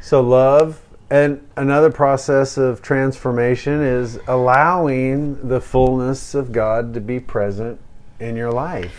So 0.00 0.22
love 0.22 0.80
and 1.10 1.46
another 1.56 1.90
process 1.90 2.56
of 2.56 2.82
transformation 2.82 3.82
is 3.82 4.20
allowing 4.28 5.48
the 5.48 5.60
fullness 5.60 6.34
of 6.34 6.52
God 6.52 6.94
to 6.94 7.00
be 7.00 7.18
present 7.18 7.80
in 8.20 8.36
your 8.36 8.52
life. 8.52 8.94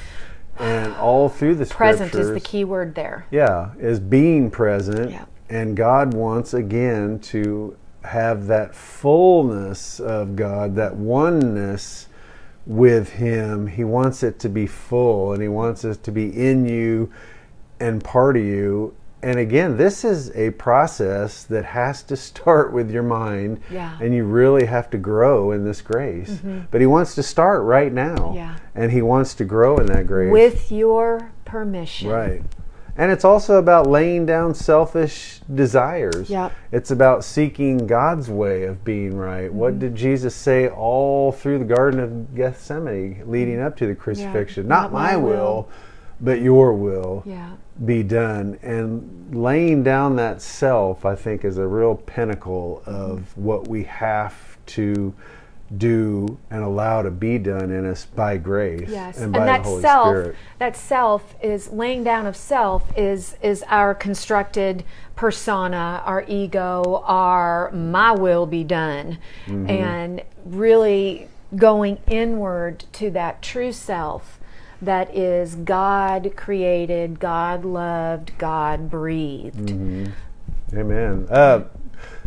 And 0.60 0.94
all 0.98 1.30
through 1.30 1.56
the 1.56 1.66
Present 1.66 2.14
is 2.14 2.30
the 2.30 2.40
key 2.40 2.66
word 2.66 2.96
there. 2.96 3.26
Yeah, 3.32 3.72
is 3.80 4.00
being 4.00 4.52
present. 4.52 5.12
Yeah. 5.12 5.26
And 5.50 5.76
God 5.76 6.14
wants 6.14 6.54
again 6.54 7.20
to 7.20 7.78
have 8.04 8.48
that 8.48 8.76
fullness 8.76 10.00
of 10.00 10.36
God, 10.36 10.76
that 10.76 10.96
oneness 10.96 12.08
with 12.66 13.10
Him. 13.14 13.68
He 13.68 13.84
wants 13.84 14.24
it 14.24 14.40
to 14.40 14.50
be 14.50 14.68
full 14.68 15.34
and 15.34 15.42
He 15.42 15.48
wants 15.48 15.84
it 15.86 16.04
to 16.04 16.12
be 16.12 16.28
in 16.28 16.66
you 16.66 17.12
and 17.80 18.04
part 18.04 18.38
of 18.38 18.44
you. 18.44 18.96
And 19.24 19.38
again, 19.38 19.78
this 19.78 20.04
is 20.04 20.32
a 20.36 20.50
process 20.52 21.44
that 21.44 21.64
has 21.64 22.02
to 22.04 22.16
start 22.16 22.74
with 22.74 22.90
your 22.90 23.04
mind. 23.04 23.62
Yeah. 23.72 23.98
And 24.02 24.16
you 24.16 24.24
really 24.24 24.66
have 24.66 24.90
to 24.92 24.98
grow 24.98 25.52
in 25.52 25.64
this 25.64 25.82
grace. 25.82 26.40
But 26.72 26.82
He 26.82 26.88
wants 26.88 27.14
to 27.16 27.24
start 27.24 27.64
right 27.64 27.94
now. 27.94 28.16
Mm-hmm. 28.16 28.36
Yeah. 28.36 28.58
And 28.74 28.92
He 28.92 29.02
wants 29.02 29.36
to 29.36 29.46
grow 29.46 29.78
in 29.78 29.86
that 29.88 30.08
grace. 30.08 30.32
With 30.32 30.72
your 30.72 31.32
permission. 31.46 32.10
Right. 32.10 32.42
And 32.98 33.12
it's 33.12 33.24
also 33.24 33.56
about 33.56 33.88
laying 33.88 34.26
down 34.26 34.54
selfish 34.54 35.40
desires. 35.54 36.30
Yep. 36.30 36.52
It's 36.72 36.92
about 36.92 37.24
seeking 37.24 37.88
God's 37.88 38.30
way 38.30 38.64
of 38.64 38.84
being 38.84 39.16
right. 39.16 39.48
Mm-hmm. 39.48 39.58
What 39.58 39.80
did 39.80 39.96
Jesus 39.96 40.36
say 40.36 40.68
all 40.68 41.32
through 41.32 41.60
the 41.60 41.66
Garden 41.66 42.00
of 42.00 42.36
Gethsemane 42.36 43.24
leading 43.26 43.62
up 43.62 43.78
to 43.78 43.88
the 43.88 43.96
crucifixion? 43.96 44.68
Not, 44.68 44.92
my, 44.92 45.16
will, 45.16 45.70
but 46.22 46.42
your 46.42 46.74
will 46.74 47.24
Yeah. 47.26 47.50
be 47.84 48.04
done. 48.04 48.58
And 48.62 49.30
laying 49.34 49.84
down 49.84 50.16
that 50.18 50.42
self, 50.42 51.06
I 51.06 51.16
think, 51.16 51.44
is 51.44 51.58
a 51.58 51.68
real 51.68 51.96
pinnacle 51.96 52.84
of 52.86 53.36
what 53.36 53.68
we 53.68 53.84
have 53.86 54.36
to 54.68 55.14
do 55.78 56.38
and 56.52 56.64
allow 56.64 57.02
to 57.02 57.10
be 57.10 57.38
done 57.38 57.72
in 57.72 57.86
us 57.86 58.04
by 58.06 58.36
grace 58.36 58.90
Yes, 58.90 59.16
and 59.16 59.26
and, 59.26 59.34
by 59.34 59.46
that 59.46 59.64
the 59.64 59.70
Holy 59.70 59.82
self, 59.82 60.08
Spirit. 60.10 60.36
that 60.60 60.76
self 60.76 61.36
is 61.42 61.70
laying 61.72 62.04
down 62.04 62.28
of 62.28 62.36
self 62.36 62.84
is 62.98 63.38
is 63.42 63.64
our 63.70 63.94
constructed 63.96 64.84
persona, 65.16 66.02
our 66.06 66.26
ego, 66.28 67.02
our 67.06 67.72
my 67.72 68.12
will 68.12 68.46
be 68.46 68.66
done, 68.66 69.18
Mm-hmm. 69.48 69.70
and 69.70 70.22
really 70.46 71.28
going 71.56 72.00
inward 72.08 72.84
to 72.94 73.10
that 73.12 73.42
true 73.42 73.72
self 73.72 74.40
that 74.82 75.16
is 75.16 75.56
God 75.56 76.34
created, 76.36 77.20
God 77.20 77.64
loved, 77.66 78.32
God 78.38 78.90
breathed. 78.90 79.68
Mm-hmm. 79.70 80.78
Amen. 80.78 81.28
Uh, 81.30 81.64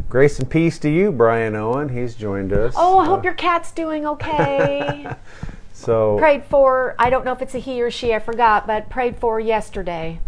grace 0.08 0.38
and 0.38 0.48
peace 0.48 0.78
to 0.80 0.88
you, 0.90 1.10
Brian 1.10 1.56
Owen. 1.56 1.88
He's 1.88 2.14
joined 2.14 2.52
us. 2.52 2.74
Oh, 2.76 2.98
I 2.98 3.04
Uh, 3.04 3.06
hope 3.08 3.24
your 3.24 3.34
cat's 3.34 3.72
doing 3.72 4.06
okay. 4.06 5.06
so. 5.72 6.16
prayed 6.18 6.44
for. 6.44 6.94
I 6.98 7.10
don't 7.10 7.24
know 7.24 7.32
if 7.32 7.42
it's 7.42 7.54
a 7.54 7.58
he 7.58 7.82
or 7.82 7.90
she. 7.90 8.14
I 8.14 8.18
forgot, 8.18 8.66
but 8.66 8.88
prayed 8.90 9.16
for 9.16 9.40
yesterday. 9.40 10.20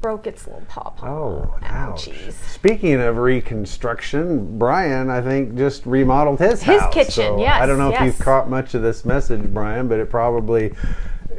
Broke 0.00 0.26
its 0.26 0.46
little 0.46 0.62
paw. 0.66 0.94
Oh, 1.02 1.58
ouch. 1.62 2.06
ouchies. 2.08 2.32
Speaking 2.32 2.94
of 3.02 3.18
reconstruction, 3.18 4.58
Brian, 4.58 5.10
I 5.10 5.20
think, 5.20 5.56
just 5.56 5.84
remodeled 5.84 6.38
his 6.38 6.62
His 6.62 6.80
house. 6.80 6.94
kitchen, 6.94 7.12
So 7.12 7.38
yes, 7.40 7.60
I 7.60 7.66
don't 7.66 7.76
know 7.76 7.92
if 7.92 8.00
you've 8.00 8.18
caught 8.18 8.48
much 8.48 8.72
of 8.74 8.80
this 8.80 9.04
message, 9.04 9.42
Brian, 9.52 9.88
but 9.88 9.98
it 10.00 10.08
probably 10.08 10.72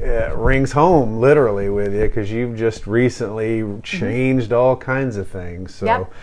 uh, 0.02 0.36
rings 0.36 0.72
home 0.72 1.20
literally 1.20 1.70
with 1.70 1.94
you 1.94 2.02
because 2.02 2.32
you've 2.32 2.58
just 2.58 2.88
recently 2.88 3.64
changed 3.82 4.54
all 4.54 4.76
kinds 4.76 5.18
of 5.18 5.28
things. 5.28 5.74
So. 5.76 5.88
Mm-hmm. 5.88 6.02
Yep. 6.04 6.14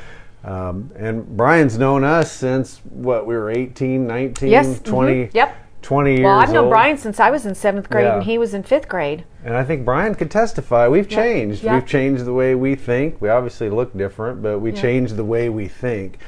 Um, 0.44 0.92
and 0.96 1.26
Brian's 1.36 1.78
known 1.78 2.04
us 2.04 2.30
since 2.30 2.78
what 2.88 3.26
we 3.26 3.34
were 3.34 3.50
18, 3.50 4.06
19, 4.06 4.48
Yes, 4.48 4.80
20, 4.80 5.12
mhm, 5.12 5.34
yep. 5.34 5.56
20 5.82 6.10
years 6.12 6.24
Well, 6.24 6.38
I've 6.38 6.52
known 6.52 6.64
old. 6.66 6.70
Brian 6.70 6.96
since 6.96 7.18
I 7.18 7.30
was 7.30 7.44
in 7.44 7.56
seventh 7.56 7.90
grade 7.90 8.04
Yeah. 8.04 8.14
and 8.14 8.22
he 8.22 8.38
was 8.38 8.54
in 8.54 8.62
fifth 8.62 8.88
grade. 8.88 9.24
And 9.48 9.56
I 9.56 9.64
think 9.64 9.82
Brian 9.82 10.14
could 10.14 10.30
testify. 10.30 10.88
We've 10.88 11.08
changed. 11.08 11.62
Yeah. 11.64 11.76
We've 11.76 11.86
changed 11.86 12.26
the 12.26 12.34
way 12.34 12.54
we 12.54 12.74
think. 12.74 13.16
We 13.22 13.30
obviously 13.30 13.70
look 13.70 13.96
different, 13.96 14.42
but 14.42 14.58
we 14.58 14.72
Yeah. 14.72 14.82
changed 14.82 15.16
the 15.16 15.24
way 15.24 15.48
we 15.48 15.68
think. 15.68 16.18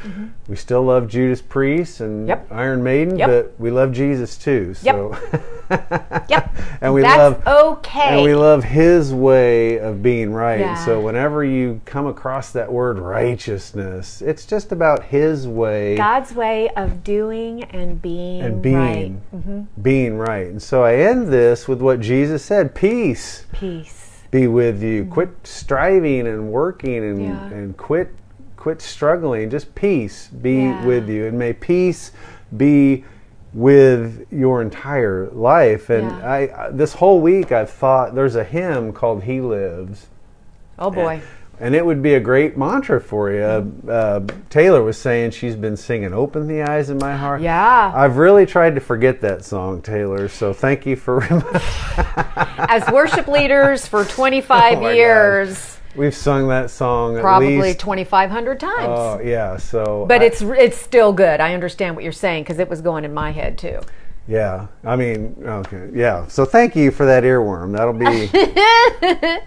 We 0.48 0.56
still 0.56 0.84
love 0.84 1.06
Judas 1.06 1.42
Priest 1.42 2.00
and 2.00 2.26
Yep. 2.26 2.46
Iron 2.50 2.82
Maiden, 2.82 3.18
Yep. 3.18 3.28
but 3.28 3.52
we 3.58 3.70
love 3.70 3.92
Jesus 3.92 4.38
too. 4.38 4.72
So 4.72 5.14
Yep. 6.28 6.56
and 6.80 6.94
we 6.94 7.02
That's 7.02 7.18
love 7.18 7.46
okay. 7.46 8.00
and 8.16 8.22
we 8.22 8.34
love 8.34 8.64
his 8.64 9.12
way 9.12 9.78
of 9.78 10.02
being 10.02 10.32
right. 10.32 10.60
Yeah. 10.60 10.74
so 10.86 10.98
whenever 11.00 11.44
you 11.44 11.82
come 11.84 12.06
across 12.06 12.50
that 12.52 12.72
word 12.72 12.98
righteousness, 12.98 14.22
it's 14.22 14.46
just 14.46 14.72
about 14.72 15.04
his 15.04 15.46
way 15.46 15.94
God's 15.96 16.34
way 16.34 16.70
of 16.70 17.04
doing 17.04 17.64
and 17.64 18.00
being, 18.00 18.40
and 18.40 18.62
being 18.62 18.74
right. 18.76 19.12
Mm-hmm. 19.36 19.60
being 19.82 20.16
right. 20.18 20.46
And 20.46 20.62
so 20.62 20.82
I 20.84 20.94
end 20.96 21.28
this 21.28 21.68
with 21.68 21.82
what 21.82 22.00
Jesus 22.00 22.42
said, 22.42 22.74
peace. 22.74 23.09
Peace. 23.52 24.22
be 24.30 24.46
with 24.46 24.82
you. 24.82 25.04
Mm. 25.04 25.10
Quit 25.10 25.30
striving 25.44 26.26
and 26.26 26.50
working 26.52 26.96
and, 27.04 27.22
Yeah. 27.22 27.46
and 27.46 27.76
quit 27.76 28.14
quit 28.56 28.80
struggling. 28.82 29.48
Just 29.50 29.74
peace 29.74 30.28
be 30.28 30.64
Yeah. 30.64 30.84
with 30.84 31.08
you. 31.08 31.26
And 31.26 31.38
may 31.38 31.52
peace 31.54 32.12
be 32.56 33.04
with 33.54 34.26
your 34.30 34.60
entire 34.62 35.28
life. 35.32 35.88
And 35.90 36.10
Yeah. 36.10 36.30
I, 36.30 36.66
I 36.66 36.70
this 36.70 36.94
whole 36.94 37.20
week 37.20 37.50
I've 37.52 37.70
thought 37.70 38.14
there's 38.14 38.36
a 38.36 38.44
hymn 38.44 38.92
called 38.92 39.24
He 39.24 39.40
Lives. 39.40 40.06
Oh 40.78 40.90
boy. 40.90 41.14
And 41.14 41.22
it 41.60 41.84
would 41.84 42.02
be 42.02 42.14
a 42.14 42.20
great 42.20 42.56
mantra 42.56 43.00
for 43.00 43.30
you. 43.30 43.42
Uh, 43.42 44.20
Taylor 44.48 44.82
was 44.82 44.96
saying 44.96 45.32
she's 45.32 45.56
been 45.56 45.76
singing 45.76 46.12
"Open 46.14 46.46
the 46.46 46.62
Eyes 46.62 46.88
in 46.90 46.98
My 46.98 47.14
Heart." 47.16 47.42
Yeah. 47.42 47.92
I've 47.94 48.16
really 48.16 48.46
tried 48.46 48.74
to 48.76 48.80
forget 48.80 49.20
that 49.20 49.44
song, 49.44 49.82
Taylor. 49.82 50.28
So 50.28 50.52
thank 50.52 50.86
you 50.86 50.96
for. 50.96 51.22
As 52.56 52.88
worship 52.90 53.28
leaders 53.28 53.86
for 53.86 54.04
25 54.04 54.78
Oh 54.78 54.80
my 54.80 54.92
years, 54.92 55.78
We've 55.96 56.14
sung 56.14 56.46
that 56.48 56.70
song 56.70 57.18
probably 57.20 57.74
2,500 57.74 58.60
times. 58.60 58.86
Oh 58.88 59.20
yeah, 59.22 59.56
so. 59.56 60.06
but 60.08 60.22
I- 60.22 60.26
it's 60.26 60.40
it's 60.42 60.76
still 60.78 61.12
good. 61.12 61.40
I 61.40 61.52
understand 61.54 61.94
what 61.96 62.04
you're 62.04 62.12
saying 62.12 62.44
because 62.44 62.58
it 62.58 62.68
was 62.70 62.80
going 62.80 63.04
in 63.04 63.12
my 63.12 63.32
head 63.32 63.58
too. 63.58 63.80
yeah. 64.28 64.68
I 64.84 64.94
mean, 64.96 65.34
okay, 65.44 65.90
yeah. 65.92 66.26
So 66.28 66.44
thank 66.44 66.76
you 66.76 66.90
for 66.92 67.04
that 67.06 67.24
earworm. 67.24 67.72
That'll 67.76 67.92
be. 67.92 68.30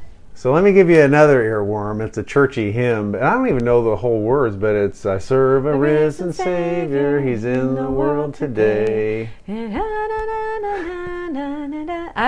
so 0.43 0.51
let 0.51 0.61
me 0.61 0.73
give 0.73 0.89
you 0.89 0.99
another 0.99 1.41
earworm. 1.41 2.05
It's 2.05 2.17
a 2.17 2.23
churchy 2.23 2.73
hymn, 2.73 3.13
but 3.13 3.23
I 3.23 3.33
don't 3.33 3.47
even 3.47 3.63
know 3.63 3.81
the 3.81 3.95
whole 3.95 4.19
words. 4.19 4.57
But 4.57 4.75
it's 4.75 5.05
"I 5.05 5.17
serve 5.17 5.65
a 5.65 5.73
risen. 5.73 6.33
Savior 6.33 7.21
He's 7.21 7.45
in 7.45 7.75
the 7.75 7.89
world 7.89 8.33
today." 8.33 9.29
I 9.47 9.53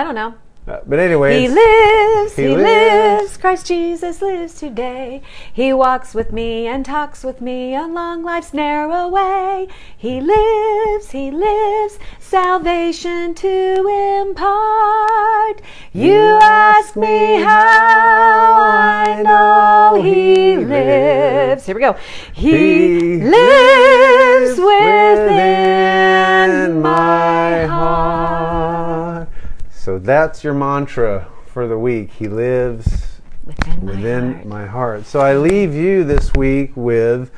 don't 0.02 0.14
know. 0.14 0.32
Uh, 0.66 0.80
but 0.86 0.98
anyway, 0.98 1.42
He 1.42 1.48
lives, 1.48 2.34
He 2.34 2.44
he, 2.44 2.56
lives. 2.56 2.62
lives. 2.62 3.36
Christ 3.36 3.66
Jesus 3.66 4.20
lives 4.20 4.54
today. 4.54 5.22
He 5.52 5.72
walks 5.72 6.12
with 6.12 6.32
me 6.32 6.66
and 6.66 6.84
talks 6.84 7.22
with 7.22 7.40
me 7.40 7.76
along 7.76 8.24
life's 8.24 8.52
narrow 8.52 9.08
way. 9.08 9.68
He 9.96 10.20
lives, 10.20 11.12
he 11.12 11.30
lives, 11.30 12.00
salvation 12.18 13.34
to 13.34 13.86
impart. 14.20 15.62
You 15.92 16.36
ask 16.96 17.10
me 17.10 17.42
how 17.42 18.54
I 18.56 19.22
know 19.22 20.02
he 20.02 20.56
lives. 20.56 21.66
Here 21.66 21.74
we 21.74 21.80
go. 21.80 21.96
He, 22.32 22.50
He 22.50 23.16
lives 23.22 24.58
within 24.58 25.90
my 26.80 27.66
heart. 27.66 27.68
heart. 27.68 29.28
So 29.70 29.98
that's 29.98 30.42
your 30.42 30.54
mantra 30.54 31.28
for 31.46 31.68
the 31.68 31.78
week. 31.78 32.12
He 32.12 32.28
lives 32.28 33.20
Within 33.44 33.84
my 33.86 33.92
within 33.92 34.32
heart. 34.34 34.46
my 34.46 34.66
heart. 34.66 35.06
So 35.06 35.20
I 35.20 35.36
leave 35.36 35.72
you 35.74 36.02
this 36.04 36.32
week 36.34 36.72
with 36.74 37.30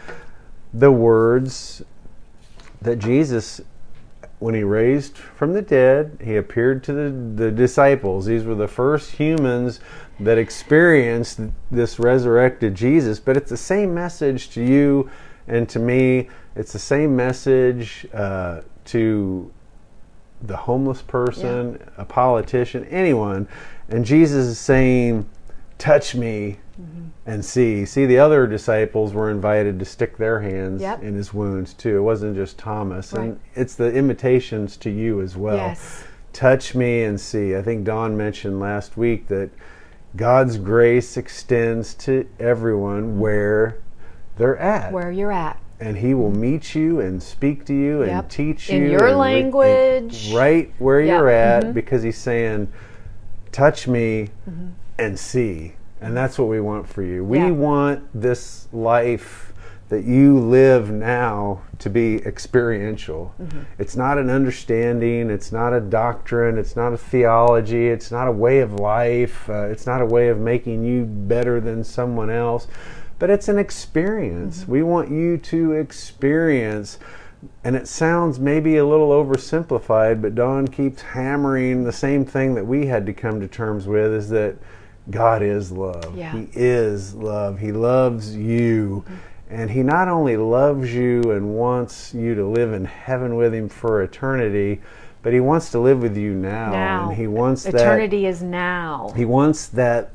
the 0.73 0.91
words 0.93 1.83
that 2.81 2.99
Jesus, 2.99 3.61
when 4.39 4.55
he 4.55 4.63
raised 4.63 5.17
from 5.17 5.53
the 5.53 5.63
dead, 5.63 6.19
he 6.23 6.37
appeared 6.37 6.85
to 6.85 6.93
the, 6.93 7.45
the 7.45 7.51
disciples. 7.51 8.27
These 8.27 8.45
were 8.45 8.55
the 8.55 8.69
first 8.69 9.13
humans 9.13 9.81
that 10.21 10.39
experienced 10.39 11.41
this 11.71 11.99
resurrected 11.99 12.75
Jesus. 12.75 13.19
But 13.19 13.37
it's 13.37 13.51
the 13.51 13.57
same 13.57 13.95
message 13.95 14.51
to 14.51 14.63
you 14.63 15.11
and 15.47 15.69
to 15.69 15.79
me. 15.79 16.29
It's 16.55 16.73
the 16.73 16.79
same 16.79 17.17
message 17.17 18.07
uh, 18.15 18.63
to 18.87 19.53
the 20.43 20.57
homeless 20.57 21.03
person, 21.03 21.83
a 21.97 22.05
politician, 22.05 22.85
anyone. 22.87 23.49
And 23.89 24.05
Jesus 24.05 24.47
is 24.47 24.59
saying, 24.59 25.29
Touch 25.79 26.15
me 26.15 26.59
and 27.27 27.45
see. 27.45 27.85
See, 27.85 28.07
the 28.07 28.19
other 28.19 28.47
disciples 28.47 29.13
were 29.13 29.31
invited 29.31 29.79
to 29.81 29.85
stick 29.85 30.17
their 30.17 30.41
hands 30.41 30.81
Yep. 30.81 31.03
in 31.03 31.15
his 31.15 31.35
wounds 31.35 31.75
too. 31.75 31.99
It 31.99 32.03
wasn't 32.03 32.37
just 32.37 32.59
Thomas. 32.59 33.13
Right. 33.13 33.25
And 33.25 33.41
it's 33.55 33.75
the 33.75 33.93
invitations 33.93 34.77
to 34.79 34.91
you 34.91 35.21
as 35.21 35.37
well. 35.37 35.57
Yes. 35.57 36.05
Touch 36.33 36.75
me 36.75 37.03
and 37.03 37.21
see. 37.21 37.57
I 37.57 37.63
think 37.63 37.85
Don 37.85 38.17
mentioned 38.17 38.61
last 38.61 38.97
week 38.97 39.27
that 39.29 39.51
God's 40.17 40.57
grace 40.57 41.17
extends 41.17 41.95
to 41.95 42.27
everyone 42.39 43.19
where 43.19 43.77
they're 44.37 44.57
at 44.57 44.93
Where 44.93 45.11
you're 45.11 45.33
at. 45.33 45.59
and 45.81 45.97
he 45.99 46.15
will 46.15 46.31
meet 46.31 46.75
you 46.75 47.01
and 47.01 47.21
speak 47.23 47.65
to 47.67 47.75
you 47.75 48.03
and 48.03 48.11
Yep. 48.13 48.29
teach 48.29 48.71
In 48.71 48.83
you 48.85 48.91
your 48.91 49.07
and 49.07 49.09
re- 49.09 49.15
language. 49.15 50.33
right 50.35 50.73
where 50.79 51.01
Yep. 51.01 51.09
you're 51.19 51.29
at 51.31 51.65
Mhm. 51.65 51.75
because 51.75 52.03
he's 52.05 52.19
saying 52.19 52.69
touch 53.53 53.89
me 53.89 54.29
Mm-hmm. 54.49 54.67
and 54.99 55.19
see 55.19 55.75
and 56.01 56.17
that's 56.17 56.39
what 56.39 56.49
we 56.49 56.61
want 56.61 56.89
for 56.89 57.03
you 57.03 57.25
we 57.25 57.39
Yeah. 57.39 57.51
want 57.51 58.03
this 58.15 58.69
life 58.73 59.53
that 59.89 60.05
you 60.05 60.39
live 60.39 60.91
now 60.91 61.63
to 61.79 61.89
be 61.89 62.17
experiential 62.27 63.35
Mm-hmm. 63.41 63.61
it's 63.79 63.97
not 63.97 64.19
an 64.19 64.29
understanding 64.31 65.31
it's 65.31 65.51
not 65.53 65.73
a 65.73 65.81
doctrine 65.81 66.59
it's 66.59 66.77
not 66.77 66.93
a 66.93 66.99
theology 66.99 67.89
it's 67.89 68.11
not 68.11 68.29
a 68.29 68.33
way 68.33 68.61
of 68.61 68.75
life 68.75 69.49
uh, 69.49 69.69
it's 69.69 69.87
not 69.87 70.01
a 70.03 70.07
way 70.07 70.29
of 70.29 70.39
making 70.39 70.85
you 70.85 71.05
better 71.05 71.61
than 71.61 71.83
someone 71.85 72.31
else 72.31 72.67
but 73.19 73.31
it's 73.31 73.49
an 73.49 73.59
experience. 73.59 74.63
Mm-hmm. 74.63 74.71
We 74.73 74.83
want 74.85 75.11
you 75.11 75.39
to 75.39 75.73
experience, 75.73 76.99
and 77.65 77.75
it 77.75 77.89
sounds 77.89 78.39
maybe 78.39 78.77
a 78.77 78.87
little 78.87 79.09
oversimplified, 79.11 80.23
but 80.23 80.37
Don 80.37 80.69
keeps 80.69 81.03
hammering 81.03 81.83
the 81.83 81.93
same 81.93 82.25
thing 82.25 82.55
that 82.55 82.65
we 82.65 82.87
had 82.87 83.07
to 83.07 83.13
come 83.13 83.41
to 83.41 83.49
terms 83.49 83.89
with 83.89 84.13
is 84.13 84.29
that 84.29 84.55
God 85.11 85.43
is 85.43 85.73
love. 85.73 86.17
Yeah. 86.17 86.33
He 86.33 86.49
is 86.55 87.15
love. 87.15 87.59
He 87.59 87.73
loves 87.73 88.35
you. 88.37 89.05
Mm-hmm. 89.07 89.15
And 89.51 89.71
he 89.71 89.83
not 89.83 90.09
only 90.09 90.37
loves 90.37 90.93
you 90.93 91.23
and 91.33 91.55
wants 91.57 92.13
you 92.13 92.35
to 92.35 92.47
live 92.47 92.75
in 92.75 92.85
heaven 92.85 93.37
with 93.37 93.55
him 93.55 93.69
for 93.71 94.03
eternity, 94.03 94.83
but 95.23 95.33
he 95.33 95.41
wants 95.41 95.71
to 95.71 95.79
live 95.79 96.03
with 96.03 96.17
you 96.17 96.35
now. 96.35 96.71
Now. 96.71 97.09
And 97.09 97.19
he 97.19 97.27
wants 97.27 97.65
that 97.65 97.75
Eternity 97.75 98.27
is 98.27 98.43
now. 98.43 99.13
he 99.17 99.25
wants 99.25 99.67
that 99.69 100.11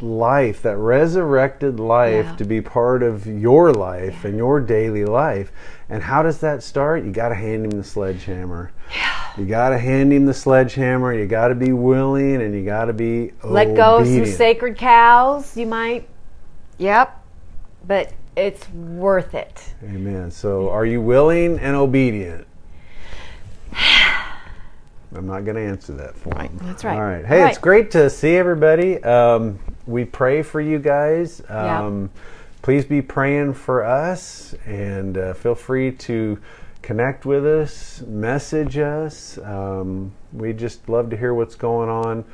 life, 0.00 0.62
that 0.62 0.78
resurrected 0.78 1.78
life, 1.78 2.24
Yeah. 2.24 2.36
to 2.36 2.44
be 2.44 2.62
part 2.62 3.02
of 3.02 3.26
your 3.26 3.70
life 3.72 4.24
and 4.24 4.38
your 4.38 4.60
daily 4.60 5.04
life. 5.04 5.52
And 5.90 6.02
how 6.02 6.22
does 6.22 6.38
that 6.38 6.62
start? 6.62 7.04
You 7.04 7.10
got 7.12 7.28
to 7.28 7.34
hand 7.34 7.66
him 7.66 7.72
the 7.72 7.84
sledgehammer. 7.84 8.70
You 9.40 9.46
got 9.46 9.70
to 9.70 9.78
hand 9.78 10.12
him 10.12 10.26
the 10.26 10.34
sledgehammer. 10.34 11.14
You 11.14 11.26
got 11.26 11.48
to 11.48 11.54
be 11.54 11.72
willing 11.72 12.42
and 12.42 12.54
you 12.54 12.62
got 12.62 12.84
to 12.86 12.92
be 12.92 13.32
Let 13.42 13.74
go 13.74 13.98
of 13.98 14.06
some 14.06 14.26
sacred 14.26 14.76
cows. 14.76 15.56
You 15.56 15.66
might. 15.66 16.06
Yep. 16.76 17.16
But 17.86 18.12
it's 18.36 18.68
worth 18.70 19.34
it. 19.34 19.72
Amen. 19.82 20.30
So, 20.30 20.68
are 20.68 20.84
you 20.84 21.00
willing 21.00 21.58
and 21.58 21.74
obedient? 21.74 22.46
I'm 23.72 25.26
not 25.26 25.46
going 25.46 25.56
to 25.56 25.62
answer 25.62 25.94
that 25.94 26.14
for 26.16 26.28
Right, 26.30 26.50
him. 26.50 26.60
that's 26.62 26.84
right. 26.84 26.94
All 26.94 27.00
right. 27.02 27.24
Hey, 27.24 27.40
All 27.40 27.48
it's 27.48 27.58
great 27.58 27.90
to 27.92 28.10
see 28.10 28.36
everybody. 28.36 29.02
Um, 29.02 29.58
we 29.86 30.04
pray 30.04 30.42
for 30.42 30.60
you 30.60 30.78
guys. 30.78 31.40
Yeah. 31.48 31.80
Um, 31.86 32.10
Please 32.62 32.84
be 32.84 33.00
praying 33.00 33.54
for 33.54 33.82
us 33.82 34.54
and 34.66 35.16
uh, 35.16 35.32
feel 35.32 35.54
free 35.54 35.92
to 35.92 36.38
connect 36.82 37.26
with 37.26 37.46
us, 37.46 38.02
message 38.02 38.78
us. 38.78 39.38
Um, 39.38 40.12
we 40.32 40.52
just 40.52 40.88
love 40.88 41.10
to 41.10 41.16
hear 41.16 41.34
what's 41.34 41.54
going 41.54 41.88
on 41.88 42.24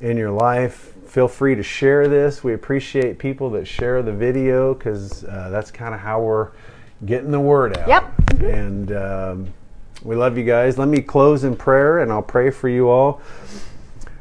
in 0.00 0.16
your 0.16 0.30
life. 0.30 0.94
Feel 1.06 1.28
free 1.28 1.54
to 1.54 1.62
share 1.62 2.08
this. 2.08 2.42
We 2.42 2.54
appreciate 2.54 3.18
people 3.18 3.50
that 3.50 3.66
share 3.66 4.02
the 4.02 4.12
video 4.12 4.74
because 4.74 5.24
uh, 5.24 5.48
that's 5.50 5.70
kind 5.70 5.94
of 5.94 6.00
how 6.00 6.20
we're 6.20 6.50
getting 7.06 7.30
the 7.30 7.40
word 7.40 7.76
out. 7.78 7.88
Yep. 7.88 8.40
And 8.42 8.92
um, 8.92 9.54
we 10.02 10.16
love 10.16 10.36
you 10.36 10.44
guys. 10.44 10.78
Let 10.78 10.88
me 10.88 11.00
close 11.00 11.44
in 11.44 11.56
prayer 11.56 12.00
and 12.00 12.10
I'll 12.12 12.22
pray 12.22 12.50
for 12.50 12.68
you 12.68 12.88
all. 12.88 13.20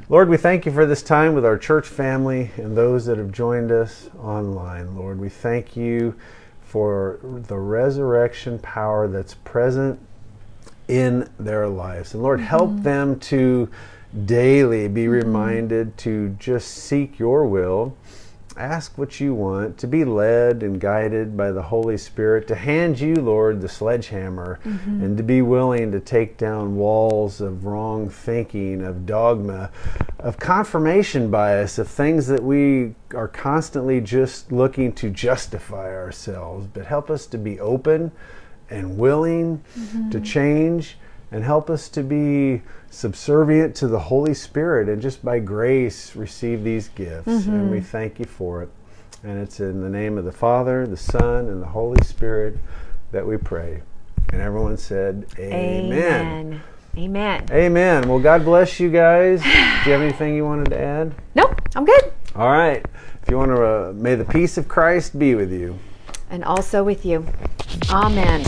Lord, 0.09 0.29
we 0.29 0.37
thank 0.37 0.65
you 0.65 0.71
for 0.71 0.85
this 0.85 1.01
time 1.01 1.33
with 1.33 1.45
our 1.45 1.57
church 1.57 1.87
family 1.87 2.51
and 2.57 2.77
those 2.77 3.05
that 3.05 3.17
have 3.17 3.31
joined 3.31 3.71
us 3.71 4.09
online. 4.19 4.95
Lord, 4.95 5.19
we 5.19 5.29
thank 5.29 5.75
you 5.75 6.13
for 6.73 7.19
the 7.21 7.55
resurrection 7.55 8.57
power 8.57 9.07
that's 9.07 9.35
present 9.35 9.99
in 10.87 11.29
their 11.37 11.67
lives. 11.67 12.15
And 12.15 12.23
Lord, 12.23 12.39
help 12.39 12.71
mm-hmm. 12.71 12.81
them 12.81 13.19
to 13.19 13.69
daily 14.25 14.87
be 14.87 15.03
mm-hmm. 15.03 15.11
reminded 15.11 15.95
to 15.99 16.35
just 16.39 16.69
seek 16.69 17.19
your 17.19 17.45
will, 17.45 17.95
ask 18.57 18.97
what 18.97 19.19
you 19.19 19.33
want, 19.33 19.77
to 19.79 19.87
be 19.87 20.05
led 20.05 20.63
and 20.63 20.79
guided 20.79 21.35
by 21.35 21.51
the 21.51 21.61
Holy 21.61 21.97
Spirit, 21.97 22.47
to 22.47 22.55
hand 22.55 22.99
you, 22.99 23.15
Lord, 23.15 23.61
the 23.61 23.69
sledgehammer, 23.69 24.59
mm-hmm. 24.63 25.03
and 25.03 25.17
to 25.17 25.23
be 25.23 25.41
willing 25.41 25.91
to 25.91 25.99
take 25.99 26.37
down 26.37 26.75
walls 26.75 27.41
of 27.41 27.65
wrong 27.65 28.09
thinking, 28.09 28.83
of 28.83 29.05
dogma, 29.05 29.71
of 30.19 30.37
confirmation 30.37 31.31
bias, 31.31 31.77
of 31.77 31.87
things 31.87 32.27
that 32.27 32.43
we 32.43 32.95
are 33.13 33.27
constantly 33.27 34.01
just 34.01 34.51
looking 34.51 34.93
to 34.93 35.09
justify 35.09 35.93
ourselves. 35.93 36.67
But 36.67 36.85
help 36.85 37.09
us 37.09 37.25
to 37.27 37.37
be 37.37 37.59
open 37.59 38.11
and 38.69 38.97
willing 38.97 39.63
to 39.73 39.79
mm-hmm. 39.79 40.23
change 40.23 40.97
and 41.33 41.43
help 41.43 41.69
us 41.71 41.89
to 41.89 42.03
be 42.03 42.61
subservient 42.91 43.75
to 43.75 43.87
the 43.87 43.99
Holy 43.99 44.35
Spirit 44.35 44.87
and 44.87 45.01
just 45.01 45.25
by 45.25 45.39
grace 45.39 46.15
receive 46.15 46.63
these 46.63 46.89
gifts. 46.89 47.25
And 47.47 47.71
we 47.71 47.81
thank 47.81 48.19
you 48.19 48.25
for 48.25 48.61
it. 48.61 48.69
And 49.23 49.39
it's 49.39 49.59
in 49.59 49.81
the 49.81 49.89
name 49.89 50.19
of 50.19 50.25
the 50.25 50.31
Father, 50.31 50.85
the 50.85 50.95
Son, 50.95 51.47
and 51.47 51.59
the 51.59 51.67
Holy 51.67 52.01
Spirit 52.03 52.57
that 53.11 53.25
we 53.25 53.37
pray. 53.37 53.81
And 54.31 54.41
everyone 54.41 54.77
said, 54.77 55.25
Amen. 55.39 55.91
Amen. 55.91 56.61
Amen. 56.95 57.45
Amen. 57.51 58.07
Well, 58.07 58.19
God 58.19 58.45
bless 58.45 58.79
you 58.79 58.91
guys. 58.91 59.41
Do 59.41 59.49
you 59.49 59.91
have 59.93 60.01
anything 60.01 60.35
you 60.35 60.45
wanted 60.45 60.69
to 60.69 60.79
add? 60.79 61.15
Nope, 61.35 61.59
I'm 61.75 61.83
good. 61.83 62.13
All 62.35 62.51
right. 62.51 62.85
If 63.23 63.29
you 63.29 63.37
want 63.39 63.49
to, 63.49 63.65
uh, 63.65 63.93
may 63.95 64.13
the 64.13 64.25
peace 64.25 64.59
of 64.59 64.67
Christ 64.67 65.17
be 65.17 65.33
with 65.33 65.51
you. 65.51 65.79
And 66.29 66.43
also 66.43 66.83
with 66.83 67.05
you. 67.05 67.25
Amen. 67.89 68.43